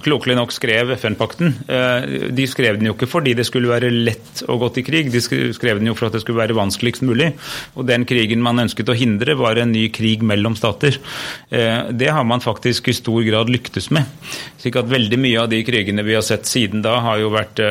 klokelig 0.04 0.36
nok 0.36 0.52
skrev 0.52 0.92
FN-pakten, 0.98 1.54
uh, 1.70 2.28
de 2.36 2.44
skrev 2.50 2.76
den 2.76 2.90
jo 2.90 2.92
ikke 2.92 3.08
fordi 3.08 3.32
det 3.38 3.46
skulle 3.48 3.70
være 3.70 3.88
lett 3.88 4.42
å 4.44 4.58
gå 4.60 4.68
til 4.76 4.84
krig, 4.84 5.08
de 5.12 5.22
skrev 5.24 5.80
den 5.80 5.88
jo 5.88 5.96
for 5.96 6.10
at 6.10 6.18
det 6.18 6.20
skulle 6.24 6.42
være 6.42 6.56
vanskeligst 6.58 7.06
mulig. 7.08 7.30
Og 7.80 7.88
den 7.88 8.04
krigen 8.08 8.44
man 8.44 8.60
ønsket 8.60 8.92
å 8.92 8.98
hindre, 8.98 9.38
var 9.40 9.56
en 9.62 9.72
ny 9.72 9.86
krig 9.94 10.20
mellom 10.26 10.58
stater. 10.58 10.98
Det 11.48 12.10
har 12.12 12.26
man 12.28 12.44
faktisk 12.44 12.90
i 12.90 12.96
stor 12.96 13.24
grad 13.24 13.48
lyktes 13.52 13.88
med. 13.94 14.10
Slik 14.60 14.76
at 14.76 14.90
veldig 14.90 15.18
mye 15.20 15.40
av 15.40 15.48
de 15.52 15.62
krigene 15.64 16.04
vi 16.04 16.16
har 16.18 16.24
sett 16.26 16.44
siden 16.50 16.84
da, 16.84 16.98
har 17.06 17.22
jo 17.22 17.32
vært 17.32 17.62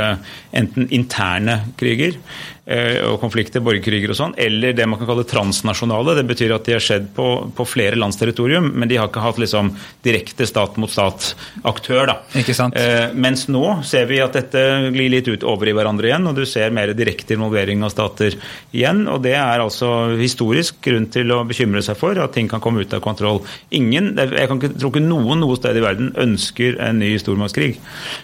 enten 0.58 0.90
interne 0.90 1.60
kriger 1.80 2.18
Eh, 2.61 2.61
og 2.62 3.18
konflikter, 3.22 3.64
borgerkriger 3.66 4.12
og 4.14 4.18
sånn, 4.18 4.36
eller 4.40 4.76
det 4.78 4.86
man 4.88 5.00
kan 5.00 5.10
kalle 5.10 5.26
transnasjonale. 5.28 6.14
Det 6.20 6.26
betyr 6.30 6.54
at 6.56 6.68
de 6.68 6.76
har 6.76 6.84
skjedd 6.84 7.08
på, 7.16 7.28
på 7.58 7.66
flere 7.68 7.98
lands 8.00 8.20
territorium, 8.20 8.70
men 8.76 8.90
de 8.90 9.00
har 9.00 9.10
ikke 9.10 9.24
hatt 9.24 9.40
liksom 9.42 9.72
direkte 10.06 10.46
stat-mot-stat-aktør. 10.48 12.04
da. 12.12 12.18
Ikke 12.38 12.56
sant? 12.58 12.78
Eh, 12.78 13.14
mens 13.18 13.48
nå 13.52 13.82
ser 13.88 14.06
vi 14.10 14.22
at 14.24 14.38
dette 14.38 14.62
glir 14.94 15.12
litt 15.12 15.30
ut 15.32 15.46
over 15.48 15.70
i 15.70 15.76
hverandre 15.76 16.12
igjen, 16.12 16.28
og 16.30 16.38
du 16.38 16.46
ser 16.50 16.74
mer 16.76 16.94
direkte 16.98 17.36
involvering 17.36 17.84
av 17.86 17.94
stater 17.94 18.38
igjen. 18.72 19.04
og 19.12 19.22
Det 19.26 19.36
er 19.38 19.64
altså 19.64 19.92
historisk 20.20 20.80
grunn 20.86 21.10
til 21.12 21.34
å 21.34 21.42
bekymre 21.48 21.84
seg 21.86 21.98
for 22.00 22.18
at 22.22 22.36
ting 22.38 22.50
kan 22.52 22.64
komme 22.64 22.86
ut 22.86 22.94
av 22.94 23.04
kontroll. 23.04 23.42
Ingen, 23.74 24.14
jeg 24.22 24.50
kan 24.50 24.62
ikke, 24.62 24.74
tror 24.78 24.94
ikke 24.94 25.06
noen 25.06 25.42
noe 25.42 25.58
sted 25.60 25.78
i 25.78 25.84
verden 25.84 26.14
ønsker 26.20 26.80
en 26.82 27.02
ny 27.02 27.14
stormaktskrig. 27.22 27.74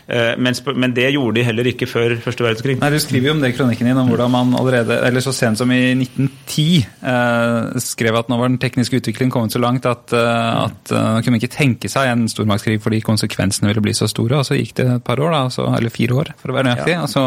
Eh, 0.08 0.34
men, 0.38 0.58
men 0.76 0.96
det 0.98 1.10
gjorde 1.16 1.40
de 1.40 1.48
heller 1.48 1.72
ikke 1.74 1.90
før 1.90 2.18
første 2.24 2.46
verdenskrig. 2.46 2.80
Nei, 2.82 2.94
Du 2.94 3.02
skriver 3.02 3.32
jo 3.32 3.38
om 3.38 3.44
det 3.44 3.54
i 3.54 3.58
kronikken 3.58 3.90
din, 3.90 3.98
om 3.98 4.10
hvordan 4.12 4.27
man 4.32 4.54
allerede, 4.58 5.00
eller 5.08 5.24
så 5.24 5.34
sent 5.36 5.60
som 5.60 5.72
i 5.72 5.94
1910, 5.96 6.86
eh, 7.12 7.80
skrev 7.84 8.18
at 8.20 8.30
nå 8.32 8.38
var 8.40 8.52
den 8.52 8.60
tekniske 8.62 9.00
utviklingen 9.02 9.34
kommet 9.34 9.56
så 9.56 9.62
langt 9.62 9.86
at, 9.90 10.14
eh, 10.16 10.64
at 10.68 10.94
uh, 10.94 11.20
kunne 11.26 11.40
ikke 11.40 11.52
tenke 11.54 11.92
seg 11.92 12.12
en 12.12 12.28
stormaktskrig 12.32 12.80
fordi 12.84 13.02
konsekvensene 13.06 13.72
ville 13.72 13.84
bli 13.84 13.96
så 13.98 14.10
store. 14.10 14.42
Og 14.42 14.48
så 14.48 14.58
gikk 14.60 14.76
det 14.80 14.88
et 14.98 15.06
par 15.06 15.22
år, 15.22 15.34
da, 15.34 15.44
så, 15.54 15.68
eller 15.78 15.94
fire 15.94 16.20
år 16.22 16.34
for 16.40 16.54
å 16.54 16.58
være 16.58 16.72
nøyaktig. 16.72 16.96
Ja. 16.96 17.04
og 17.06 17.12
så... 17.12 17.26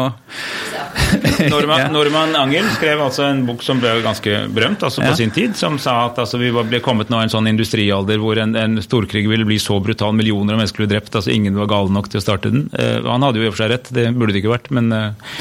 Norman, 1.53 1.87
Norman, 1.93 2.35
Angel 2.39 2.67
skrev 2.75 3.01
altså 3.03 3.25
en 3.27 3.43
bok 3.47 3.63
som 3.65 3.79
ble 3.81 3.93
ganske 4.03 4.43
berømt 4.53 4.83
altså 4.85 5.03
på 5.03 5.11
ja. 5.11 5.17
sin 5.17 5.33
tid, 5.35 5.55
som 5.57 5.77
sa 5.81 5.97
at 6.07 6.19
altså, 6.21 6.39
vi 6.41 6.51
ble 6.53 6.81
kommet 6.83 7.11
nå 7.11 7.19
i 7.21 7.27
en 7.27 7.33
sånn 7.33 7.49
industrialder 7.51 8.21
hvor 8.21 8.39
en, 8.41 8.55
en, 8.57 8.79
storkrig 8.81 9.25
ville 9.29 9.47
bli 9.47 9.59
så 9.61 9.79
brutal, 9.83 10.13
millioner 10.17 10.55
av 10.55 10.61
mennesker 10.61 10.83
ble 10.83 10.89
drept, 10.93 11.15
altså 11.17 11.33
ingen 11.33 11.57
var 11.57 11.69
gale 11.71 11.93
nok 11.93 12.09
til 12.11 12.21
å 12.21 12.23
starte 12.23 12.51
den. 12.53 12.67
Eh, 12.77 12.99
han 13.05 13.25
hadde 13.25 13.41
jo 13.41 13.47
i 13.47 13.49
og 13.49 13.55
for 13.55 13.63
seg 13.63 13.73
rett, 13.73 13.91
det 13.93 14.07
burde 14.15 14.35
det 14.35 14.41
ikke 14.43 14.53
vært, 14.53 14.69
men 14.75 14.89
uh, 14.93 15.35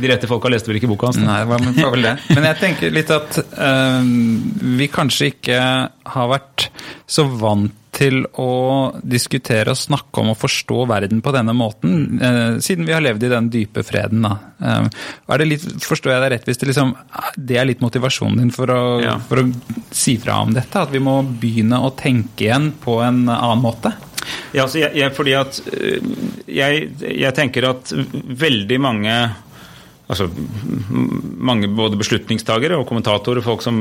de 0.00 0.10
rette 0.10 0.30
folka 0.30 0.50
leste 0.52 0.70
vel 0.70 0.80
ikke 0.80 0.90
boka 0.90 1.05
hans. 1.08 1.18
Nei, 1.22 1.40
det 1.42 1.82
var 1.84 1.96
vel 1.96 2.06
det. 2.10 2.14
Men 2.34 2.48
jeg 2.50 2.60
tenker 2.60 2.94
litt 2.94 3.10
at 3.14 3.40
uh, 3.56 4.04
vi 4.78 4.88
kanskje 4.92 5.32
ikke 5.32 5.58
har 6.16 6.30
vært 6.30 6.70
så 7.06 7.26
vant 7.30 7.74
til 7.96 8.26
å 8.36 8.92
diskutere 9.00 9.72
og 9.72 9.78
snakke 9.80 10.20
om 10.20 10.34
og 10.34 10.38
forstå 10.38 10.82
verden 10.90 11.22
på 11.24 11.32
denne 11.34 11.54
måten, 11.56 12.18
uh, 12.20 12.58
siden 12.62 12.88
vi 12.88 12.92
har 12.92 13.04
levd 13.04 13.24
i 13.24 13.32
den 13.32 13.48
dype 13.52 13.84
freden. 13.86 14.26
Da. 14.26 14.34
Uh, 14.60 15.06
er 15.32 15.42
det 15.42 15.48
litt, 15.48 15.64
forstår 15.84 16.16
jeg 16.16 16.24
deg 16.24 16.34
rett 16.34 16.50
hvis 16.50 16.60
det, 16.60 16.70
liksom, 16.72 16.92
det 17.36 17.60
er 17.60 17.70
litt 17.70 17.84
motivasjonen 17.84 18.42
din 18.42 18.52
for 18.54 18.72
å, 18.72 18.82
ja. 19.04 19.16
for 19.28 19.42
å 19.42 19.46
si 19.94 20.18
fra 20.20 20.42
om 20.44 20.52
dette? 20.56 20.82
At 20.82 20.92
vi 20.92 21.02
må 21.02 21.22
begynne 21.24 21.80
å 21.80 21.94
tenke 21.96 22.48
igjen 22.48 22.72
på 22.82 23.00
en 23.06 23.24
annen 23.30 23.64
måte? 23.64 23.94
Ja, 24.52 24.64
altså 24.64 24.80
jeg, 24.80 24.90
jeg, 24.98 25.12
fordi 25.14 25.34
at 25.38 25.58
jeg, 26.50 26.86
jeg 26.98 27.34
tenker 27.36 27.68
at 27.70 27.92
veldig 27.94 28.78
mange 28.82 29.14
altså, 30.06 30.28
mange 31.50 31.68
både 31.72 31.98
beslutningstagere 32.00 32.78
og 32.78 32.86
kommentatorer, 32.88 33.44
folk 33.44 33.64
som 33.64 33.80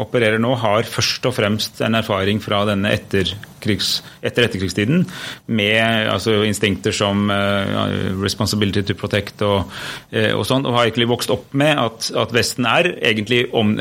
opererer 0.00 0.40
nå, 0.42 0.54
har 0.62 0.88
først 0.88 1.26
og 1.28 1.36
fremst 1.36 1.82
en 1.84 1.98
erfaring 1.98 2.40
fra 2.42 2.62
denne 2.68 2.92
etterkrigs, 2.94 3.94
etter 4.22 4.46
etterkrigstiden 4.48 5.04
med 5.52 6.08
altså, 6.12 6.38
instinkter 6.48 6.94
som 6.96 7.28
uh, 7.30 8.12
responsibility 8.22 8.84
to 8.88 8.96
protect 8.98 9.44
og, 9.46 9.68
uh, 10.14 10.32
og 10.38 10.44
sånn, 10.48 10.66
og 10.66 10.78
har 10.78 10.88
egentlig 10.88 11.10
vokst 11.12 11.32
opp 11.34 11.52
med 11.58 11.78
at, 11.80 12.10
at 12.18 12.34
Vesten 12.34 12.68
er 12.68 12.92
egentlig 13.02 13.44
om, 13.56 13.74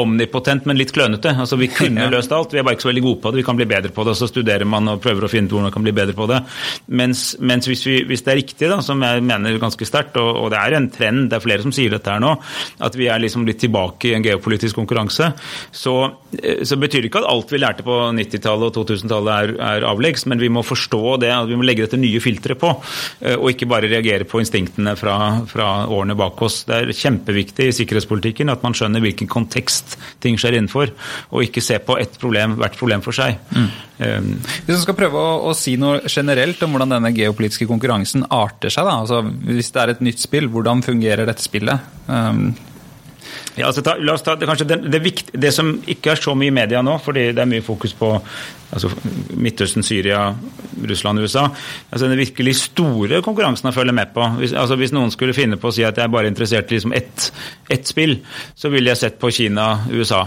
omnipotent, 0.00 0.68
men 0.68 0.78
litt 0.80 0.94
klønete. 0.94 1.34
Altså, 1.44 1.58
vi 1.60 1.68
kunne 1.72 2.08
løst 2.14 2.32
alt, 2.34 2.54
vi 2.54 2.62
er 2.62 2.66
bare 2.66 2.78
ikke 2.78 2.88
så 2.88 2.92
veldig 2.92 3.04
gode 3.04 3.20
på 3.22 3.32
det. 3.32 3.42
Vi 3.42 3.46
kan 3.46 3.60
bli 3.60 3.68
bedre 3.68 3.92
på 3.94 4.06
det, 4.08 4.16
så 4.18 4.30
studerer 4.30 4.66
man 4.68 4.94
og 4.94 5.02
prøver 5.04 5.26
å 5.26 5.30
finne 5.30 5.50
ut 5.50 5.54
hvordan 5.54 5.68
man 5.68 5.76
kan 5.76 5.86
bli 5.86 5.94
bedre 5.96 6.16
på 6.16 6.28
det. 6.30 6.40
Mens, 7.00 7.26
mens 7.40 7.68
hvis, 7.70 7.84
vi, 7.88 8.00
hvis, 8.08 8.24
det 8.24 8.34
er 8.34 8.40
riktig, 8.40 8.70
da, 8.70 8.80
som 8.84 9.02
jeg 9.04 9.24
mener 9.24 9.60
ganske 9.62 9.73
sterkt, 9.82 10.20
og, 10.22 10.30
og, 10.44 10.52
det 10.54 10.60
er 10.60 10.78
en 10.78 10.90
trend, 10.94 11.26
det 11.32 11.40
er 11.40 11.46
flere 11.46 11.66
som 11.66 11.74
sier 11.74 11.90
dette 11.90 12.12
her 12.12 12.22
nå, 12.22 12.36
at 12.86 12.94
vi 12.94 13.10
er 13.10 13.18
liksom 13.18 13.48
litt 13.48 13.58
tilbake 13.64 14.12
i 14.12 14.14
en 14.14 14.24
geopolitisk 14.24 14.78
konkurranse, 14.78 15.32
så, 15.74 15.96
eh, 16.38 16.62
så 16.62 16.78
betyr 16.78 17.02
det 17.02 17.10
ikke 17.10 17.24
at 17.24 17.30
alt 17.32 17.50
vi 17.50 17.62
lærte 17.64 17.86
på 17.86 17.98
90 18.14 18.44
90-tallet 18.44 18.68
og 18.68 18.88
2000-tallet 18.90 19.32
er, 19.34 19.52
er, 19.62 19.86
avleggs, 19.88 20.26
men 20.30 20.40
vi 20.42 20.50
må 20.52 20.64
forstå 20.66 21.16
det, 21.22 21.30
at 21.34 21.48
vi 21.48 21.58
må 21.58 21.66
legge 21.66 21.86
dette 21.86 22.00
nye 22.00 22.20
filteret 22.22 22.60
på. 22.60 22.72
Eh, 23.20 23.36
og 23.36 23.50
ikke 23.52 23.68
bare 23.70 23.90
reagere 23.90 24.26
på 24.28 24.40
instinktene 24.42 24.96
fra, 24.98 25.16
fra, 25.50 25.70
årene 25.94 26.16
bak 26.18 26.42
oss. 26.44 26.62
Det 26.68 26.80
er 26.80 26.94
kjempeviktig 26.94 27.70
i 27.70 27.76
sikkerhetspolitikken 27.80 28.52
at 28.52 28.64
man 28.64 28.76
skjønner 28.76 29.02
hvilken 29.04 29.30
kontekst 29.30 29.96
ting 30.24 30.38
skjer 30.40 30.58
innenfor, 30.58 30.94
og 31.30 31.46
ikke 31.46 31.64
se 31.64 31.80
på 31.82 31.98
ett 32.00 32.18
problem, 32.20 32.58
hvert 32.60 32.78
problem 32.78 33.04
for 33.04 33.16
seg. 33.16 33.38
Mm. 33.54 33.68
Um, 33.94 34.30
hvis 34.66 34.80
du 34.80 34.82
skal 34.82 34.96
prøve 34.98 35.20
å, 35.20 35.34
å, 35.46 35.52
si 35.54 35.76
noe 35.78 36.00
generelt 36.10 36.62
om 36.66 36.74
hvordan 36.74 36.96
denne 36.96 37.12
geopolitiske 37.14 37.68
konkurransen 37.70 38.26
arter 38.34 38.72
seg, 38.74 38.88
da. 38.88 38.96
Altså, 39.04 39.20
hvis 39.64 39.72
det 39.72 39.80
er 39.80 39.94
et 39.94 40.04
nytt 40.04 40.20
spill, 40.20 40.50
hvordan 40.52 40.84
fungerer 40.84 41.24
dette 41.24 41.44
spillet? 41.44 41.92
Um, 42.06 42.50
ja, 43.56 43.68
altså, 43.70 43.80
ta, 43.86 43.94
la 43.96 44.16
oss 44.18 44.24
ta, 44.26 44.34
det, 44.36 44.48
det, 44.68 45.00
det, 45.00 45.12
det, 45.32 45.52
som 45.54 45.70
ikke 45.88 46.12
er 46.12 46.20
så 46.20 46.34
mye 46.36 46.52
i 46.52 46.54
media 46.54 46.82
nå, 46.84 46.98
fordi 47.00 47.30
det 47.32 47.40
er 47.40 47.48
mye 47.48 47.64
fokus 47.64 47.94
på 47.96 48.10
altså 48.74 48.90
Midtøsten, 49.38 49.84
Syria, 49.86 50.34
Russland, 50.82 51.20
USA. 51.22 51.48
Altså 51.90 52.08
Den 52.08 52.18
virkelig 52.18 52.56
store 52.60 53.20
konkurransen 53.24 53.70
å 53.70 53.74
følge 53.74 53.94
med 53.96 54.12
på. 54.14 54.26
Hvis, 54.40 54.54
altså 54.58 54.76
hvis 54.80 54.94
noen 54.94 55.12
skulle 55.14 55.36
finne 55.36 55.58
på 55.60 55.70
å 55.70 55.74
si 55.74 55.84
at 55.86 55.98
jeg 55.98 56.08
er 56.08 56.12
bare 56.12 56.30
interessert 56.30 56.72
i 56.72 56.78
liksom 56.78 56.94
ett, 56.96 57.28
ett 57.72 57.86
spill, 57.88 58.18
så 58.58 58.70
ville 58.72 58.90
jeg 58.92 59.00
sett 59.00 59.18
på 59.22 59.30
Kina, 59.34 59.68
USA. 59.92 60.24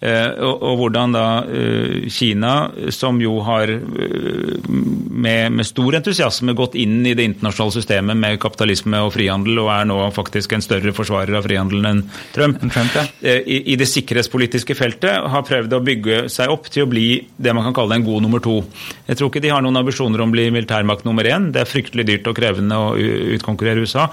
Eh, 0.00 0.30
og, 0.42 0.62
og, 0.62 0.76
hvordan 0.82 1.16
da 1.16 1.26
eh, 1.46 2.08
Kina, 2.12 2.54
som 2.94 3.20
jo 3.22 3.38
har 3.46 3.70
eh, 3.72 4.56
med, 4.62 5.52
med, 5.52 5.66
stor 5.68 5.98
entusiasme 6.00 6.56
gått 6.58 6.76
inn 6.80 7.00
i 7.06 7.14
det 7.18 7.26
internasjonale 7.28 7.76
systemet 7.76 8.18
med 8.18 8.40
kapitalisme 8.42 9.02
og 9.04 9.12
frihandel, 9.14 9.60
og 9.62 9.72
er 9.74 9.88
nå 9.90 9.98
faktisk 10.16 10.56
en 10.56 10.64
større 10.64 10.94
forsvarer 10.96 11.38
av 11.38 11.46
frihandelen 11.46 11.90
enn 11.92 12.02
Trump, 12.34 12.62
Trump 12.72 12.96
ja. 12.96 13.06
Eh, 13.20 13.42
i, 13.46 13.60
i 13.74 13.78
det 13.78 13.88
sikkerhetspolitiske 13.90 14.76
feltet, 14.78 15.28
har 15.32 15.46
prøvd 15.46 15.76
å 15.76 15.82
bygge 15.84 16.20
seg 16.32 16.52
opp 16.52 16.68
til 16.72 16.86
å 16.86 16.90
bli 16.90 17.06
det 17.36 17.54
man 17.54 17.66
kan 17.68 17.76
kalle 17.76 17.81
en 17.90 18.06
god 18.06 18.22
nummer 18.22 18.42
to. 18.44 18.60
Jeg 19.08 19.18
tror 19.18 19.32
ikke 19.32 19.42
de 19.42 19.50
har 19.50 19.64
noen 19.64 19.80
ambisjoner 19.82 20.22
om 20.22 20.30
å 20.30 20.36
bli 20.36 20.46
militærmakt 20.54 21.06
nummer 21.08 21.26
én. 21.26 21.50
Det 21.52 21.64
er 21.64 21.70
fryktelig 21.70 22.06
dyrt 22.06 22.30
og 22.30 22.38
krevende 22.38 22.78
å 22.78 22.94
utkonkurrere 23.34 23.82
USA. 23.82 24.06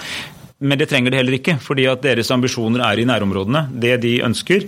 Men 0.59 0.79
det 0.79 0.89
trenger 0.91 1.13
de 1.13 1.19
heller 1.21 1.37
ikke, 1.37 1.55
fordi 1.63 1.85
at 1.87 2.01
deres 2.03 2.31
ambisjoner 2.35 2.81
er 2.83 2.99
i 2.99 3.05
nærområdene. 3.07 3.67
Det 3.79 3.93
de 4.03 4.17
ønsker, 4.25 4.65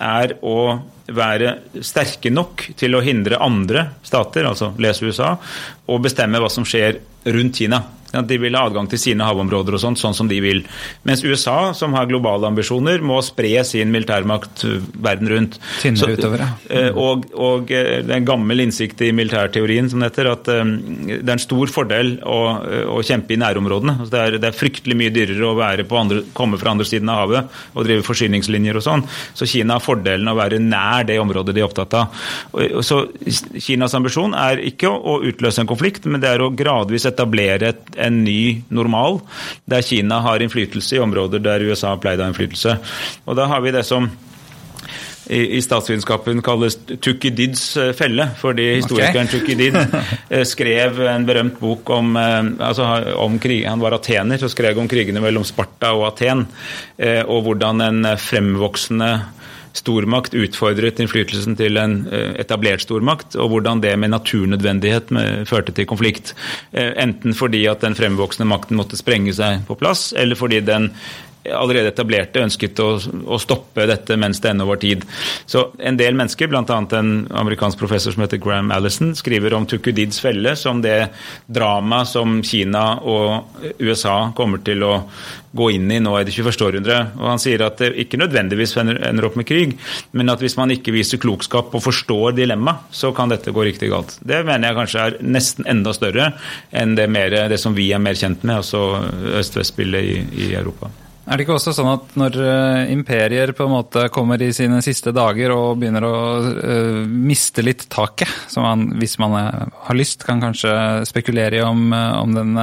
er 0.00 0.38
å 0.40 0.78
være 1.12 1.52
sterke 1.84 2.32
nok 2.32 2.70
til 2.78 2.96
å 2.96 3.02
hindre 3.04 3.42
andre 3.42 3.90
stater, 4.06 4.48
altså 4.48 4.72
les 4.82 5.02
USA, 5.04 5.34
å 5.86 5.98
bestemme 6.02 6.40
hva 6.40 6.48
som 6.52 6.64
skjer 6.66 7.02
rundt 7.36 7.60
Kina. 7.60 7.82
De 8.12 8.38
vil 8.40 8.56
ha 8.56 8.66
adgang 8.68 8.88
til 8.90 9.00
sine 9.00 9.26
havområder 9.26 9.76
og 9.76 9.82
sånt, 9.82 10.00
sånn 10.00 10.16
som 10.16 10.30
de 10.30 10.38
vil. 10.42 10.62
Mens 11.08 11.24
USA, 11.26 11.72
som 11.76 11.94
har 11.96 12.08
globale 12.10 12.48
ambisjoner, 12.48 13.02
må 13.04 13.18
spre 13.24 13.64
sin 13.66 13.92
militærmakt 13.94 14.64
verden 15.02 15.30
rundt. 15.30 15.58
Så, 15.82 16.10
utover, 16.12 16.42
ja. 16.44 16.48
Eh, 16.70 16.90
og, 16.96 17.26
og, 17.34 17.70
eh, 17.70 18.02
det 18.04 18.12
er 18.12 18.20
en 18.20 18.28
gammel 18.28 18.64
innsikt 18.66 19.02
i 19.06 19.12
militærteorien 19.16 19.90
som 19.92 20.02
heter 20.04 20.30
at 20.30 20.50
eh, 20.52 20.62
det 20.64 21.22
er 21.22 21.34
en 21.36 21.42
stor 21.42 21.72
fordel 21.72 22.16
å, 22.26 22.38
å 22.96 23.02
kjempe 23.06 23.36
i 23.36 23.40
nærområdene. 23.40 23.96
Altså 24.00 24.14
det, 24.14 24.22
er, 24.22 24.38
det, 24.40 24.50
er, 24.50 24.56
fryktelig 24.56 24.98
mye 24.98 25.14
dyrere 25.14 25.50
å 25.50 25.56
være 25.58 25.86
på 25.88 25.98
andre, 26.00 26.22
komme 26.36 26.60
fra 26.60 26.72
andre 26.74 26.86
siden 26.88 27.10
av 27.12 27.24
havet 27.24 27.58
og 27.74 27.86
drive 27.86 28.06
forsyningslinjer 28.06 28.80
og 28.80 28.86
sånn. 28.86 29.04
Så 29.36 29.48
Kina 29.50 29.78
har 29.78 29.84
fordelen 29.84 30.28
av 30.30 30.38
å 30.38 30.42
være 30.42 30.60
nær 30.62 31.06
det 31.08 31.18
området 31.22 31.54
de 31.56 31.62
er 31.62 31.68
opptatt 31.68 31.96
av. 31.98 32.24
Så 32.86 33.02
Kinas 33.62 33.94
ambisjon 33.96 34.34
er 34.36 34.62
ikke 34.64 34.90
å 34.90 35.18
utløse 35.26 35.62
en 35.62 35.70
konflikt, 35.70 36.08
men 36.08 36.22
det 36.22 36.32
er 36.32 36.44
å 36.44 36.52
gradvis 36.56 37.08
etablere 37.08 37.72
et 37.72 37.95
en 37.96 38.22
ny 38.24 38.62
normal, 38.68 39.20
der 39.66 39.84
Kina 39.86 40.20
har 40.24 40.42
innflytelse 40.42 40.98
i 40.98 41.02
områder 41.02 41.42
der 41.44 41.64
USA 41.66 41.94
har 41.94 42.02
pleid 42.02 42.20
å 42.20 42.26
ha 42.26 42.32
innflytelse. 42.32 42.78
Og 43.26 43.38
da 43.38 43.48
har 43.50 43.64
vi 43.64 43.74
det 43.74 43.84
som 43.88 44.10
i, 45.26 45.58
statsvitenskapen 45.62 46.42
kalles 46.44 46.76
Tukidids 47.02 47.62
eh, 47.80 47.92
felle, 47.98 48.28
fordi 48.38 48.68
historikeren 48.76 49.26
okay. 49.26 49.40
Tukidid 49.40 49.78
eh, 50.30 50.44
skrev 50.46 51.00
en 51.10 51.26
berømt 51.26 51.58
bok 51.58 51.90
om, 51.90 52.12
eh, 52.20 52.42
altså 52.68 52.86
om 53.18 53.38
krig, 53.42 53.64
Han 53.66 53.82
var 53.82 53.96
atener 53.98 54.42
og 54.42 54.52
skrev 54.52 54.78
om 54.78 54.88
krigene 54.90 55.22
mellom 55.24 55.44
Sparta 55.46 55.92
og 55.96 56.06
Aten, 56.12 56.46
og 57.26 57.42
hvordan 57.44 57.82
en 57.84 58.06
fremvoksende 58.20 59.10
stormakt 59.76 60.34
utfordret 60.36 61.00
innflytelsen 61.02 61.56
til 61.58 61.78
en 61.80 61.98
eh, 62.10 62.32
etablert 62.42 62.84
stormakt, 62.84 63.36
og 63.36 63.52
hvordan 63.52 63.82
det 63.84 63.94
med 64.00 64.14
naturnødvendighet 64.14 65.12
førte 65.48 65.74
til 65.76 65.88
konflikt. 65.88 66.34
Eh, 66.72 66.92
enten 67.02 67.36
fordi 67.36 67.64
at 67.70 67.84
den 67.84 67.96
fremvoksende 67.98 68.48
makten 68.50 68.78
måtte 68.78 68.98
sprenge 68.98 69.34
seg 69.36 69.66
på 69.68 69.78
plass, 69.78 70.10
eller 70.16 70.38
fordi 70.38 70.62
den 70.64 70.90
allerede 71.54 71.92
etablerte 71.92 72.42
ønsket 72.44 72.80
å, 72.82 72.88
å 73.26 73.38
stoppe 73.42 73.86
dette 73.88 74.18
mens 74.20 74.40
det 74.42 74.52
ennå 74.52 74.66
var 74.68 74.80
tid. 74.82 75.04
Så 75.46 75.68
en 75.78 75.98
del 76.00 76.18
mennesker, 76.18 76.50
bl.a. 76.50 76.64
en 76.98 77.14
amerikansk 77.30 77.80
professor 77.80 78.14
som 78.14 78.24
heter 78.24 78.40
Graham 78.42 78.72
Allison, 78.74 79.14
skriver 79.16 79.54
om 79.56 79.66
Tukudids 79.68 80.20
felle 80.22 80.56
som 80.58 80.82
det 80.84 81.10
drama 81.46 82.04
som 82.08 82.40
Kina 82.46 82.86
og 83.02 83.60
USA 83.78 84.32
kommer 84.36 84.62
til 84.66 84.84
å 84.86 84.94
gå 85.56 85.70
inn 85.72 85.90
i 85.92 86.00
nå 86.02 86.12
i 86.18 86.24
det 86.26 86.34
21. 86.34 86.64
århundre. 86.66 86.98
Og 87.16 87.30
han 87.30 87.40
sier 87.42 87.64
at 87.66 87.80
det 87.80 87.92
ikke 88.02 88.20
nødvendigvis 88.20 88.76
ender 88.82 89.28
opp 89.28 89.38
med 89.40 89.48
krig, 89.48 89.76
men 90.16 90.32
at 90.32 90.42
hvis 90.44 90.58
man 90.58 90.74
ikke 90.74 90.94
viser 90.94 91.22
klokskap 91.22 91.74
og 91.74 91.84
forstår 91.84 92.36
dilemma, 92.36 92.78
så 92.90 93.12
kan 93.16 93.32
dette 93.32 93.54
gå 93.54 93.66
riktig 93.66 93.90
galt. 93.92 94.18
Det 94.20 94.42
mener 94.46 94.70
jeg 94.70 94.80
kanskje 94.80 95.06
er 95.06 95.18
nesten 95.24 95.68
enda 95.70 95.94
større 95.96 96.30
enn 96.76 96.96
det, 96.98 97.08
mer, 97.12 97.40
det 97.50 97.60
som 97.62 97.76
vi 97.76 97.90
er 97.94 98.02
mer 98.02 98.18
kjent 98.18 98.44
med, 98.44 98.60
altså 98.60 98.84
øst-vest-spillet 99.40 100.12
i, 100.12 100.22
i 100.46 100.54
Europa. 100.54 100.92
Er 101.26 101.34
det 101.34 101.42
ikke 101.42 101.56
også 101.56 101.72
sånn 101.74 101.88
at 101.90 102.12
når 102.18 102.36
uh, 102.38 102.92
imperier 102.92 103.50
på 103.56 103.64
en 103.66 103.72
måte 103.72 104.04
kommer 104.14 104.38
i 104.42 104.52
sine 104.54 104.78
siste 104.84 105.10
dager 105.14 105.50
og 105.56 105.80
begynner 105.80 106.06
å 106.06 106.18
uh, 106.46 107.00
miste 107.02 107.64
litt 107.66 107.88
taket, 107.90 108.30
som 108.52 108.62
man, 108.62 108.84
hvis 109.00 109.16
man 109.18 109.34
uh, 109.34 109.64
har 109.88 109.98
lyst, 109.98 110.22
kan 110.26 110.42
kanskje 110.42 110.70
spekulere 111.10 111.58
i 111.58 111.64
om, 111.66 111.90
om 111.90 112.36
den 112.36 112.54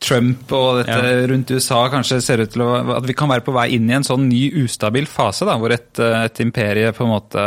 Trump 0.00 0.52
og 0.56 0.80
dette 0.80 0.96
ja. 0.96 1.28
rundt 1.28 1.52
USA 1.52 1.82
kanskje 1.92 2.22
ser 2.24 2.44
ut 2.44 2.54
til 2.54 2.64
å, 2.64 2.70
at 2.96 3.08
vi 3.08 3.16
kan 3.18 3.28
være 3.28 3.44
på 3.44 3.52
vei 3.52 3.66
inn 3.76 3.90
i 3.90 3.98
en 3.98 4.06
sånn 4.06 4.24
ny 4.30 4.46
ustabil 4.62 5.08
fase, 5.10 5.44
da, 5.44 5.58
hvor 5.60 5.74
et, 5.74 5.92
et 6.00 6.40
imperie 6.44 6.94
på 6.96 7.04
en 7.04 7.12
måte 7.12 7.46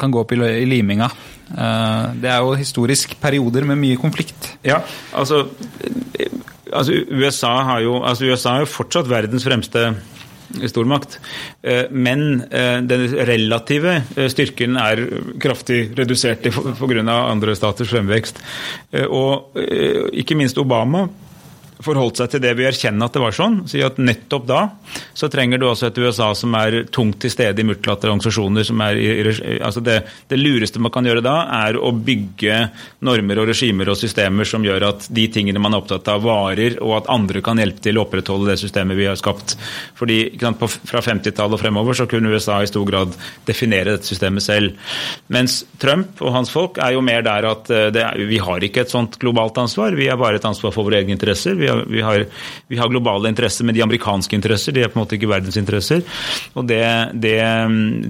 kan 0.00 0.14
gå 0.14 0.22
opp 0.22 0.32
i, 0.32 0.40
i 0.62 0.68
liminga. 0.70 1.10
Det 1.46 2.30
er 2.30 2.40
jo 2.42 2.56
historisk 2.58 3.18
perioder 3.20 3.66
med 3.68 3.78
mye 3.82 3.98
konflikt. 4.00 4.54
Ja, 4.66 4.80
altså 5.14 5.44
altså 6.72 7.00
USA, 7.10 7.54
har 7.70 7.80
jo, 7.84 8.00
altså 8.02 8.30
USA 8.30 8.56
er 8.56 8.64
jo 8.66 8.74
fortsatt 8.74 9.10
verdens 9.10 9.46
fremste 9.46 9.88
stormakt. 10.70 11.18
Eh, 11.62 11.90
men 11.90 12.42
eh, 12.50 12.78
den 12.86 13.06
relative 13.28 14.00
eh, 14.16 14.28
styrken 14.30 14.78
er 14.80 15.02
kraftig 15.42 15.90
redusert 15.98 16.46
pga. 16.46 17.02
andre 17.16 17.56
staters 17.56 17.90
fremvekst. 17.90 18.42
Og 19.10 19.56
ikke 20.12 20.36
minst 20.38 20.58
Obama 20.58 21.06
forholdt 21.84 22.20
seg 22.20 22.32
til 22.32 22.42
det 22.44 22.54
ved 22.56 22.66
å 22.66 22.70
erkjenne 22.70 23.06
at 23.06 23.16
det 23.16 23.22
var 23.22 23.34
sånn. 23.36 23.58
Si 23.68 23.82
at 23.84 23.98
nettopp 24.00 24.46
da 24.48 24.60
så 25.16 25.28
trenger 25.32 25.60
du 25.60 25.66
også 25.68 25.90
et 25.90 25.98
USA 26.00 26.30
som 26.36 26.54
er 26.58 26.78
tungt 26.92 27.18
til 27.22 27.32
stede 27.32 27.62
i 27.62 27.66
multilaterale 27.66 28.14
organisasjoner. 28.14 28.64
som 28.64 28.80
er 28.84 29.00
altså 29.64 29.82
det, 29.84 29.98
det, 30.28 30.38
lureste 30.40 30.80
man 30.82 30.92
kan 30.94 31.06
gjøre 31.08 31.24
da, 31.24 31.36
er 31.66 31.76
å 31.76 31.92
bygge 31.92 32.58
normer 33.06 33.42
og 33.42 33.50
regimer 33.50 33.90
og 33.92 33.98
systemer 34.00 34.48
som 34.48 34.64
gjør 34.64 34.88
at 34.90 35.08
de 35.12 35.26
tingene 35.32 35.60
man 35.62 35.74
er 35.74 35.82
opptatt 35.82 36.08
av, 36.12 36.24
varer, 36.24 36.78
og 36.84 36.96
at 37.00 37.10
andre 37.12 37.42
kan 37.44 37.60
hjelpe 37.60 37.84
til 37.84 37.98
å 37.98 38.06
opprettholde 38.06 38.52
det 38.52 38.60
systemet 38.60 38.98
vi 38.98 39.08
har 39.08 39.18
skapt. 39.20 39.56
Fordi 39.98 40.20
sant, 40.40 40.60
på, 40.60 40.68
Fra 40.86 41.00
50-tallet 41.02 41.56
og 41.56 41.60
fremover 41.60 41.96
så 41.96 42.06
kunne 42.10 42.30
USA 42.32 42.60
i 42.62 42.68
stor 42.70 42.84
grad 42.88 43.14
definere 43.48 43.96
dette 43.96 44.08
systemet 44.08 44.44
selv. 44.44 44.76
Mens 45.32 45.62
Trump 45.82 46.20
og 46.24 46.32
hans 46.34 46.52
folk 46.52 46.80
er 46.82 46.94
jo 46.94 47.04
mer 47.04 47.24
der 47.26 47.48
at 47.48 47.70
eh, 47.72 47.88
det, 47.94 48.04
vi 48.28 48.38
har 48.42 48.64
ikke 48.64 48.84
et 48.84 48.92
sånt 48.92 49.18
globalt 49.22 49.58
ansvar, 49.60 49.96
vi 49.96 50.08
har 50.10 50.20
bare 50.20 50.40
et 50.40 50.48
ansvar 50.48 50.74
for 50.74 50.86
våre 50.86 51.00
egne 51.00 51.16
interesser. 51.16 51.56
Vi 51.58 51.65
har, 51.68 51.84
vi, 51.90 52.02
har, 52.04 52.24
vi 52.68 52.78
har, 52.80 52.90
globale 52.92 53.30
interesser, 53.32 53.66
men 53.66 53.76
de 53.76 53.84
amerikanske 53.84 54.36
interesser 54.36 54.74
de 54.76 54.84
er 54.84 54.92
på 54.92 54.98
en 54.98 55.04
måte 55.04 55.18
ikke 55.18 55.30
verdensinteresser. 55.30 56.02
Og 56.54 56.66
det, 56.68 56.82
det, 57.14 57.38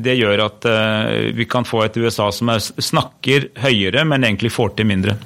det 0.05 0.17
gjør 0.19 0.47
at 0.47 0.69
uh, 0.71 1.13
vi 1.37 1.49
kan 1.51 1.67
få 1.69 1.85
et 1.87 1.99
USA 2.01 2.31
som 2.35 2.53
er, 2.55 2.63
snakker 2.63 3.51
høyere, 3.63 4.07
men 4.09 4.27
egentlig 4.27 4.55
får 4.55 4.77
til 4.79 4.91
mindre. 4.91 5.19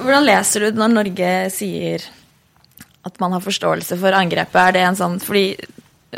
Hvordan 0.00 0.24
leser 0.24 0.64
du 0.64 0.80
når 0.80 0.96
Norge 0.96 1.34
sier 1.52 2.08
at 3.04 3.20
man 3.20 3.32
har 3.36 3.44
forståelse 3.44 3.96
for 4.00 4.16
angrepet? 4.16 4.60
Er 4.60 4.76
det 4.76 4.86
en 4.86 4.98
sånn 4.98 5.20
fordi 5.22 5.54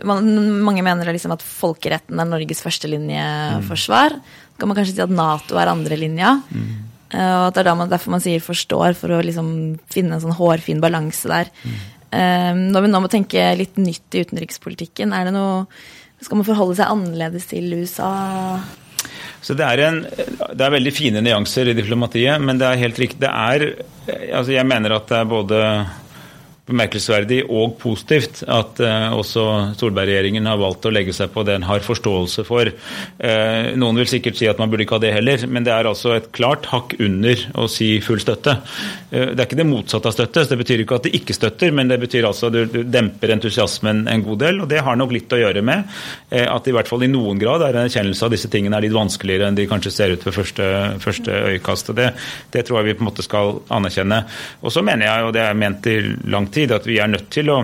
man, 0.08 0.28
mange 0.64 0.84
mener 0.84 1.10
liksom 1.12 1.34
at 1.34 1.44
folkeretten 1.44 2.20
er 2.20 2.28
Norges 2.28 2.62
førstelinjeforsvar. 2.64 4.16
Mm. 4.16 4.56
kan 4.58 4.70
man 4.70 4.78
kanskje 4.78 4.94
si 4.96 5.04
at 5.04 5.12
Nato 5.12 5.58
er 5.60 5.72
andrelinja. 5.72 6.38
Mm. 6.48 6.91
Eh, 7.12 7.32
og 7.38 7.48
at 7.50 7.60
det 7.60 7.66
er 7.66 7.78
man, 7.78 7.90
derfor 7.92 8.16
man 8.16 8.24
sier 8.24 8.40
'forstår', 8.42 8.96
for 8.98 9.14
å 9.14 9.22
liksom 9.22 9.78
finne 9.92 10.16
en 10.16 10.24
sånn 10.24 10.38
hårfin 10.38 10.80
balanse 10.80 11.28
der. 11.28 11.52
Mm. 11.64 11.80
Når 12.12 12.82
vi 12.84 12.88
nå 12.92 12.98
må 13.00 13.08
tenke 13.08 13.40
litt 13.56 13.78
nytt 13.80 14.12
i 14.12 14.20
utenrikspolitikken, 14.20 15.14
er 15.16 15.24
det 15.24 15.32
noe 15.32 15.64
Skal 16.20 16.36
man 16.36 16.44
forholde 16.44 16.76
seg 16.76 16.90
annerledes 16.92 17.46
til 17.48 17.72
USA? 17.72 18.60
Så 19.42 19.56
det 19.58 19.64
er, 19.64 19.80
en, 19.88 20.02
det 20.04 20.62
er 20.62 20.74
veldig 20.76 20.92
fine 20.94 21.22
nyanser 21.24 21.72
i 21.72 21.74
diplomatiet, 21.74 22.36
men 22.38 22.60
det 22.60 22.68
er 22.68 22.82
helt 22.84 23.00
riktig. 23.00 23.24
Det 23.24 23.32
er 23.32 23.64
altså 24.36 24.52
Jeg 24.52 24.68
mener 24.68 24.94
at 24.94 25.08
det 25.08 25.18
er 25.18 25.32
både 25.32 25.62
bemerkelsesverdig 26.70 27.40
og 27.50 27.74
positivt 27.82 28.44
at 28.46 28.78
uh, 28.84 29.16
også 29.18 29.44
Solberg-regjeringen 29.80 30.46
har 30.46 30.60
valgt 30.60 30.86
å 30.86 30.92
legge 30.94 31.14
seg 31.16 31.32
på 31.34 31.42
det 31.46 31.56
en 31.58 31.66
har 31.66 31.82
forståelse 31.82 32.44
for. 32.46 32.70
Uh, 33.18 33.72
noen 33.78 33.98
vil 33.98 34.10
sikkert 34.12 34.38
si 34.38 34.46
at 34.46 34.60
man 34.62 34.70
burde 34.70 34.86
ikke 34.86 35.00
ha 35.00 35.02
det 35.02 35.10
heller, 35.16 35.42
men 35.50 35.66
det 35.66 35.74
er 35.74 35.88
altså 35.90 36.14
et 36.14 36.28
klart 36.34 36.68
hakk 36.70 36.94
under 37.02 37.42
å 37.58 37.66
si 37.70 37.96
full 38.04 38.22
støtte. 38.22 38.54
Uh, 39.10 39.32
det 39.32 39.40
er 39.40 39.48
ikke 39.48 39.58
det 39.58 39.66
motsatte 39.72 40.12
av 40.12 40.14
støtte, 40.14 40.44
så 40.44 40.54
det 40.54 40.60
betyr 40.62 40.84
ikke 40.84 41.00
at 41.00 41.08
det 41.08 41.14
ikke 41.18 41.36
støtter, 41.36 41.74
men 41.74 41.90
det 41.90 41.98
betyr 42.04 42.30
altså 42.30 42.46
at 42.46 42.56
du, 42.56 42.62
du 42.70 42.80
demper 42.86 43.34
entusiasmen 43.34 44.06
en 44.12 44.24
god 44.28 44.42
del, 44.44 44.62
og 44.62 44.70
det 44.70 44.84
har 44.86 44.98
nok 45.00 45.16
litt 45.18 45.34
å 45.34 45.42
gjøre 45.42 45.64
med 45.66 45.90
at 46.32 46.66
i 46.68 46.72
hvert 46.74 46.88
fall 46.88 47.02
i 47.04 47.10
noen 47.10 47.40
grad 47.40 47.62
er 47.66 47.76
en 47.76 47.86
erkjennelse 47.88 48.24
av 48.24 48.32
disse 48.32 48.48
tingene 48.50 48.76
er 48.78 48.84
litt 48.86 48.94
vanskeligere 48.94 49.48
enn 49.48 49.56
de 49.56 49.66
kanskje 49.68 49.92
ser 49.94 50.14
ut 50.14 50.24
ved 50.26 50.34
første, 50.34 50.66
første 51.02 51.38
øyekast. 51.50 51.90
og 51.92 51.98
det, 51.98 52.08
det 52.54 52.64
tror 52.66 52.80
jeg 52.80 52.88
vi 52.88 52.96
på 52.98 53.04
en 53.04 53.08
måte 53.10 53.24
skal 53.26 53.58
anerkjenne. 53.72 54.22
Og 54.62 54.74
så 54.74 54.84
mener 54.86 55.08
jeg, 55.08 55.26
og 55.26 55.34
det 55.36 55.42
er 55.44 55.58
ment 55.58 55.88
i 55.90 55.96
lang 56.32 56.48
tid, 56.54 56.72
at 56.72 56.88
vi 56.88 57.00
er 57.02 57.10
nødt 57.10 57.30
til 57.32 57.52
å 57.52 57.62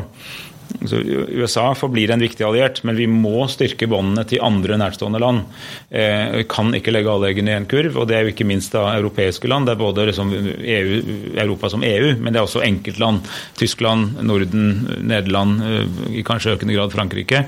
altså 0.77 0.99
USA 1.41 1.65
forblir 1.77 2.11
en 2.13 2.23
viktig 2.23 2.45
alliert, 2.45 2.83
men 2.87 2.97
vi 2.99 3.07
må 3.11 3.47
styrke 3.51 3.89
båndene 3.91 4.25
til 4.29 4.43
andre 4.45 4.79
nærstående 4.81 5.21
land. 5.23 5.45
Eh, 5.91 6.39
vi 6.39 6.45
kan 6.51 6.73
ikke 6.77 6.93
legge 6.93 7.13
alle 7.13 7.31
eggene 7.31 7.55
i 7.55 7.59
en 7.59 7.69
kurv, 7.71 7.97
og 7.97 8.09
det 8.11 8.19
er 8.19 8.27
jo 8.27 8.35
ikke 8.35 8.47
minst 8.49 8.75
da 8.77 8.85
europeiske 8.97 9.51
land. 9.51 9.69
Det 9.69 9.75
er 9.75 9.81
både 9.81 10.07
liksom 10.11 10.33
EU, 10.35 10.99
Europa 11.37 11.73
som 11.73 11.85
EU, 11.87 12.13
men 12.19 12.35
det 12.35 12.41
er 12.41 12.49
også 12.49 12.65
enkeltland. 12.67 13.29
Tyskland, 13.59 14.21
Norden, 14.29 14.69
Nederland, 15.09 15.65
eh, 15.65 16.21
i 16.21 16.27
kanskje 16.27 16.57
økende 16.57 16.77
grad 16.77 16.95
Frankrike. 16.95 17.45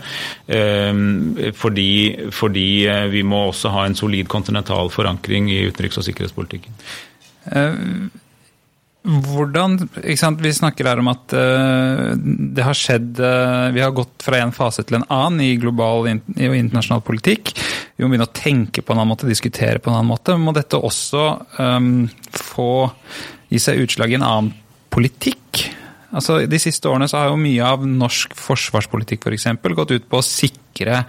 Eh, 0.49 1.53
fordi, 1.57 1.91
fordi 2.35 2.69
vi 3.11 3.23
må 3.27 3.47
også 3.51 3.73
ha 3.75 3.87
en 3.87 3.99
solid 3.99 4.29
kontinental 4.29 4.91
forankring 4.93 5.51
i 5.53 5.63
utenriks- 5.69 6.01
og 6.01 6.07
sikkerhetspolitikken. 6.07 6.75
Hvordan, 9.01 9.79
Vi 9.97 10.53
snakker 10.53 10.85
her 10.85 11.01
om 11.01 11.09
at 11.09 11.33
uh, 11.33 12.13
det 12.21 12.65
har 12.67 12.77
skjedd 12.77 13.17
uh, 13.17 13.71
Vi 13.73 13.81
har 13.81 13.95
gått 13.97 14.27
fra 14.27 14.43
en 14.43 14.53
fase 14.53 14.85
til 14.85 14.99
en 14.99 15.07
annen 15.09 15.41
i 15.47 15.55
global 15.61 16.05
og 16.05 16.11
internasjonal 16.37 17.01
politikk. 17.07 17.55
Vi 17.97 18.05
må 18.05 18.13
begynne 18.13 18.29
å 18.29 18.37
tenke 18.37 18.85
på 18.85 18.93
en 18.93 19.01
annen 19.01 19.15
måte, 19.15 19.29
diskutere 19.31 19.81
på 19.81 19.91
en 19.91 19.99
annen 19.99 20.13
måte. 20.13 20.37
Må 20.37 20.53
dette 20.57 20.81
også 20.81 21.25
um, 21.57 22.09
få 22.37 22.73
gi 23.51 23.63
seg 23.63 23.81
utslag 23.87 24.13
i 24.13 24.21
en 24.21 24.27
annen 24.27 24.53
politikk? 24.93 25.50
Altså, 26.11 26.41
De 26.51 26.59
siste 26.63 26.91
årene 26.91 27.09
så 27.11 27.21
har 27.21 27.31
jo 27.31 27.39
mye 27.41 27.67
av 27.67 27.87
norsk 27.87 28.35
forsvarspolitikk 28.39 29.23
for 29.29 29.37
eksempel, 29.37 29.77
gått 29.79 29.95
ut 29.95 30.11
på 30.11 30.21
å 30.21 30.27
sikre 30.27 31.05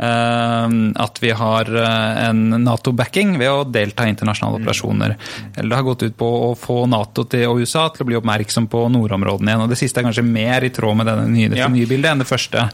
Eh, 0.00 0.68
at 0.94 1.18
vi 1.20 1.30
har 1.30 1.76
eh, 1.76 2.28
en 2.28 2.50
Nato-backing 2.62 3.32
ved 3.38 3.50
å 3.50 3.64
delta 3.66 4.06
i 4.06 4.12
internasjonale 4.12 4.60
operasjoner. 4.60 5.14
Eller 5.56 5.72
det 5.72 5.78
har 5.80 5.86
gått 5.88 6.04
ut 6.06 6.16
på 6.18 6.28
å 6.46 6.52
få 6.58 6.84
Nato 6.86 7.24
til, 7.26 7.48
og 7.50 7.64
USA 7.64 7.88
til 7.90 8.04
å 8.04 8.08
bli 8.10 8.18
oppmerksom 8.20 8.68
på 8.70 8.84
nordområdene 8.94 9.50
igjen. 9.50 9.64
og 9.64 9.72
Det 9.72 9.80
siste 9.80 9.98
er 9.98 10.06
kanskje 10.06 10.26
mer 10.26 10.66
i 10.66 10.70
tråd 10.74 11.00
med 11.00 11.10
denne 11.10 11.26
nye, 11.32 11.50
ja. 11.58 11.66
nye 11.72 11.88
bildet 11.90 12.12
enn 12.12 12.22
det 12.22 12.28
første. 12.30 12.68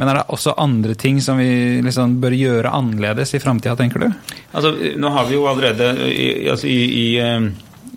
Men 0.00 0.10
er 0.10 0.18
det 0.18 0.24
også 0.34 0.56
andre 0.64 0.98
ting 0.98 1.22
som 1.22 1.38
vi 1.38 1.78
liksom 1.86 2.18
bør 2.24 2.34
gjøre 2.40 2.74
annerledes 2.74 3.36
i 3.38 3.42
framtida, 3.44 3.76
tenker 3.78 4.08
du? 4.08 4.10
Altså, 4.50 4.74
nå 4.98 5.14
har 5.14 5.30
vi 5.30 5.38
jo 5.38 5.46
allerede 5.50 5.92
i, 6.10 6.26
altså 6.50 6.66
i, 6.66 6.80
i 7.04 7.06
eh, 7.22 7.52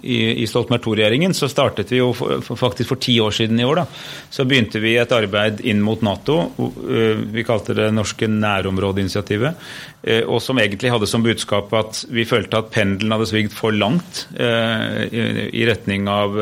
i, 0.07 0.19
i 0.43 0.47
Stoltenberg 0.47 0.85
II-regjeringen, 0.87 1.35
så 1.35 1.49
startet 1.51 1.91
vi 1.91 1.99
jo 1.99 2.11
faktisk 2.15 2.93
for 2.93 3.01
ti 3.03 3.17
år 3.23 3.35
siden 3.35 3.59
i 3.59 3.67
år. 3.67 3.81
da, 3.81 3.85
Så 4.33 4.45
begynte 4.47 4.81
vi 4.83 4.95
et 4.97 5.11
arbeid 5.15 5.61
inn 5.67 5.81
mot 5.83 6.01
Nato. 6.05 6.39
Vi 7.33 7.45
kalte 7.47 7.75
det 7.77 7.89
norske 7.95 8.29
nærområdeinitiativet. 8.31 9.67
Og 10.31 10.39
som 10.43 10.59
egentlig 10.61 10.93
hadde 10.93 11.09
som 11.09 11.25
budskap 11.25 11.73
at 11.75 12.05
vi 12.13 12.27
følte 12.29 12.61
at 12.61 12.71
pendelen 12.71 13.11
hadde 13.15 13.27
svigd 13.29 13.55
for 13.55 13.75
langt 13.75 14.25
i 14.37 15.67
retning 15.67 16.07
av 16.11 16.39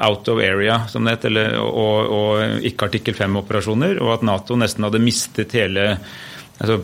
out 0.00 0.28
of 0.28 0.38
area, 0.38 0.80
som 0.88 1.04
det 1.04 1.18
heter, 1.18 1.38
og, 1.60 2.12
og 2.16 2.64
ikke 2.66 2.88
artikkel 2.88 3.16
5-operasjoner, 3.16 3.98
og 4.00 4.14
at 4.14 4.24
Nato 4.24 4.56
nesten 4.56 4.86
hadde 4.86 5.02
mistet 5.02 5.52
hele 5.56 5.92
altså, 6.60 6.78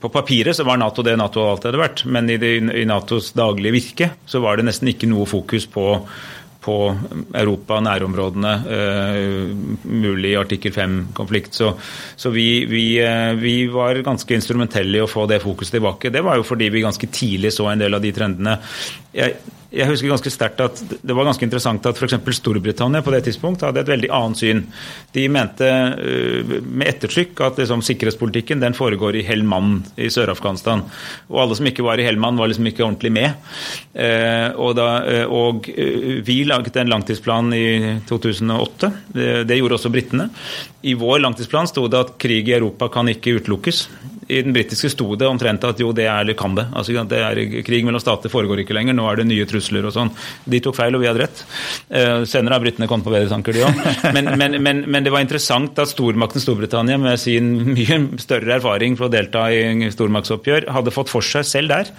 På 0.00 0.10
papiret 0.12 0.56
så 0.56 0.66
var 0.66 0.80
Nato 0.80 1.04
det 1.06 1.16
Nato 1.20 1.44
alltid 1.44 1.70
hadde 1.70 1.84
vært, 1.84 2.04
men 2.08 2.32
i, 2.32 2.40
det, 2.40 2.56
i 2.80 2.88
Natos 2.88 3.30
daglige 3.36 3.76
virke 3.76 4.10
så 4.26 4.42
var 4.44 4.58
det 4.58 4.68
nesten 4.68 4.90
ikke 4.92 5.10
noe 5.10 5.28
fokus 5.28 5.68
på 5.70 5.92
på 6.68 6.76
Europa, 7.38 7.78
nærområdene, 7.80 8.50
uh, 8.66 9.84
mulig 9.88 10.34
artikkel 10.36 10.74
5-konflikt. 10.74 11.54
Så, 11.54 11.70
så 12.16 12.32
vi, 12.34 12.64
vi, 12.68 12.82
uh, 13.00 13.32
vi, 13.38 13.54
var 13.72 14.02
ganske 14.04 14.36
instrumentelle 14.36 14.98
i 14.98 15.04
å 15.04 15.08
få 15.08 15.24
det 15.30 15.40
fokuset 15.44 15.78
tilbake. 15.78 16.12
Det 16.12 16.24
var 16.26 16.36
jo 16.36 16.46
fordi 16.46 16.68
vi 16.74 16.84
ganske 16.84 17.08
tidlig 17.14 17.54
så 17.56 17.70
en 17.70 17.80
del 17.80 17.96
av 17.96 18.04
de 18.04 18.12
trendene. 18.12 18.58
Jeg, 19.14 19.38
jeg 19.68 19.84
husker 19.84 20.08
ganske 20.08 20.30
sterkt 20.32 20.60
at 20.64 20.78
det 20.80 21.14
var 21.16 21.26
ganske 21.28 21.44
interessant 21.44 21.84
at 21.88 21.98
f.eks. 22.00 22.16
Storbritannia 22.38 23.02
på 23.04 23.12
det 23.12 23.20
tidspunkt 23.26 23.66
hadde 23.66 23.82
et 23.82 23.90
veldig 23.90 24.08
annet 24.16 24.40
syn. 24.40 24.62
De 25.12 25.26
mente 25.32 25.68
uh, 25.68 26.54
med 26.64 26.88
ettertrykk 26.88 27.42
at 27.44 27.60
liksom, 27.60 27.82
sikkerhetspolitikken 27.84 28.64
den 28.64 28.76
foregår 28.76 29.20
i 29.20 29.26
Helmand 29.28 29.90
i 30.00 30.08
Sør-Afghanistan. 30.12 30.86
Og 31.28 31.42
alle 31.44 31.58
som 31.58 31.68
ikke 31.68 31.84
var 31.84 32.00
i 32.00 32.08
Helmand, 32.08 32.40
var 32.40 32.48
liksom 32.48 32.70
ikke 32.70 32.86
ordentlig 32.86 33.12
med. 33.18 33.36
Uh, 33.92 34.56
og, 34.56 34.72
da, 34.78 34.88
uh, 35.04 35.36
og 35.36 35.68
vi 36.24 36.40
laget 36.48 36.80
en 36.80 36.94
langtidsplan 36.94 37.52
i 37.52 37.68
2008. 38.08 38.92
Det, 39.12 39.30
det 39.50 39.60
gjorde 39.60 39.76
også 39.76 39.92
britene. 39.92 40.30
I 40.88 40.96
vår 40.96 41.20
langtidsplan 41.26 41.68
sto 41.68 41.84
det 41.92 42.06
at 42.06 42.16
krig 42.22 42.48
i 42.48 42.56
Europa 42.56 42.88
kan 42.94 43.12
ikke 43.12 43.36
utelukkes. 43.36 43.84
I 44.28 44.42
den 44.44 44.52
britiske 44.52 44.90
sto 44.92 45.14
det 45.18 45.28
omtrent 45.28 45.64
at 45.64 45.80
jo, 45.80 45.92
det 45.96 46.06
er 46.06 46.22
eller 46.22 46.36
kan 46.38 46.54
det. 46.56 46.66
Altså, 46.76 47.04
det 47.08 47.20
er, 47.24 47.40
krig 47.64 47.86
mellom 47.86 48.02
stater 48.02 48.32
foregår 48.32 48.62
ikke 48.62 48.76
lenger, 48.76 48.96
nå 48.96 49.06
er 49.08 49.20
det 49.20 49.28
nye 49.30 49.46
trusler 49.48 49.86
og 49.88 49.94
sånn. 49.94 50.12
De 50.44 50.60
tok 50.64 50.76
feil, 50.76 50.96
og 50.96 51.02
vi 51.02 51.08
hadde 51.08 51.22
rett. 51.24 51.42
Uh, 51.88 52.24
senere 52.28 52.58
har 52.58 52.64
britene 52.64 52.88
kommet 52.90 53.08
på 53.08 53.14
bedre 53.14 53.30
tanker, 53.32 53.56
de 53.56 53.64
òg. 53.64 53.84
Men, 54.18 54.30
men, 54.40 54.56
men, 54.62 54.80
men, 54.90 55.04
det 55.04 55.10
var 55.12 55.22
interessant 55.22 55.78
at 55.78 55.90
stormakten 55.90 56.42
Storbritannia 56.42 56.98
med 57.00 57.18
sin 57.20 57.50
mye 57.76 57.98
større 58.20 58.56
erfaring 58.56 58.96
for 58.98 59.08
å 59.08 59.12
delta 59.12 59.46
i 59.52 59.90
stormaktsoppgjør, 59.92 60.68
hadde 60.74 60.92
fått 60.94 61.12
for 61.12 61.24
seg 61.24 61.46
selv 61.46 61.72
der 61.72 61.90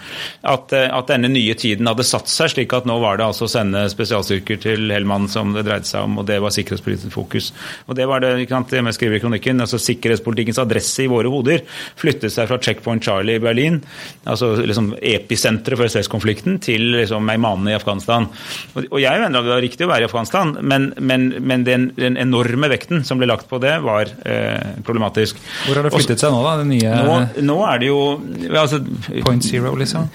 at, 0.41 0.73
eh, 0.75 0.87
at, 0.87 1.09
denne 1.09 1.29
nye 1.31 1.55
tiden 1.59 1.87
hadde 1.89 2.05
satt 2.07 2.29
seg, 2.31 2.51
slik 2.53 2.73
at 2.75 2.87
nå 2.89 2.97
var 3.01 3.19
det 3.19 3.27
altså 3.27 3.47
å 3.47 3.51
sende 3.51 3.85
spesialstyrker 3.91 4.59
til 4.63 4.91
Hellmann 4.93 5.29
som 5.31 5.53
det 5.55 5.65
dreide 5.67 5.87
seg 5.89 6.07
om, 6.07 6.19
og 6.21 6.27
det 6.29 6.39
var 6.43 6.53
sikkerhetspolitisk 6.55 7.13
fokus. 7.13 7.51
Og 7.87 7.97
det 7.99 8.07
var 8.09 8.23
det, 8.23 8.33
ikke 8.43 8.57
sant, 8.57 8.75
jeg 8.75 8.97
skriver 8.97 9.19
i 9.19 9.23
kronikken, 9.23 9.63
altså 9.65 9.79
Sikkerhetspolitikkens 9.81 10.61
adresse 10.61 11.05
i 11.05 11.09
våre 11.11 11.31
hoder 11.31 11.63
flyttet 11.99 12.18
seg 12.27 12.49
fra 12.49 12.59
Checkpoint 12.59 13.05
Charlie 13.05 13.37
i 13.39 13.43
Berlin, 13.43 13.79
altså 14.27 14.51
liksom 14.59 14.91
episenteret 14.99 15.79
for 15.79 15.87
SS-konflikten, 15.87 16.57
til 16.63 16.89
liksom 16.97 17.23
Meymaneh 17.25 17.71
i 17.71 17.77
Afghanistan. 17.77 18.27
Og, 18.75 18.97
jeg 18.99 19.23
mener 19.23 19.45
det 19.45 19.53
var 19.53 19.63
riktig 19.63 19.87
å 19.87 19.91
være 19.93 20.03
i 20.03 20.09
Afghanistan, 20.09 20.51
men, 20.59 20.89
men, 20.99 21.29
men 21.39 21.63
den, 21.67 21.87
den, 21.95 22.19
enorme 22.19 22.71
vekten 22.73 23.05
som 23.07 23.21
ble 23.21 23.29
lagt 23.31 23.47
på 23.49 23.61
det, 23.63 23.77
var 23.85 24.11
eh, 24.27 24.75
problematisk. 24.83 25.39
Hvor 25.67 25.79
har 25.79 25.87
det 25.87 25.95
flyttet 25.95 26.19
seg 26.19 26.35
nå, 26.35 26.43
da? 26.43 26.57
Det 26.59 26.67
nye 26.67 26.99
nå, 27.07 27.17
nå 27.47 27.57
er 27.69 27.81
det 27.81 27.89
jo 27.93 28.03
altså, 28.51 28.83
Point 29.23 29.45
zero, 29.45 29.71
liksom? 29.79 30.11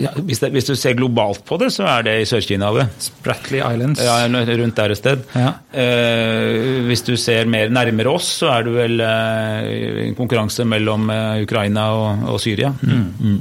Ja, 0.00 0.12
hvis, 0.18 0.40
det, 0.42 0.50
hvis, 0.54 0.66
du 0.66 0.74
ser 0.78 0.96
globalt 0.98 1.44
på 1.46 1.58
det, 1.62 1.70
så 1.74 1.86
er 1.88 2.06
det 2.06 2.14
i 2.22 2.26
Sør-Kina-havet. 2.28 2.92
Spratly 3.02 3.60
Islands. 3.60 4.02
Ja, 4.02 4.18
rundt 4.26 4.78
der 4.78 4.94
et 4.94 5.00
sted. 5.00 5.22
Ja. 5.36 5.52
Eh, 5.70 6.82
hvis 6.88 7.04
du 7.06 7.14
ser 7.20 7.48
mer 7.50 7.70
nærmere 7.72 8.16
oss, 8.16 8.28
så 8.42 8.50
er 8.54 8.66
det 8.66 8.74
vel 8.76 9.04
eh, 9.04 10.08
en 10.08 10.16
konkurranse 10.18 10.66
mellom 10.68 11.10
eh, 11.14 11.42
Ukraina 11.46 11.90
og, 11.94 12.26
og 12.34 12.40
Syria. 12.42 12.72
Mm. 12.82 13.06
Mm. 13.20 13.38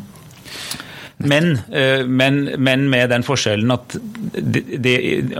Men, 1.17 1.59
eh, 1.71 2.05
men, 2.05 2.43
men, 2.43 2.89
med 2.89 3.09
den 3.09 3.23
forskjellen 3.23 3.71
at 3.71 3.95
det, 4.35 4.61
det, 4.83 4.95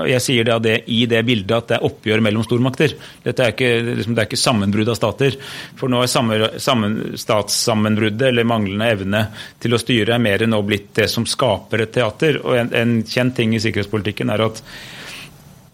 Jeg 0.08 0.22
sier 0.24 0.48
det, 0.48 0.54
av 0.54 0.62
det, 0.64 0.76
i 0.88 1.02
det 1.10 1.20
bildet 1.28 1.52
at 1.58 1.68
det 1.68 1.78
er 1.78 1.88
oppgjør 1.90 2.24
mellom 2.24 2.46
stormakter. 2.48 2.96
Dette 3.26 3.44
er 3.44 3.52
ikke, 3.52 3.72
liksom, 3.90 4.16
det 4.16 4.24
er 4.24 4.30
ikke 4.30 4.40
sammenbrudd 4.40 4.94
av 4.94 5.00
stater. 5.00 5.36
For 5.76 5.92
nå 5.92 6.06
er 6.06 6.60
sammen, 6.64 7.02
statssammenbruddet 7.20 8.30
eller 8.30 8.48
manglende 8.48 8.92
evne 8.96 9.24
til 9.62 9.76
å 9.76 9.82
styre 9.82 10.16
er 10.16 10.24
mer 10.24 10.46
enn 10.46 10.56
nå 10.56 10.62
blitt 10.64 10.94
det 11.02 11.10
som 11.12 11.28
skaper 11.28 11.84
et 11.84 11.96
teater. 11.98 12.40
Og 12.46 12.56
en, 12.62 12.72
en 12.72 12.98
kjent 13.04 13.36
ting 13.36 13.58
i 13.58 13.62
sikkerhetspolitikken 13.64 14.32
er 14.32 14.46
at 14.48 14.64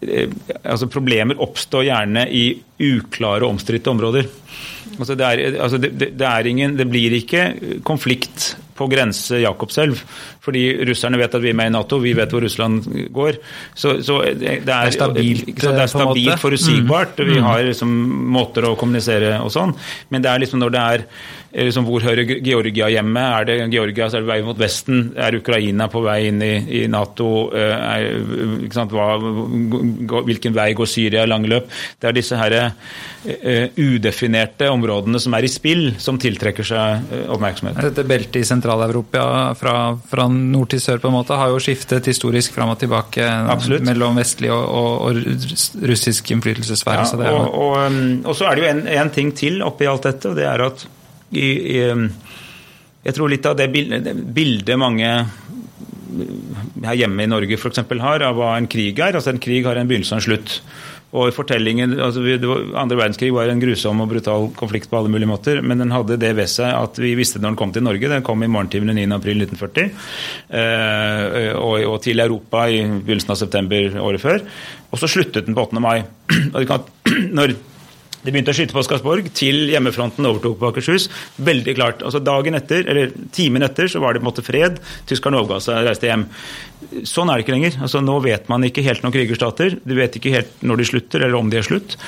eh, 0.02 0.34
altså 0.64 0.90
Problemer 0.90 1.38
oppstår 1.46 1.86
gjerne 1.92 2.26
i 2.26 2.48
uklare 2.82 3.46
og 3.46 3.54
omstridte 3.54 3.94
områder. 3.94 4.26
Altså 4.98 5.14
det, 5.14 5.30
er, 5.30 5.60
altså 5.62 5.78
det, 5.78 5.94
det, 5.94 6.26
er 6.26 6.50
ingen, 6.50 6.74
det 6.76 6.90
blir 6.90 7.14
ikke 7.16 7.46
konflikt 7.86 8.56
på 8.82 8.90
grense 8.90 9.38
Jakobselv. 9.42 10.02
Fordi 10.42 10.62
russerne 10.88 11.20
vet 11.20 11.34
at 11.38 11.42
vi 11.42 11.52
er 11.52 11.58
med 11.58 11.70
i 11.70 11.74
Nato, 11.76 12.00
vi 12.02 12.16
vet 12.18 12.32
hvor 12.34 12.42
Russland 12.42 12.86
går. 13.14 13.38
Så, 13.74 14.00
så 14.02 14.18
det, 14.26 14.48
er, 14.56 14.64
det, 14.66 14.74
er, 14.74 14.94
stabilt, 14.96 15.52
det 15.54 15.70
er 15.70 15.92
stabilt 15.92 16.42
forutsigbart. 16.42 17.20
Mm. 17.20 17.28
Vi 17.28 17.38
mm. 17.38 17.46
har 17.46 17.62
liksom 17.68 17.92
måter 18.34 18.66
å 18.66 18.74
kommunisere 18.78 19.36
og 19.38 19.52
sånn. 19.54 19.76
Men 20.10 20.24
det 20.24 20.32
er 20.32 20.42
liksom 20.42 20.62
når 20.62 20.74
det 20.74 20.82
er 20.82 21.06
liksom, 21.52 21.84
Hvor 21.86 22.00
hører 22.00 22.40
Georgia 22.42 22.88
hjemme? 22.88 23.22
Er 23.38 23.44
det 23.44 23.56
Georgia 23.74 24.08
så 24.08 24.18
er 24.18 24.24
det 24.24 24.30
vei 24.30 24.38
mot 24.46 24.58
Vesten? 24.58 25.12
Er 25.20 25.36
Ukraina 25.36 25.88
på 25.92 26.02
vei 26.04 26.18
inn 26.30 26.42
i, 26.42 26.52
i 26.80 26.82
Nato? 26.90 27.52
Eh, 27.54 27.76
er, 27.76 28.72
Hva, 28.92 29.08
hvilken 30.26 30.56
vei 30.56 30.72
går 30.78 30.90
Syria 30.90 31.26
i 31.26 31.30
lange 31.30 31.50
løp? 31.52 31.68
Det 32.00 32.08
er 32.10 32.16
disse 32.16 32.38
her, 32.38 32.56
uh, 32.72 33.78
udefinerte 33.78 34.70
områdene 34.72 35.20
som 35.22 35.36
er 35.36 35.46
i 35.46 35.50
spill, 35.52 35.92
som 36.02 36.18
tiltrekker 36.20 36.66
seg 36.66 37.12
oppmerksomhet. 37.32 37.82
Dette 37.84 38.06
beltet 38.08 38.40
i 38.40 38.46
Sentral-Europa 38.48 39.24
fra, 39.58 39.76
fra, 40.08 40.26
nord 40.52 40.70
til 40.72 40.80
sør 40.82 41.00
på 41.02 41.10
en 41.10 41.16
måte 41.16 41.36
har 41.38 41.52
jo 41.52 41.60
skiftet 41.62 42.08
historisk 42.10 42.54
fram 42.56 42.72
og 42.74 42.78
tilbake 42.80 43.26
Absolutt. 43.26 43.84
mellom 43.86 44.18
vestlig 44.20 44.50
og, 44.54 44.64
og, 44.64 44.90
og 45.08 45.86
russisk 45.90 46.32
innflytelsessfære. 46.34 47.06
Ja, 47.22 47.32
og, 47.36 47.54
og, 47.54 47.76
um, 47.86 48.02
og, 48.24 48.36
så 48.38 48.48
er 48.48 48.58
det 48.58 48.64
jo 48.64 48.70
en, 48.72 48.84
en 49.00 49.12
ting 49.14 49.32
til 49.36 49.62
oppi 49.66 49.88
alt 49.90 50.08
dette, 50.08 50.32
og 50.32 50.38
det 50.38 50.48
er 50.48 50.66
at 50.66 50.86
i, 51.32 51.46
i, 51.46 51.78
um, 51.92 52.08
jeg 53.02 53.16
tror 53.16 53.32
litt 53.32 53.48
av 53.48 53.58
det 53.58 53.70
bildet 53.72 54.78
mange 54.78 55.10
her 56.82 56.98
hjemme 56.98 57.24
i 57.24 57.30
Norge 57.30 57.56
f.eks. 57.56 57.82
har 58.02 58.24
av 58.26 58.36
hva 58.38 58.54
en 58.58 58.68
krig 58.70 58.98
er. 59.00 59.16
altså 59.16 59.32
En 59.32 59.42
krig 59.42 59.66
har 59.66 59.78
en 59.78 59.88
begynnelse 59.88 60.14
og 60.14 60.20
en 60.20 60.26
slutt. 60.26 60.56
Og 61.12 61.28
fortellingen, 61.36 61.92
altså 62.00 62.22
Andre 62.24 62.96
verdenskrig 62.96 63.32
var 63.36 63.50
en 63.52 63.60
grusom 63.60 64.00
og 64.00 64.08
brutal 64.08 64.46
konflikt 64.56 64.88
på 64.88 64.96
alle 64.96 65.12
mulige 65.12 65.28
måter, 65.28 65.60
men 65.60 65.82
den 65.82 65.92
hadde 65.92 66.16
det 66.20 66.30
ved 66.38 66.48
seg 66.48 66.72
at 66.72 67.00
vi 67.02 67.12
visste 67.18 67.40
når 67.40 67.52
den 67.52 67.58
kom 67.60 67.74
til 67.74 67.84
Norge. 67.84 68.08
Den 68.08 68.24
kom 68.24 68.40
i 68.40 68.48
morgentimene 68.48 68.96
9.4.1940 68.96 69.90
eh, 70.56 71.50
og, 71.58 71.76
og 71.90 71.98
til 72.06 72.24
Europa 72.24 72.64
i 72.72 72.80
begynnelsen 72.86 73.34
av 73.34 73.42
september 73.42 74.00
året 74.00 74.24
før. 74.24 74.40
Og 74.88 75.02
så 75.02 75.10
sluttet 75.10 75.48
den 75.48 75.58
på 75.58 75.66
8. 75.68 75.84
mai. 75.84 76.00
Og 76.56 76.72
når 77.36 77.56
det 78.22 78.30
begynte 78.30 78.52
å 78.52 78.56
skyte 78.56 78.76
på 78.76 78.84
Skarsborg 78.86 79.30
til 79.34 79.66
hjemmefronten 79.72 80.26
overtok 80.28 80.54
på 80.60 80.68
Akershus. 80.70 81.08
Veldig 81.42 81.74
klart. 81.74 82.04
altså 82.06 82.22
Dagen 82.22 82.54
etter, 82.54 82.86
eller 82.86 83.10
timen 83.34 83.66
etter 83.66 83.90
så 83.90 84.02
var 84.02 84.14
det 84.14 84.22
på 84.22 84.28
en 84.28 84.30
måte 84.30 84.46
fred. 84.46 84.78
Tyskerne 85.10 85.40
overga 85.40 85.58
seg 85.64 85.80
og 85.80 85.88
reiste 85.90 86.10
hjem. 86.10 86.28
Sånn 87.08 87.30
er 87.30 87.38
det 87.38 87.46
ikke 87.46 87.56
lenger. 87.56 87.80
altså 87.82 88.02
Nå 88.04 88.20
vet 88.22 88.46
man 88.52 88.62
ikke 88.68 88.86
helt 88.86 89.02
noen 89.02 89.14
krigerstater. 89.16 89.78
Du 89.82 89.96
vet 89.98 90.18
ikke 90.18 90.34
helt 90.36 90.62
når 90.62 90.82
de 90.82 90.90
slutter, 90.92 91.26
eller 91.26 91.40
om 91.40 91.50
de 91.50 91.58
er 91.58 91.66
slutt. 91.66 91.98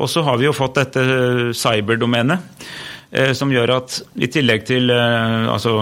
Og 0.00 0.08
så 0.08 0.24
har 0.24 0.40
vi 0.40 0.48
jo 0.48 0.56
fått 0.56 0.80
dette 0.80 1.04
cyberdomenet 1.52 2.64
eh, 3.10 3.34
som 3.36 3.52
gjør 3.52 3.74
at 3.76 4.00
i 4.16 4.30
tillegg 4.32 4.64
til 4.68 4.88
uh, 4.88 5.52
altså, 5.52 5.74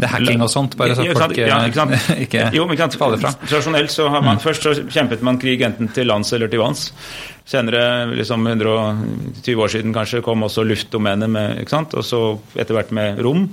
Det 0.00 0.08
er 0.08 0.14
hacking 0.16 0.44
og 0.44 0.52
sånt, 0.52 0.78
bare 0.80 0.96
så 0.96 1.04
folk 1.12 1.36
ja, 1.36 1.60
ikke, 1.68 1.86
ikke, 2.24 2.48
jo, 2.56 2.64
ikke 2.72 2.90
faller 2.96 3.20
fra? 3.20 3.36
Tradisjonelt 3.44 3.92
så 3.92 4.08
har 4.08 4.24
man 4.24 4.40
mm. 4.40 4.44
først 4.44 4.68
så 4.68 4.74
kjempet 4.88 5.24
man 5.26 5.40
krig 5.42 5.64
enten 5.68 5.92
til 5.92 6.08
lands 6.08 6.32
eller 6.32 6.52
til 6.52 6.64
vanns. 6.64 6.88
Senere, 7.44 8.06
liksom 8.16 8.46
120 8.48 9.60
år 9.60 9.72
siden 9.72 9.92
kanskje, 9.92 10.22
kom 10.24 10.46
også 10.46 10.64
luftdomenet, 10.64 11.28
med, 11.28 11.58
ikke 11.60 11.74
sant? 11.74 11.92
og 11.92 12.06
så 12.06 12.20
etter 12.56 12.78
hvert 12.78 12.94
med 12.96 13.20
rom. 13.24 13.50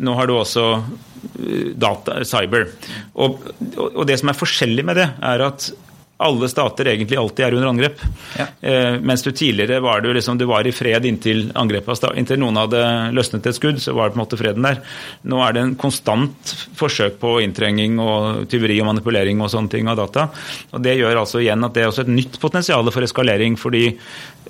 Nå 0.00 0.14
har 0.16 0.28
du 0.28 0.38
også 0.38 0.64
eh, 0.76 1.74
data, 1.76 2.22
cyber. 2.24 2.70
Og, 3.12 3.42
og, 3.76 4.00
det 4.08 4.16
som 4.22 4.32
er 4.32 4.40
forskjellig 4.40 4.86
med 4.88 4.96
det, 5.02 5.10
er 5.20 5.44
at 5.50 5.68
alle 6.16 6.48
stater 6.48 6.88
egentlig 6.88 7.18
alltid 7.18 7.44
er 7.44 7.54
under 7.54 7.68
angrep. 7.68 8.00
Ja. 8.38 8.46
Eh, 8.60 9.00
mens 9.00 9.22
du 9.22 9.30
tidligere 9.30 9.80
var 9.84 10.00
du 10.00 10.08
liksom, 10.14 10.38
du 10.38 10.46
var 10.48 10.66
i 10.66 10.72
fred 10.72 11.04
inntil 11.04 11.50
angrepet 11.54 12.06
Inntil 12.16 12.40
noen 12.40 12.56
hadde 12.56 12.82
løsnet 13.12 13.46
et 13.46 13.58
skudd, 13.58 13.80
så 13.82 13.92
var 13.92 14.08
det 14.08 14.16
på 14.16 14.20
en 14.20 14.24
måte 14.24 14.40
freden 14.40 14.64
der. 14.64 14.80
Nå 15.28 15.42
er 15.44 15.52
det 15.52 15.64
en 15.64 15.74
konstant 15.76 16.54
forsøk 16.78 17.18
på 17.20 17.36
inntrenging 17.44 18.00
og 18.00 18.46
tyveri 18.52 18.78
og 18.80 18.88
manipulering 18.92 19.42
og 19.44 19.52
sånne 19.52 19.72
ting 19.76 19.92
av 19.92 20.00
data. 20.00 20.28
Og 20.72 20.80
Det 20.86 20.96
gjør 20.96 21.22
altså 21.24 21.42
igjen 21.44 21.68
at 21.68 21.76
det 21.76 21.84
er 21.84 21.92
også 21.92 22.06
et 22.06 22.14
nytt 22.16 22.40
potensial 22.40 22.92
for 22.94 23.04
eskalering, 23.04 23.60
fordi 23.60 23.90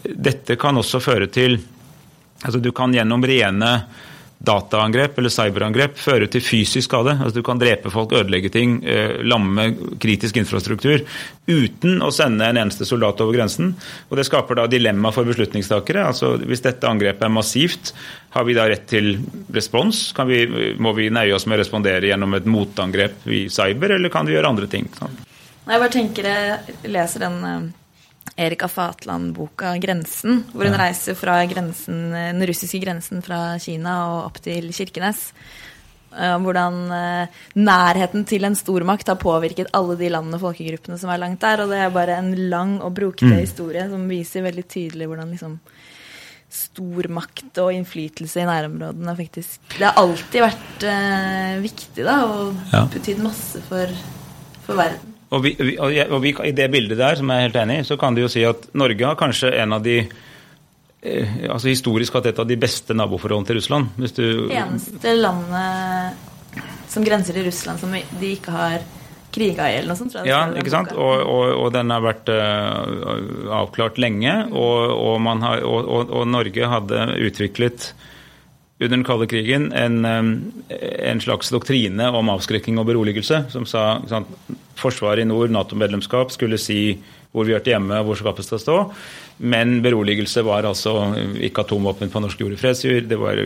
dette 0.07 0.59
kan 0.61 0.77
også 0.79 1.03
føre 1.03 1.31
til 1.33 1.59
Altså 2.45 2.61
du 2.61 2.69
kan 2.77 2.93
gjennom 2.93 3.23
rene 3.25 3.71
dataangrep 4.39 5.17
eller 5.19 5.33
cyberangrep 5.33 5.97
fører 5.99 6.29
til 6.31 6.45
fysisk 6.45 6.91
skade. 6.91 7.17
Altså 7.17 7.41
Du 7.41 7.47
kan 7.47 7.59
drepe 7.61 7.91
folk, 7.91 8.13
ødelegge 8.13 8.51
ting, 8.53 8.79
eh, 8.85 9.23
lamme 9.25 9.71
kritisk 9.99 10.37
infrastruktur 10.37 11.05
uten 11.49 12.03
å 12.03 12.11
sende 12.13 12.45
en 12.45 12.61
eneste 12.61 12.85
soldat 12.85 13.21
over 13.21 13.39
grensen. 13.39 13.75
Og 14.11 14.17
Det 14.17 14.27
skaper 14.27 14.57
da 14.57 14.67
dilemma 14.67 15.13
for 15.13 15.25
beslutningstakere. 15.25 16.07
Altså 16.07 16.37
Hvis 16.39 16.63
dette 16.63 16.87
angrepet 16.87 17.23
er 17.23 17.33
massivt, 17.33 17.93
har 18.31 18.45
vi 18.45 18.55
da 18.55 18.69
rett 18.69 18.87
til 18.87 19.19
respons? 19.53 20.13
Vi, 20.27 20.75
må 20.79 20.95
vi 20.95 21.09
nøye 21.11 21.35
oss 21.35 21.47
med 21.47 21.59
å 21.59 21.63
respondere 21.63 22.07
gjennom 22.07 22.35
et 22.35 22.45
motangrep 22.45 23.27
i 23.27 23.49
cyber, 23.49 23.97
eller 23.97 24.11
kan 24.11 24.27
vi 24.27 24.35
gjøre 24.35 24.49
andre 24.49 24.67
ting? 24.67 24.89
Sånn? 24.99 25.17
Jeg 25.67 25.81
bare 25.81 25.91
tenker, 25.91 26.25
jeg 26.25 26.93
leser 26.93 27.25
den 27.25 27.45
eh, 27.45 27.86
Erika 28.37 28.69
Fatland-boka 28.69 29.77
'Grensen', 29.81 30.43
hvor 30.53 30.67
hun 30.67 30.75
ja. 30.75 30.83
reiser 30.87 31.17
fra 31.17 31.39
grensen, 31.49 32.11
den 32.13 32.47
russiske 32.49 32.81
grensen 32.83 33.23
fra 33.25 33.59
Kina 33.63 33.97
og 34.11 34.27
opp 34.27 34.43
til 34.45 34.69
Kirkenes. 34.75 35.31
Eh, 36.17 36.37
hvordan 36.41 36.77
eh, 36.97 37.41
nærheten 37.61 38.25
til 38.29 38.47
en 38.49 38.57
stormakt 38.57 39.09
har 39.11 39.19
påvirket 39.21 39.73
alle 39.77 39.97
de 40.01 40.09
landene 40.13 40.39
og 40.39 40.47
folkegruppene 40.47 40.97
som 41.01 41.11
er 41.13 41.21
langt 41.21 41.43
der. 41.45 41.65
Og 41.65 41.73
det 41.73 41.83
er 41.83 41.93
bare 41.93 42.21
en 42.21 42.33
lang 42.51 42.79
og 42.81 42.95
brokete 42.97 43.35
mm. 43.35 43.43
historie 43.43 43.85
som 43.91 44.09
viser 44.09 44.47
veldig 44.47 44.65
tydelig 44.65 45.11
hvordan 45.11 45.35
liksom 45.35 45.59
stormakt 46.57 47.59
og 47.61 47.73
innflytelse 47.75 48.41
i 48.41 48.47
nærområdene 48.49 49.13
faktisk 49.19 49.75
Det 49.75 49.83
har 49.83 49.99
alltid 50.01 50.45
vært 50.47 50.87
eh, 50.89 51.57
viktig 51.61 52.07
da, 52.07 52.21
og 52.31 52.71
ja. 52.73 52.87
betydd 52.93 53.21
masse 53.25 53.61
for 53.67 53.93
for 54.67 54.79
verden. 54.79 55.16
Og, 55.27 55.43
vi, 55.43 55.57
og, 55.59 55.91
jeg, 55.91 56.07
og 56.11 56.23
vi, 56.23 56.33
i 56.47 56.55
det 56.55 56.69
bildet 56.71 57.01
der, 57.01 57.19
som 57.19 57.31
jeg 57.31 57.43
er 57.43 57.49
helt 57.49 57.59
enig 57.59 57.81
i, 57.81 57.87
så 57.89 57.97
kan 57.99 58.15
du 58.15 58.23
jo 58.23 58.31
si 58.31 58.45
at 58.47 58.69
Norge 58.79 59.09
har 59.09 59.19
kanskje 59.19 59.51
en 59.59 59.75
av 59.75 59.83
de 59.83 59.97
eh, 60.05 61.33
altså 61.51 61.73
Historisk 61.73 62.15
hatt 62.15 62.31
et 62.31 62.39
av 62.43 62.47
de 62.47 62.59
beste 62.61 62.95
naboforholdene 62.95 63.51
til 63.51 63.59
Russland. 63.59 63.91
Hvis 63.99 64.15
du 64.15 64.27
Eneste 64.47 65.17
landet 65.19 66.23
som 66.93 67.05
grenser 67.05 67.37
til 67.37 67.49
Russland 67.49 67.83
som 67.83 67.93
de 67.93 68.31
ikke 68.37 68.55
har 68.55 68.87
kriga 69.37 69.69
i, 69.69 69.79
eller 69.81 69.93
noe 69.93 69.99
sånt. 69.99 70.15
Tror 70.15 70.25
jeg 70.25 70.33
Ja, 70.33 70.43
ikke 70.57 70.73
sant? 70.73 70.93
Og, 70.97 71.15
og, 71.21 71.47
og 71.61 71.73
den 71.75 71.93
har 71.93 72.05
vært 72.05 72.31
uh, 72.33 73.57
avklart 73.61 74.01
lenge. 74.01 74.35
Og, 74.53 74.93
og, 74.95 75.17
man 75.25 75.45
har, 75.45 75.65
og, 75.67 76.23
Norge 76.31 76.71
hadde 76.73 77.09
utviklet 77.27 77.91
under 78.77 78.93
den 78.93 79.07
kalde 79.09 79.29
krigen 79.29 79.71
en, 79.73 80.05
eh, 80.05 80.27
en 81.09 81.21
slags 81.25 81.49
doktrine 81.49 82.11
om 82.13 82.29
avskrekking 82.29 82.77
og 82.77 82.91
beroligelse, 82.91 83.47
som 83.49 83.65
sa 83.69 84.03
sant, 84.09 84.29
forsvaret 84.77 85.25
i 85.25 85.29
nord, 85.29 85.51
Nato-medlemskap, 85.51 86.33
skulle 86.35 86.59
si 86.61 86.99
hvor 87.37 87.45
vi 87.45 87.53
hørte 87.53 87.75
hjemme, 87.75 88.01
hvor 88.07 88.17
skapet 88.17 88.49
skal 88.49 88.63
stå. 88.63 88.77
Men 89.37 89.83
beroligelse 89.85 90.41
var 90.47 90.65
altså 90.65 90.95
ikke 91.45 91.67
atomvåpen 91.67 92.09
på 92.09 92.23
norsk 92.25 92.41
jord 92.41 92.55
i 92.55 92.61
fredsjord, 92.61 93.05
det 93.11 93.19
var 93.21 93.37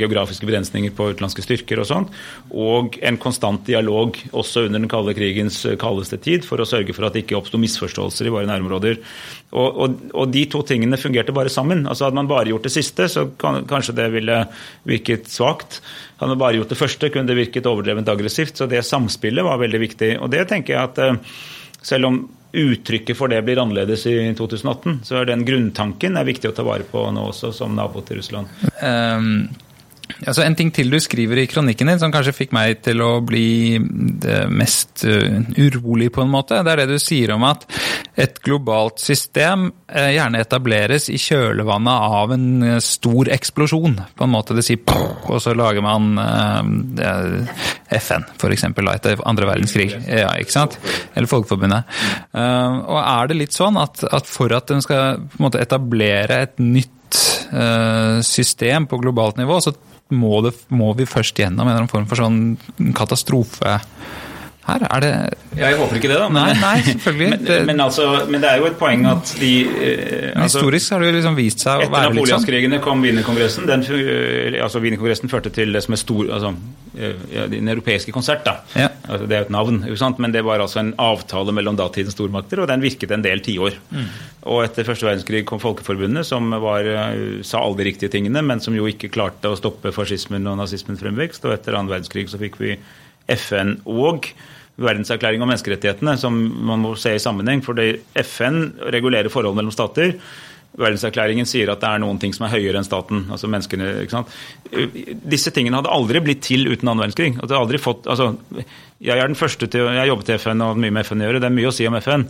geografiske 0.00 0.46
begrensninger 0.48 0.90
på 0.96 1.12
utenlandske 1.12 1.44
styrker 1.44 1.78
og 1.78 1.86
sånt. 1.86 2.16
Og 2.50 2.98
en 3.06 3.18
konstant 3.22 3.62
dialog 3.68 4.18
også 4.32 4.64
under 4.66 4.82
den 4.82 4.90
kalde 4.90 5.14
krigens 5.14 5.60
kaldeste 5.78 6.18
tid 6.22 6.42
for 6.46 6.58
å 6.58 6.66
sørge 6.66 6.96
for 6.96 7.06
at 7.06 7.14
det 7.14 7.22
ikke 7.22 7.38
oppsto 7.38 7.60
misforståelser 7.62 8.26
i 8.26 8.32
våre 8.34 8.50
nærområder. 8.50 8.98
Og, 9.54 9.78
og, 9.84 10.00
og 10.18 10.32
de 10.34 10.42
to 10.50 10.64
tingene 10.66 10.98
fungerte 10.98 11.34
bare 11.36 11.52
sammen. 11.52 11.84
Altså 11.86 12.08
Hadde 12.08 12.18
man 12.18 12.30
bare 12.30 12.50
gjort 12.50 12.66
det 12.66 12.74
siste, 12.74 13.06
så 13.12 13.28
kan, 13.38 13.62
kanskje 13.70 13.94
det 14.00 14.08
ville 14.16 14.40
virket 14.88 15.30
svakt. 15.30 15.78
Hadde 16.18 16.34
man 16.34 16.42
bare 16.42 16.58
gjort 16.58 16.74
det 16.74 16.80
første, 16.80 17.12
kunne 17.14 17.30
det 17.30 17.38
virket 17.38 17.70
overdrevent 17.70 18.10
aggressivt. 18.10 18.58
Så 18.58 18.66
det 18.70 18.82
samspillet 18.88 19.46
var 19.46 19.62
veldig 19.62 19.82
viktig. 19.86 20.10
Og 20.18 20.34
det 20.34 20.48
tenker 20.50 20.74
jeg 20.74 20.90
at 20.90 21.00
eh, 21.06 21.38
selv 21.86 22.10
om 22.10 22.18
uttrykket 22.52 23.16
for 23.18 23.28
det 23.28 23.42
blir 23.42 23.58
annerledes 23.60 24.06
i 24.06 24.16
2018, 24.38 25.00
så 25.04 25.24
den 25.28 25.44
grunntanken 25.44 26.16
er 26.16 26.28
viktig 26.28 26.50
å 26.50 26.56
ta 26.56 26.64
vare 26.66 26.86
på 26.88 27.02
nå 27.12 27.28
også, 27.30 27.52
som 27.52 27.74
nabo 27.76 28.02
til 28.06 28.20
Russland. 28.20 28.50
Ehm, 28.80 29.48
altså 30.26 30.44
en 30.44 30.54
ting 30.56 30.70
til 30.74 30.90
du 30.92 30.98
skriver 31.02 31.40
i 31.42 31.46
kronikken 31.50 31.90
din, 31.90 32.00
som 32.00 32.12
kanskje 32.14 32.34
fikk 32.36 32.54
meg 32.56 32.80
til 32.84 33.02
å 33.04 33.18
bli 33.24 33.78
det 34.22 34.46
mest 34.52 35.04
eh, 35.08 35.40
urolig 35.58 36.08
på 36.14 36.22
en 36.24 36.32
måte, 36.32 36.62
det 36.64 36.72
er 36.72 36.82
det 36.82 36.96
du 36.96 37.02
sier 37.02 37.32
om 37.34 37.44
at 37.46 37.66
et 38.16 38.38
globalt 38.44 39.02
system 39.02 39.68
eh, 39.90 40.14
gjerne 40.16 40.40
etableres 40.42 41.10
i 41.12 41.18
kjølvannet 41.20 42.18
av 42.20 42.34
en 42.36 42.46
eh, 42.64 42.78
stor 42.84 43.30
eksplosjon. 43.36 43.98
På 44.16 44.26
en 44.26 44.32
måte 44.32 44.56
det 44.56 44.64
sier 44.66 44.80
poff, 44.82 45.26
og 45.30 45.42
så 45.42 45.54
lager 45.56 45.84
man 45.84 46.16
FN, 47.92 48.24
eksempel, 48.50 48.88
etter 48.92 49.20
andre 49.28 49.48
verdenskrig. 49.50 49.90
Ja, 50.06 50.30
ikke 50.40 50.54
sant? 50.54 50.78
Eller 51.14 51.28
Folkeforbundet. 51.30 51.96
Og 52.36 52.98
er 53.00 53.30
det 53.30 53.38
litt 53.38 53.56
sånn 53.56 53.78
at, 53.80 54.04
at 54.06 54.28
for 54.30 54.54
at 54.56 54.70
en 54.72 54.84
skal 54.84 55.26
måte 55.42 55.60
etablere 55.62 56.40
et 56.46 56.62
nytt 56.62 57.20
system 58.26 58.88
på 58.90 58.98
globalt 59.02 59.38
nivå, 59.40 59.58
så 59.62 59.74
må, 60.14 60.38
det, 60.44 60.54
må 60.70 60.92
vi 60.98 61.08
først 61.08 61.38
gjennom 61.40 61.66
en 61.66 61.72
eller 61.72 61.84
annen 61.84 61.92
form 61.92 62.06
for 62.10 62.20
sånn 62.20 62.92
katastrofe 62.96 63.78
her? 64.66 64.82
Er 64.90 65.00
det 65.04 65.12
Jeg 65.56 65.76
håper 65.78 65.96
ikke 66.00 66.08
det, 66.10 66.18
da. 66.20 66.28
Nei, 66.34 66.52
nei, 66.60 66.76
selvfølgelig. 66.86 67.28
Men, 67.36 67.44
Det- 67.46 67.66
men, 67.66 67.80
altså, 67.80 68.06
men 68.28 68.40
det 68.42 68.50
er 68.50 68.58
jo 68.60 68.66
et 68.66 68.78
poeng 68.80 69.06
at 69.08 69.34
de 69.40 69.52
eh, 69.64 70.32
altså, 70.34 70.58
Historisk 70.60 70.92
har 70.92 71.00
det 71.04 71.10
jo 71.12 71.16
liksom 71.20 71.36
vist 71.38 71.62
seg 71.64 71.78
å 71.78 71.84
Etter 71.86 71.92
være 71.94 72.02
litt 72.02 72.16
sånn. 72.16 72.16
napoleonskrigene 72.20 72.80
kom 72.84 73.02
Wienerkongressen. 73.06 73.66
Den, 73.70 73.84
altså 74.66 74.82
Wienerkongressen 74.84 75.30
førte 75.32 75.52
til 75.54 75.72
det 75.76 75.82
som 75.86 75.94
er 75.96 76.00
stor 76.02 76.32
altså, 76.36 76.50
eh, 76.98 77.14
ja, 77.32 77.46
Den 77.52 77.68
europeiske 77.72 78.12
konsert. 78.12 78.44
da. 78.44 78.56
Ja. 78.76 78.88
Altså, 79.08 79.26
det 79.30 79.36
er 79.38 79.44
jo 79.44 79.48
et 79.48 79.54
navn, 79.56 79.80
ikke 79.86 80.00
sant? 80.02 80.18
men 80.22 80.32
det 80.34 80.42
var 80.44 80.60
altså 80.64 80.80
en 80.82 80.92
avtale 80.98 81.54
mellom 81.56 81.76
datidens 81.78 82.16
stormakter, 82.18 82.60
og 82.64 82.68
den 82.68 82.82
virket 82.82 83.12
en 83.14 83.22
del 83.24 83.40
tiår. 83.46 83.78
Mm. 83.94 84.08
Og 84.50 84.60
etter 84.66 84.84
første 84.86 85.06
verdenskrig 85.06 85.44
kom 85.48 85.58
Folkeforbundet, 85.62 86.26
som 86.26 86.50
var, 86.62 86.84
eh, 86.86 87.40
sa 87.46 87.62
alle 87.62 87.78
de 87.80 87.86
riktige 87.88 88.10
tingene, 88.12 88.42
men 88.42 88.60
som 88.60 88.74
jo 88.76 88.84
ikke 88.90 89.10
klarte 89.14 89.50
å 89.50 89.56
stoppe 89.58 89.92
fascismen 89.94 90.46
og 90.50 90.58
nazismens 90.60 91.00
fremvekst. 91.02 91.44
Og 91.46 91.54
etter 91.56 91.74
annen 91.78 91.90
verdenskrig 91.90 92.28
så 92.30 92.38
fikk 92.42 92.58
vi 92.62 92.76
FN 93.28 93.76
og 93.90 94.28
verdenserklæring 94.76 95.42
om 95.42 95.48
menneskerettighetene, 95.48 96.16
som 96.20 96.34
man 96.68 96.82
må 96.82 96.94
se 97.00 97.14
i 97.16 97.22
sammenheng. 97.22 97.64
For 97.64 97.78
FN 98.22 98.58
regulerer 98.92 99.32
forhold 99.32 99.56
mellom 99.56 99.74
stater. 99.74 100.16
Verdenserklæringen 100.76 101.48
sier 101.48 101.70
at 101.72 101.80
det 101.80 101.88
er 101.88 102.02
noen 102.02 102.18
ting 102.20 102.34
som 102.36 102.46
er 102.46 102.52
høyere 102.56 102.80
enn 102.80 102.86
staten. 102.86 103.24
altså 103.32 103.48
menneskene, 103.48 103.92
ikke 104.04 104.12
sant? 104.12 104.34
Disse 105.24 105.52
tingene 105.54 105.78
hadde 105.80 105.92
aldri 105.94 106.20
blitt 106.20 106.42
til 106.44 106.66
uten 106.68 106.88
annen 106.90 107.04
verdenskrig. 107.06 107.36
At 107.40 107.48
det 107.48 107.56
aldri 107.56 107.80
fått, 107.80 108.04
altså, 108.12 108.34
jeg 109.00 109.20
er 109.20 109.28
den 109.28 109.36
første 109.36 109.68
til, 109.72 109.88
jeg 109.92 110.08
jobbet 110.08 110.30
i 110.32 110.36
FN 110.40 110.60
og 110.64 110.74
har 110.74 110.82
mye 110.84 110.94
med 110.96 111.06
FN 111.08 111.22
å 111.22 111.26
gjøre. 111.28 111.40
Det 111.40 111.48
er 111.48 111.54
mye 111.56 111.70
å 111.70 111.74
si 111.76 111.86
om 111.88 111.96
FN. 112.00 112.26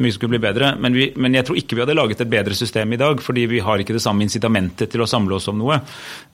Mye 0.00 0.16
skulle 0.16 0.34
bli 0.34 0.42
bedre. 0.46 0.72
Men, 0.80 0.96
vi, 0.96 1.10
men 1.16 1.36
jeg 1.36 1.48
tror 1.48 1.60
ikke 1.60 1.76
vi 1.78 1.84
hadde 1.84 1.96
laget 1.98 2.24
et 2.24 2.32
bedre 2.32 2.56
system 2.56 2.92
i 2.96 3.00
dag, 3.00 3.20
fordi 3.24 3.46
vi 3.52 3.62
har 3.64 3.80
ikke 3.84 3.96
det 3.96 4.04
samme 4.04 4.24
incitamentet 4.24 4.92
til 4.92 5.04
å 5.04 5.08
samle 5.10 5.36
oss 5.36 5.48
om 5.52 5.60
noe. 5.60 5.80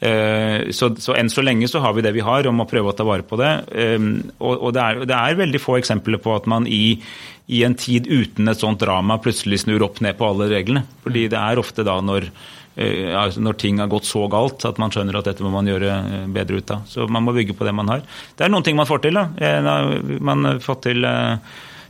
Eh, 0.01 0.71
Så, 0.77 0.93
så 1.03 1.15
enn 1.19 1.31
så 1.33 1.43
lenge 1.47 1.69
så 1.71 1.83
har 1.85 1.95
vi 1.97 2.03
det 2.07 2.15
vi 2.17 2.25
har, 2.27 2.47
og 2.47 2.55
må 2.55 2.67
prøve 2.71 2.91
å 2.93 2.97
ta 2.97 3.07
vare 3.07 3.27
på 3.27 3.39
det. 3.43 3.53
Eh, 3.75 4.11
Og, 4.39 4.53
og 4.55 4.75
det, 4.77 4.83
er, 4.83 5.07
det 5.09 5.17
er 5.17 5.39
veldig 5.39 5.63
få 5.63 5.79
eksempler 5.81 6.21
på 6.23 6.35
at 6.37 6.47
man 6.51 6.67
i, 6.67 6.99
i 7.47 7.63
en 7.65 7.75
tid 7.79 8.09
uten 8.11 8.49
et 8.51 8.59
sånt 8.59 8.81
drama 8.83 9.19
plutselig 9.23 9.61
snur 9.63 9.85
opp 9.87 10.01
ned 10.03 10.17
på 10.19 10.27
alle 10.27 10.49
reglene. 10.51 10.83
Fordi 11.05 11.27
det 11.31 11.39
er 11.39 11.61
ofte 11.63 11.85
da 11.87 11.95
når 12.03 12.27
eh, 12.75 13.13
altså 13.15 13.45
når 13.45 13.59
ting 13.63 13.79
har 13.79 13.91
gått 13.93 14.09
så 14.09 14.25
galt 14.33 14.67
at 14.67 14.81
man 14.83 14.91
skjønner 14.91 15.21
at 15.21 15.29
dette 15.31 15.47
må 15.47 15.53
man 15.55 15.71
gjøre 15.71 15.93
eh, 15.95 16.27
bedre 16.35 16.59
ut 16.59 16.75
av. 16.75 16.83
Så 16.91 17.07
man 17.07 17.23
må 17.27 17.37
bygge 17.37 17.55
på 17.55 17.69
det 17.69 17.75
man 17.77 17.93
har. 17.93 18.03
Det 18.35 18.47
er 18.47 18.51
noen 18.53 18.67
ting 18.67 18.77
man 18.79 18.91
får 18.91 19.05
til. 19.07 19.21
da. 19.21 19.29
Eh, 19.39 20.19
Man 20.27 20.59
fått 20.65 20.83
til 20.89 21.07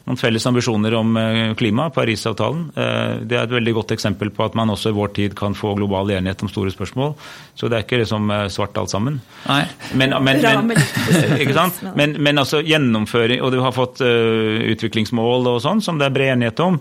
noen 0.07 0.19
felles 0.21 0.45
ambisjoner 0.47 0.95
om 0.95 1.17
eh, 1.19 1.55
klima, 1.59 1.89
Parisavtalen. 1.91 2.67
Eh, 2.79 3.15
Det 3.27 3.37
er 3.37 3.49
et 3.49 3.55
veldig 3.57 3.73
godt 3.75 3.95
eksempel 3.97 4.31
på 4.31 4.45
at 4.47 4.55
man 4.59 4.71
også 4.71 4.93
i 4.93 4.97
vår 4.97 5.11
tid 5.17 5.35
kan 5.39 5.57
få 5.59 5.75
global 5.79 6.13
enighet 6.15 6.45
om 6.47 6.51
store 6.51 6.71
spørsmål. 6.71 7.17
Så 7.59 7.67
det 7.67 7.79
er 7.79 7.87
ikke 7.87 7.99
liksom 8.05 8.31
eh, 8.31 8.47
svart 8.55 8.79
alt 8.79 8.93
sammen. 8.95 9.19
Nei. 9.49 9.65
Men, 9.99 10.15
men, 10.23 10.43
men, 10.71 10.85
ikke 11.43 11.57
sant? 11.57 11.83
Men, 11.99 12.15
men 12.23 12.39
altså 12.39 12.63
gjennomføring, 12.63 13.43
og 13.43 13.51
du 13.55 13.59
har 13.65 13.75
fått 13.75 14.05
utviklingsmål 14.07 15.51
og 15.51 15.59
sånn, 15.65 15.83
som 15.83 15.99
det 15.99 16.07
er 16.07 16.15
bred 16.15 16.35
enighet 16.37 16.63
om. 16.63 16.79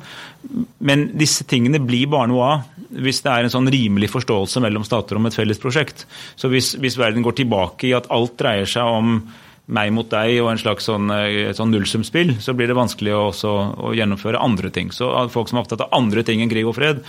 Men 0.85 1.09
disse 1.17 1.47
tingene 1.49 1.81
blir 1.81 2.09
bare 2.11 2.29
noe 2.29 2.49
av 2.53 2.71
hvis 2.95 3.23
det 3.25 3.31
er 3.31 3.43
en 3.43 3.51
sånn 3.51 3.67
rimelig 3.73 4.07
forståelse 4.13 4.61
mellom 4.63 4.85
stater 4.87 5.17
om 5.17 5.25
et 5.27 5.35
felles 5.35 5.59
prosjekt. 5.59 6.05
Så 6.39 6.47
hvis, 6.53 6.75
hvis 6.79 6.95
verden 6.99 7.25
går 7.25 7.39
tilbake 7.41 7.89
i 7.89 7.95
at 7.97 8.07
alt 8.13 8.37
dreier 8.39 8.69
seg 8.69 8.87
om 8.87 9.17
meg 9.65 9.93
mot 9.95 10.09
deg 10.11 10.41
og 10.43 10.51
en 10.51 10.61
slags 10.61 10.85
sånn, 10.89 11.09
eh, 11.13 11.47
et 11.49 11.57
sånn 11.57 11.71
nullsumspill, 11.73 12.35
så 12.43 12.53
blir 12.57 12.69
det 12.69 12.77
vanskelig 12.77 13.15
å, 13.15 13.23
også, 13.31 13.55
å 13.89 13.95
gjennomføre 13.97 14.41
andre 14.41 14.69
ting. 14.73 14.93
Så 14.93 15.09
folk 15.33 15.49
som 15.49 15.59
er 15.59 15.65
opptatt 15.65 15.87
av 15.87 15.97
andre 15.97 16.25
ting 16.25 16.43
enn 16.43 16.51
krig 16.51 16.67
og 16.69 16.77
fred, 16.77 17.01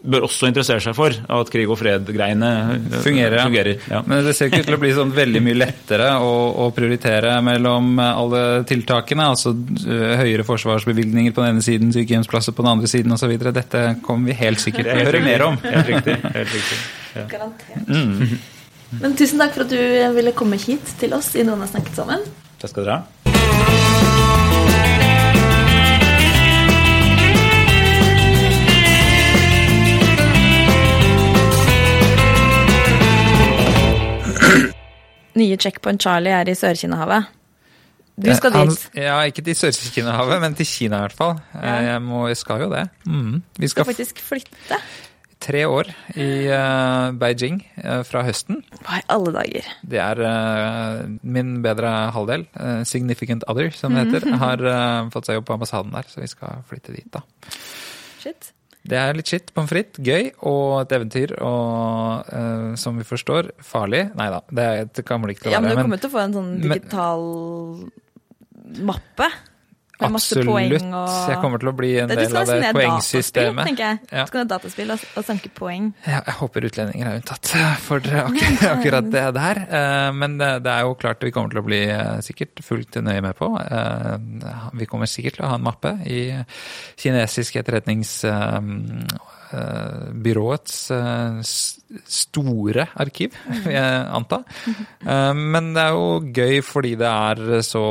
bør 0.00 0.24
også 0.24 0.48
interessere 0.48 0.80
seg 0.80 0.94
for 0.96 1.12
at 1.12 1.50
krig 1.52 1.68
og 1.68 1.76
fred-greiene 1.76 2.50
eh, 2.72 3.00
fungerer. 3.04 3.42
fungerer 3.44 3.90
ja. 3.90 4.00
Men 4.08 4.24
det 4.24 4.32
ser 4.36 4.48
ikke 4.48 4.62
ut 4.62 4.70
til 4.70 4.78
å 4.78 4.80
bli 4.80 4.92
sånn 4.96 5.12
veldig 5.14 5.42
mye 5.44 5.58
lettere 5.58 6.08
å, 6.24 6.30
å 6.64 6.68
prioritere 6.74 7.34
mellom 7.44 8.00
alle 8.00 8.44
tiltakene. 8.68 9.28
Altså 9.34 9.52
eh, 9.54 10.14
høyere 10.22 10.46
forsvarsbevilgninger 10.48 11.36
på 11.36 11.44
den 11.44 11.58
ene 11.58 11.66
siden, 11.66 11.92
sykehjemsplasser 11.94 12.56
på 12.56 12.64
den 12.64 12.72
andre 12.74 12.90
siden 12.90 13.14
osv. 13.16 13.36
Dette 13.50 13.84
kommer 14.06 14.32
vi 14.32 14.40
helt 14.40 14.62
sikkert 14.62 14.88
til 14.88 15.04
å 15.04 15.10
høre 15.12 15.26
mer 15.26 15.46
om. 15.50 15.60
Helt 15.66 15.92
riktig. 15.94 16.16
Helt 16.24 16.56
riktig. 16.56 16.80
Ja. 17.14 17.28
Garantert. 17.36 18.56
Men 18.98 19.14
tusen 19.16 19.38
takk 19.38 19.54
for 19.54 19.62
at 19.66 19.70
du 19.70 20.14
ville 20.16 20.32
komme 20.36 20.58
hit 20.58 20.94
til 20.98 21.14
oss 21.14 21.34
i 21.38 21.44
Noen 21.46 21.62
har 21.62 21.70
snakket 21.70 21.94
sammen. 22.02 22.24
Takk 22.60 22.74
skal 22.74 22.88
dere 22.88 22.98
ha. 23.00 24.20
Nye 35.38 35.56
Checkpoint 35.62 36.02
Charlie 36.02 36.32
er 36.34 36.48
i 36.50 36.54
Sør-Kinahavet. 36.58 37.28
Du 38.20 38.34
skal 38.36 38.52
Han- 38.52 38.68
dit. 38.68 38.90
Ja, 38.96 39.20
ikke 39.22 39.42
til 39.44 39.54
Sør-Kinahavet, 39.54 40.40
men 40.40 40.54
til 40.54 40.66
Kina 40.66 40.96
i 40.96 41.00
hvert 41.06 41.12
fall. 41.12 41.38
Ja. 41.54 41.74
Jeg, 41.92 42.02
må, 42.02 42.26
jeg 42.28 42.36
skal 42.36 42.60
jo 42.60 42.70
det. 42.70 42.88
Mm. 43.06 43.42
Vi 43.58 43.68
skal 43.68 43.84
skal 43.84 43.94
faktisk 43.94 44.18
flytte. 44.20 44.76
Tre 45.40 45.62
år 45.66 45.88
i 46.20 46.28
eh, 46.52 47.10
Beijing 47.16 47.62
eh, 47.80 48.02
fra 48.06 48.22
høsten. 48.26 48.60
Hva 48.84 49.00
i 49.00 49.06
alle 49.16 49.32
dager? 49.38 49.68
Det 49.88 50.00
er 50.04 50.20
eh, 50.28 51.02
min 51.24 51.56
bedre 51.64 51.90
halvdel, 52.14 52.44
significant 52.88 53.46
other 53.48 53.72
som 53.74 53.96
det 53.96 54.06
heter, 54.06 54.28
har 54.44 54.64
eh, 54.68 55.10
fått 55.14 55.30
seg 55.30 55.40
jobb 55.40 55.48
på 55.48 55.56
ambassaden 55.56 55.96
der, 55.96 56.08
så 56.12 56.20
vi 56.22 56.28
skal 56.30 56.60
flytte 56.68 56.94
dit 56.96 57.08
da. 57.16 57.24
Shit. 58.20 58.52
Det 58.90 58.96
er 58.96 59.12
litt 59.16 59.28
shit, 59.28 59.50
pommes 59.52 59.68
frites, 59.68 60.00
gøy 60.00 60.30
og 60.48 60.78
et 60.82 60.92
eventyr 60.96 61.34
og 61.44 62.30
uh, 62.32 62.70
som 62.80 62.96
vi 62.96 63.04
forstår, 63.04 63.50
farlig. 63.60 64.06
Nei 64.16 64.28
da, 64.32 64.38
det, 64.56 64.68
det 64.96 65.04
kommer 65.04 65.28
det 65.28 65.36
ikke 65.36 65.44
til 65.44 65.52
å 65.52 65.54
Ja, 65.58 65.60
men 65.60 65.76
du 65.76 65.82
kommer 65.82 66.00
til 66.00 66.08
å 66.08 66.14
få 66.14 66.22
en 66.22 66.36
sånn 66.38 66.48
men- 66.54 66.64
digital 66.64 67.26
mappe. 68.88 69.28
Med 70.00 70.10
masse 70.14 70.32
Absolutt. 70.38 70.48
poeng 70.48 70.94
og 70.94 71.28
Jeg 71.30 71.38
kommer 71.42 71.58
til 71.60 71.68
å 71.68 71.74
bli 71.76 71.90
en 72.00 72.08
Det- 72.08 72.16
du 72.16 72.22
del 72.22 72.30
skal 72.30 72.40
av 72.40 72.46
det 72.46 72.60
ned 72.60 72.74
poengsystemet. 72.74 73.56
dataspill, 73.56 73.66
tenker 73.66 73.84
jeg. 73.84 73.98
Ja. 74.12 74.24
Du 74.24 74.26
skal 74.30 74.40
ned 74.40 74.48
dataspill 74.48 74.90
og, 74.90 75.00
og 75.16 75.24
sanke 75.24 75.48
poeng. 75.54 75.92
Ja, 76.06 76.20
jeg 76.26 76.34
håper 76.40 76.60
utlendinger 76.70 77.06
er 77.10 77.18
unntatt 77.20 77.46
for 77.80 78.00
akkurat, 78.00 78.62
akkurat 78.76 79.10
det 79.10 79.26
der. 79.34 79.56
Eh, 79.70 80.12
Men 80.12 80.38
det, 80.38 80.50
det 80.64 80.72
er 80.72 80.80
jo 80.88 80.94
klart 80.94 81.20
vi 81.22 81.30
kommer 81.30 81.50
til 81.50 81.60
å 81.60 81.66
bli 81.66 81.82
eh, 81.90 82.20
sikkert 82.24 82.62
fullt 82.64 83.00
nøye 83.02 83.20
med 83.22 83.36
på. 83.36 83.50
Eh, 83.60 84.16
Vi 84.80 84.86
kommer 84.86 85.06
sikkert 85.06 85.34
til 85.36 85.44
å 85.44 85.48
ha 85.48 85.54
en 85.56 85.62
mappe 85.64 85.92
i 86.06 86.30
kinesisk 86.96 87.56
etterretningsbyråets 87.60 89.28
byråets 90.22 90.76
store 92.06 92.84
arkiv, 93.02 93.34
vil 93.64 93.72
jeg 93.74 94.04
anta. 94.14 94.42
Men 95.34 95.72
det 95.74 95.82
er 95.82 95.96
jo 95.96 96.20
gøy 96.36 96.60
fordi 96.62 96.92
det 97.00 97.08
er 97.10 97.60
så 97.66 97.82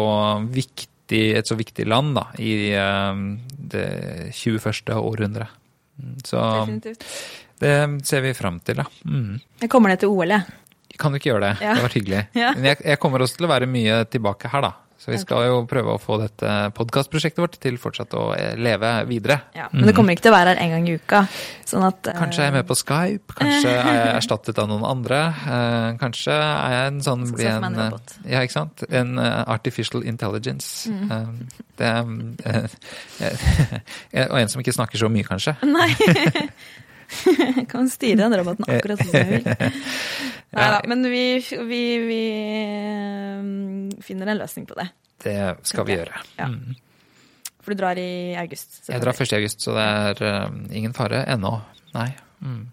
viktig, 0.47 0.87
et 1.17 1.49
så 1.49 1.57
viktig 1.57 1.85
land 1.89 2.13
da, 2.17 2.27
i 2.37 2.71
eh, 2.77 3.21
det 3.73 3.85
21. 4.35 4.93
århundret. 4.95 5.55
Så 6.23 6.39
Definitivt. 6.39 7.05
det 7.59 7.73
ser 8.07 8.21
vi 8.23 8.33
fram 8.37 8.59
til, 8.63 8.79
da. 8.79 8.85
Mm. 9.03 9.39
Jeg 9.63 9.69
kommer 9.71 9.91
ned 9.91 9.99
til 10.03 10.13
OL, 10.13 10.31
jeg. 10.31 10.45
Kan 10.99 11.11
du 11.11 11.19
ikke 11.19 11.31
gjøre 11.31 11.47
det? 11.47 11.51
Ja. 11.63 11.73
Det 11.73 11.75
hadde 11.75 11.87
vært 11.87 11.97
hyggelig. 11.99 12.21
Ja. 12.43 12.51
Men 12.55 12.69
jeg, 12.71 12.81
jeg 12.85 12.99
kommer 12.99 13.23
også 13.23 13.39
til 13.39 13.47
å 13.47 13.51
være 13.51 13.67
mye 13.71 14.03
tilbake 14.11 14.51
her, 14.51 14.65
da. 14.67 14.71
Så 14.99 15.13
vi 15.13 15.17
skal 15.21 15.45
jo 15.47 15.61
prøve 15.69 15.93
å 15.95 15.99
få 16.01 16.17
dette 16.19 16.47
podkastprosjektet 16.75 17.39
vårt 17.39 17.53
til 17.63 17.77
fortsatt 17.79 18.11
å 18.19 18.33
eh, 18.35 18.57
leve 18.59 18.89
videre. 19.07 19.37
Ja, 19.55 19.69
men 19.71 19.87
det 19.87 19.93
kommer 19.95 20.11
ikke 20.11 20.25
til 20.25 20.33
å 20.33 20.35
være 20.35 20.51
her 20.51 20.59
en 20.65 20.73
gang 20.73 20.89
i 20.91 20.95
uka. 20.99 21.21
Sånn 21.69 21.85
at 21.87 22.09
eh, 22.11 22.17
Kanskje 22.19 22.41
er 22.43 22.49
jeg 22.49 22.55
med 22.57 22.67
på 22.67 22.75
Skype, 22.75 23.37
kanskje 23.39 23.71
er 23.71 23.95
jeg 23.95 24.09
erstattet 24.17 24.59
av 24.59 24.67
noen 24.67 24.83
andre. 24.89 25.21
eh, 25.55 25.87
Kanskje 26.01 26.35
er 26.35 26.75
jeg 26.75 26.91
en 26.91 26.99
sånn 27.07 27.23
bli 27.31 27.47
en. 27.47 27.79
Ja, 28.27 28.43
ikke 28.43 28.57
sant? 28.57 28.83
En 28.91 29.15
artificial 29.23 30.03
intelligence. 30.03 30.91
Mm. 30.91 31.47
Det 31.79 31.95
Og 34.29 34.35
en 34.41 34.49
som 34.51 34.59
ikke 34.59 34.75
snakker 34.75 34.99
så 34.99 35.07
mye, 35.11 35.23
kanskje. 35.27 35.55
Nei. 35.63 35.95
Kan 37.71 37.87
styre 37.89 38.27
den 38.27 38.35
roboten 38.37 38.67
akkurat 38.67 38.99
som 39.01 39.15
du 39.15 39.23
vil. 39.31 39.47
Nei 40.49 40.65
da, 40.73 40.79
men 40.89 41.03
vi, 41.05 41.23
vi, 41.69 41.81
vi 42.09 42.21
eh, 42.33 44.01
finner 44.01 44.31
en 44.31 44.39
løsning 44.41 44.65
på 44.69 44.77
det. 44.79 44.87
Det 45.21 45.35
skal 45.67 45.85
vi 45.85 45.97
gjøre. 45.99 46.21
Ja. 46.39 46.47
Mm. 46.49 46.73
For 47.59 47.75
du 47.75 47.81
drar 47.83 47.99
i 48.01 48.33
august. 48.39 48.79
Jeg 48.89 49.03
drar 49.03 49.13
1. 49.13 49.33
august, 49.37 49.61
så 49.61 49.75
det 49.77 49.85
er 49.85 50.23
eh, 50.25 50.57
ingen 50.79 50.95
fare 50.97 51.21
ennå. 51.29 51.53
Nei. 51.93 52.09
Mm. 52.41 52.63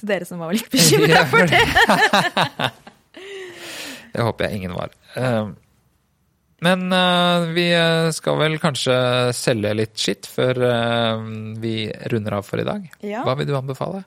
Til 0.00 0.10
dere 0.10 0.26
som 0.26 0.40
var 0.42 0.56
litt 0.56 0.70
bekymra 0.72 1.22
for 1.32 1.50
det. 1.50 1.64
Det 4.10 4.24
håper 4.26 4.48
jeg 4.48 4.58
ingen 4.58 4.72
var. 4.74 4.90
Eh, 5.14 5.52
Men 6.66 6.80
vi 7.54 7.68
skal 8.12 8.40
vel 8.40 8.56
kanskje 8.60 8.96
selge 9.38 9.70
litt 9.78 9.94
skitt 10.02 10.26
før 10.28 10.58
vi 11.62 11.74
runder 12.10 12.34
av 12.40 12.42
for 12.48 12.58
i 12.60 12.66
dag. 12.66 12.88
Ja. 13.06 13.22
Hva 13.24 13.36
vil 13.38 13.46
du 13.48 13.54
anbefale? 13.56 14.02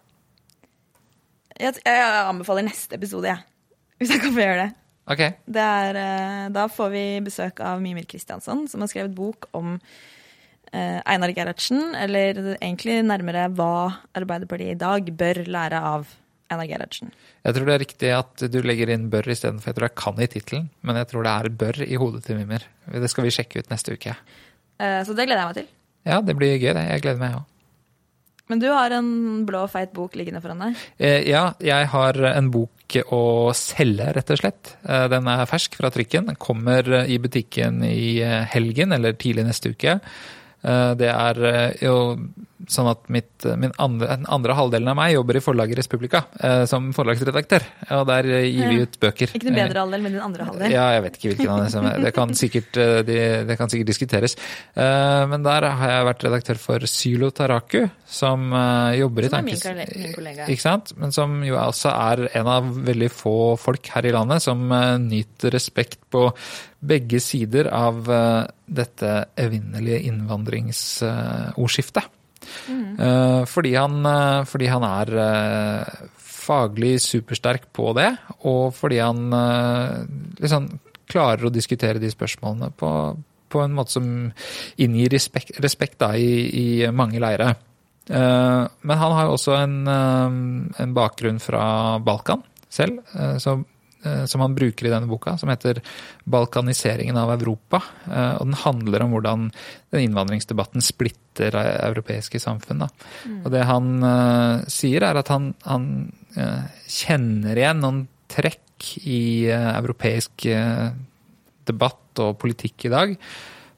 Jeg, 1.59 1.81
jeg 1.85 2.23
anbefaler 2.23 2.65
neste 2.65 2.97
episode, 2.97 3.29
jeg. 3.29 3.43
Hvis 3.99 4.13
jeg 4.15 4.23
kan 4.23 4.33
få 4.33 4.41
gjøre 4.43 4.63
det. 4.65 4.71
Ok. 5.03 5.21
det 5.51 5.59
er, 5.59 5.97
eh, 5.99 6.49
da 6.55 6.67
får 6.71 6.91
vi 6.93 7.05
besøk 7.25 7.57
av 7.59 7.81
Mimir 7.83 8.05
Kristiansson, 8.07 8.69
som 8.71 8.83
har 8.83 8.87
skrevet 8.87 9.11
bok 9.15 9.49
om 9.51 9.73
eh, 10.71 10.99
Einar 11.03 11.33
Gerhardsen, 11.35 11.91
eller 11.99 12.39
egentlig 12.55 13.01
nærmere 13.03 13.49
hva 13.51 13.99
Arbeiderpartiet 14.15 14.77
i 14.77 14.79
dag 14.79 15.11
bør 15.19 15.43
lære 15.43 15.83
av 15.91 16.07
Einar 16.53 16.69
Gerhardsen. 16.71 17.11
Jeg 17.43 17.57
tror 17.57 17.67
det 17.67 17.75
er 17.75 17.83
riktig 17.83 18.13
at 18.15 18.45
du 18.53 18.59
legger 18.63 18.93
inn 18.95 19.09
bør 19.11 19.27
istedenfor 19.33 19.73
jeg 19.73 19.79
tror 19.79 19.89
jeg 19.89 19.99
kan 20.05 20.23
i 20.23 20.31
tittelen, 20.31 20.69
men 20.87 20.99
jeg 21.01 21.11
tror 21.11 21.27
det 21.27 21.35
er 21.35 21.55
bør 21.63 21.83
i 21.83 21.99
hodet 21.99 22.23
til 22.27 22.39
Mimir. 22.39 22.67
Det 22.87 23.11
skal 23.11 23.27
vi 23.27 23.35
sjekke 23.35 23.63
ut 23.63 23.73
neste 23.73 23.97
uke. 23.97 24.15
Eh, 24.79 25.01
så 25.03 25.15
det 25.17 25.27
gleder 25.27 25.43
jeg 25.43 25.51
meg 25.51 25.59
til. 25.59 25.73
Ja, 26.07 26.21
det 26.23 26.35
blir 26.35 26.55
gøy, 26.55 26.71
det. 26.75 26.87
Jeg 26.95 27.03
gleder 27.03 27.19
meg 27.19 27.41
òg. 27.41 27.49
Men 28.51 28.59
du 28.59 28.67
har 28.67 28.91
en 28.91 29.09
blå, 29.47 29.63
feit 29.71 29.93
bok 29.95 30.17
liggende 30.19 30.41
foran 30.43 30.59
deg. 30.65 30.79
Eh, 30.99 31.21
ja, 31.31 31.45
jeg 31.63 31.87
har 31.93 32.19
en 32.33 32.49
bok 32.51 32.97
å 33.15 33.21
selge, 33.57 34.09
rett 34.13 34.33
og 34.35 34.41
slett. 34.41 34.73
Eh, 34.83 35.07
Den 35.09 35.27
er 35.31 35.45
fersk 35.49 35.77
fra 35.79 35.89
trykken. 35.93 36.27
Den 36.29 36.35
kommer 36.41 36.89
i 37.07 37.17
butikken 37.23 37.81
i 37.87 38.19
eh, 38.21 38.43
helgen, 38.53 38.91
eller 38.93 39.15
tidlig 39.17 39.47
neste 39.47 39.71
uke. 39.73 39.99
Eh, 40.63 40.91
Det 40.99 41.09
er 41.09 41.43
eh, 41.49 41.71
jo 41.87 41.95
sånn 42.71 42.87
at 42.91 43.07
mitt, 43.11 43.45
min 43.59 43.73
andre, 43.81 44.07
den 44.15 44.27
andre 44.31 44.55
halvdelen 44.57 44.91
av 44.91 44.97
meg 44.99 45.13
jobber 45.15 45.39
i 45.39 45.41
forlaget 45.43 45.77
Respublika 45.81 46.23
eh, 46.39 46.63
som 46.69 46.91
forlagsredaktør. 46.95 47.65
Og 47.97 48.05
der 48.07 48.29
eh, 48.39 48.47
gir 48.47 48.67
vi 48.71 48.77
ut 48.85 48.95
bøker. 49.01 49.33
Ikke 49.35 49.47
den 49.49 49.57
bedre 49.57 49.83
halvdel, 49.83 50.01
men 50.05 50.15
den 50.15 50.23
andre 50.23 50.47
halvdel. 50.47 50.71
Ja, 50.73 50.85
jeg 50.95 51.03
vet 51.05 51.17
ikke 51.19 51.29
hvilken 51.33 51.51
av 51.53 51.57
dem 51.63 51.71
som. 51.73 51.83
Det 52.05 52.13
kan 52.15 52.33
sikkert, 52.43 52.71
eh, 52.79 52.99
de, 53.07 53.17
det 53.49 53.57
kan 53.59 53.67
sikkert 53.73 53.89
diskuteres. 53.91 54.33
Eh, 54.75 55.23
Men 55.33 55.43
der 55.45 55.61
har 55.69 55.89
jeg 55.93 56.07
vært 56.09 56.23
redaktør 56.27 56.57
for 56.61 56.79
Sylo 56.89 57.29
Taraku, 57.35 57.81
som 58.07 58.39
eh, 58.53 58.99
jobber 59.01 59.21
i 59.27 59.31
tankes... 59.33 59.63
Som 59.63 59.71
er 59.73 59.75
min 59.81 59.87
tankes... 59.91 60.15
kollega-. 60.15 60.47
Ikke 60.53 60.65
sant? 60.65 60.93
Men 60.99 61.09
som 61.15 61.29
jo 61.45 61.55
også 61.59 61.89
er 61.93 62.17
en 62.39 62.47
av 62.55 62.63
veldig 62.87 63.11
få 63.13 63.35
folk 63.59 63.83
her 63.95 64.03
i 64.07 64.13
landet 64.15 64.39
som 64.45 64.59
eh, 64.71 64.97
nyter 65.03 65.51
respekt 65.55 65.99
på 66.13 66.29
begge 66.83 67.19
sider 67.23 67.67
av 67.73 68.11
eh, 68.11 68.43
dette 68.81 69.25
evinnelige 69.39 69.99
innvandringsordskiftet. 70.09 72.03
Eh, 72.69 73.43
Fordi 73.49 73.73
han, 73.75 73.99
eh, 74.05 74.43
fordi 74.49 74.69
han 74.71 74.85
er 74.87 75.11
eh, 75.25 76.07
faglig 76.17 76.97
supersterk 77.01 77.69
på 77.71 77.93
det, 77.95 78.09
og 78.43 78.73
fordi 78.75 78.97
han 78.99 79.31
liksom 80.41 80.65
klarer 81.07 81.47
å 81.47 81.51
diskutere 81.53 82.01
de 82.03 82.09
spørsmålene 82.11 82.67
på, 82.75 82.89
på 83.47 83.61
en 83.63 83.77
måte 83.77 83.95
som 83.95 84.09
inngir 84.83 85.13
respekt, 85.13 85.53
respekt 85.63 86.01
da, 86.03 86.09
i, 86.19 86.43
i 86.51 86.65
mange 86.91 87.21
leire. 87.23 87.53
Men 88.09 88.99
han 88.99 89.15
har 89.15 89.29
jo 89.29 89.37
også 89.37 89.55
en, 89.55 89.77
en 89.87 90.97
bakgrunn 90.97 91.39
fra 91.39 91.63
Balkan 92.03 92.43
selv, 92.67 92.99
så, 93.39 93.55
som 94.27 94.41
han 94.43 94.55
bruker 94.55 94.87
i 94.87 94.91
denne 94.91 95.07
boka, 95.09 95.37
som 95.37 95.49
heter 95.49 95.81
'Balkaniseringen 96.25 97.17
av 97.17 97.31
Europa'. 97.39 97.81
Eh, 98.07 98.35
Og 98.41 98.45
den 98.45 98.53
handler 98.53 99.03
om 99.03 99.11
hvordan 99.11 99.51
den 99.91 100.01
innvandringsdebatten 100.07 100.81
splitter 100.81 101.55
eh, 101.55 101.87
europeiske 101.89 102.39
samfunn. 102.39 102.79
Da. 102.85 102.89
Og 103.45 103.51
det 103.51 103.63
han 103.65 104.03
eh, 104.03 104.65
sier, 104.67 105.03
er 105.03 105.15
at 105.17 105.27
han, 105.29 105.53
han 105.65 106.11
eh, 106.35 106.63
kjenner 106.87 107.55
igjen 107.55 107.79
noen 107.79 108.07
trekk 108.27 108.97
i 109.05 109.47
eh, 109.47 109.71
europeisk 109.79 110.45
eh, 110.45 110.91
debatt 111.65 112.19
og 112.19 112.37
politikk 112.41 112.85
i 112.85 112.93
dag 112.93 113.17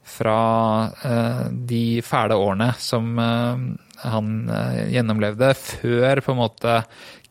fra 0.05 0.91
eh, 1.03 1.45
de 1.51 2.01
fæle 2.05 2.37
årene 2.37 2.73
som 2.79 3.17
eh, 3.19 3.61
han 4.05 4.49
eh, 4.49 4.81
gjennomlevde 4.93 5.53
før 5.57 6.21
på 6.21 6.33
en 6.33 6.41
måte 6.41 6.75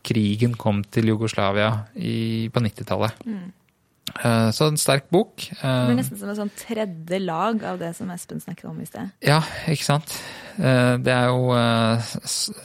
krigen 0.05 0.53
kom 0.59 0.83
til 0.93 1.09
Jugoslavia 1.13 1.71
i, 1.97 2.47
på 2.53 2.61
90-tallet. 2.63 3.21
Mm. 3.25 3.45
så 4.53 4.67
en 4.69 4.77
sterk 4.77 5.07
bok. 5.11 5.41
Det 5.49 5.65
Eh, 5.65 5.85
blir 5.89 5.97
nesten 5.97 6.19
som 6.21 6.29
et 6.29 6.37
sånn 6.37 6.51
tredje 6.55 7.17
lag 7.19 7.63
av 7.65 7.79
det 7.81 7.89
som 7.97 8.11
Espen 8.13 8.39
snakket 8.39 8.67
om 8.69 8.77
i 8.79 8.85
sted. 8.85 9.09
ja, 9.25 9.39
ikke 9.67 9.83
sant. 9.87 10.13
Eh, 10.61 10.97
Det 11.01 11.11
er 11.11 11.25
jo 11.33 11.49
eh, 11.57 12.05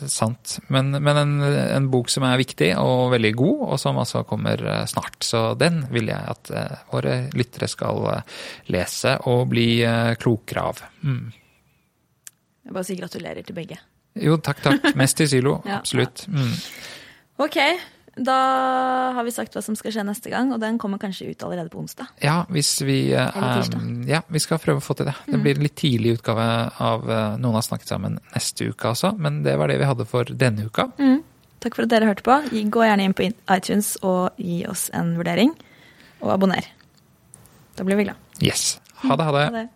sant. 0.07 0.59
Men, 0.68 0.93
men 1.03 1.16
en, 1.16 1.32
en 1.43 1.88
bok 1.91 2.12
som 2.12 2.22
er 2.28 2.36
viktig 2.38 2.68
og 2.78 3.11
veldig 3.16 3.32
god, 3.41 3.64
og 3.72 3.80
som 3.82 3.99
altså 3.99 4.22
kommer 4.28 4.61
eh, 4.62 4.84
snart. 4.86 5.16
Så 5.26 5.55
den 5.59 5.86
vil 5.91 6.12
jeg 6.12 6.20
at 6.36 6.51
eh, 6.53 6.76
våre 6.93 7.16
lyttere 7.34 7.68
skal 7.72 8.05
eh, 8.12 8.38
lese 8.70 9.16
og 9.26 9.49
bli 9.51 9.80
eh, 9.82 10.12
klokere 10.20 10.68
av. 10.70 10.84
Mm. 11.03 11.32
Jeg 12.68 12.76
bare 12.76 12.84
sier 12.86 13.01
gratulerer 13.01 13.43
til 13.49 13.57
begge. 13.57 13.80
Jo, 14.20 14.36
takk, 14.45 14.61
takk. 14.62 14.91
Mest 15.01 15.16
til 15.18 15.28
Silo. 15.32 15.59
Ja. 15.70 15.80
Absolutt. 15.80 16.26
Mm. 16.28 16.53
Ok, 17.41 17.57
da 18.20 18.36
har 19.16 19.24
vi 19.24 19.32
sagt 19.32 19.55
hva 19.57 19.62
som 19.64 19.76
skal 19.78 19.95
skje 19.95 20.03
neste 20.05 20.28
gang, 20.32 20.51
og 20.53 20.61
den 20.61 20.76
kommer 20.82 21.01
kanskje 21.01 21.30
ut 21.30 21.45
allerede 21.47 21.72
på 21.72 21.80
onsdag. 21.80 22.11
Ja, 22.20 22.43
hvis 22.53 22.74
vi. 22.84 23.14
Mm. 23.14 24.03
Ja, 24.11 24.20
vi 24.28 24.43
skal 24.43 24.61
prøve 24.61 24.82
å 24.82 24.84
få 24.84 24.99
til 24.99 25.09
det. 25.09 25.16
Det 25.24 25.41
blir 25.41 25.57
en 25.57 25.64
litt 25.64 25.78
tidlig 25.80 26.18
utgave 26.18 26.45
av 26.84 27.09
eh, 27.09 27.38
Noen 27.41 27.57
har 27.57 27.64
snakket 27.64 27.95
sammen 27.95 28.20
neste 28.34 28.68
uke 28.74 28.93
altså. 28.93 29.14
men 29.16 29.41
det 29.47 29.57
var 29.57 29.72
det 29.72 29.78
vi 29.80 29.88
hadde 29.88 30.09
for 30.11 30.28
denne 30.28 30.68
uka. 30.68 30.91
Takk 31.64 31.76
for 31.76 31.88
at 31.88 31.93
dere 31.93 32.12
hørte 32.12 32.24
på. 32.26 32.36
Gå 32.76 32.84
gjerne 32.84 33.09
inn 33.09 33.16
på 33.16 33.30
iTunes 33.30 33.95
og 34.05 34.36
gi 34.41 34.62
oss 34.68 34.88
en 34.97 35.14
vurdering. 35.16 35.57
Og 36.20 36.34
abonner. 36.36 36.68
Da 37.76 37.88
blir 37.88 38.01
vi 38.01 38.11
glad. 38.11 38.20
Yes. 38.45 38.74
Ha 39.07 39.16
det, 39.16 39.28
ha 39.28 39.36
det. 39.36 39.45
Ha 39.49 39.61
det. 39.62 39.68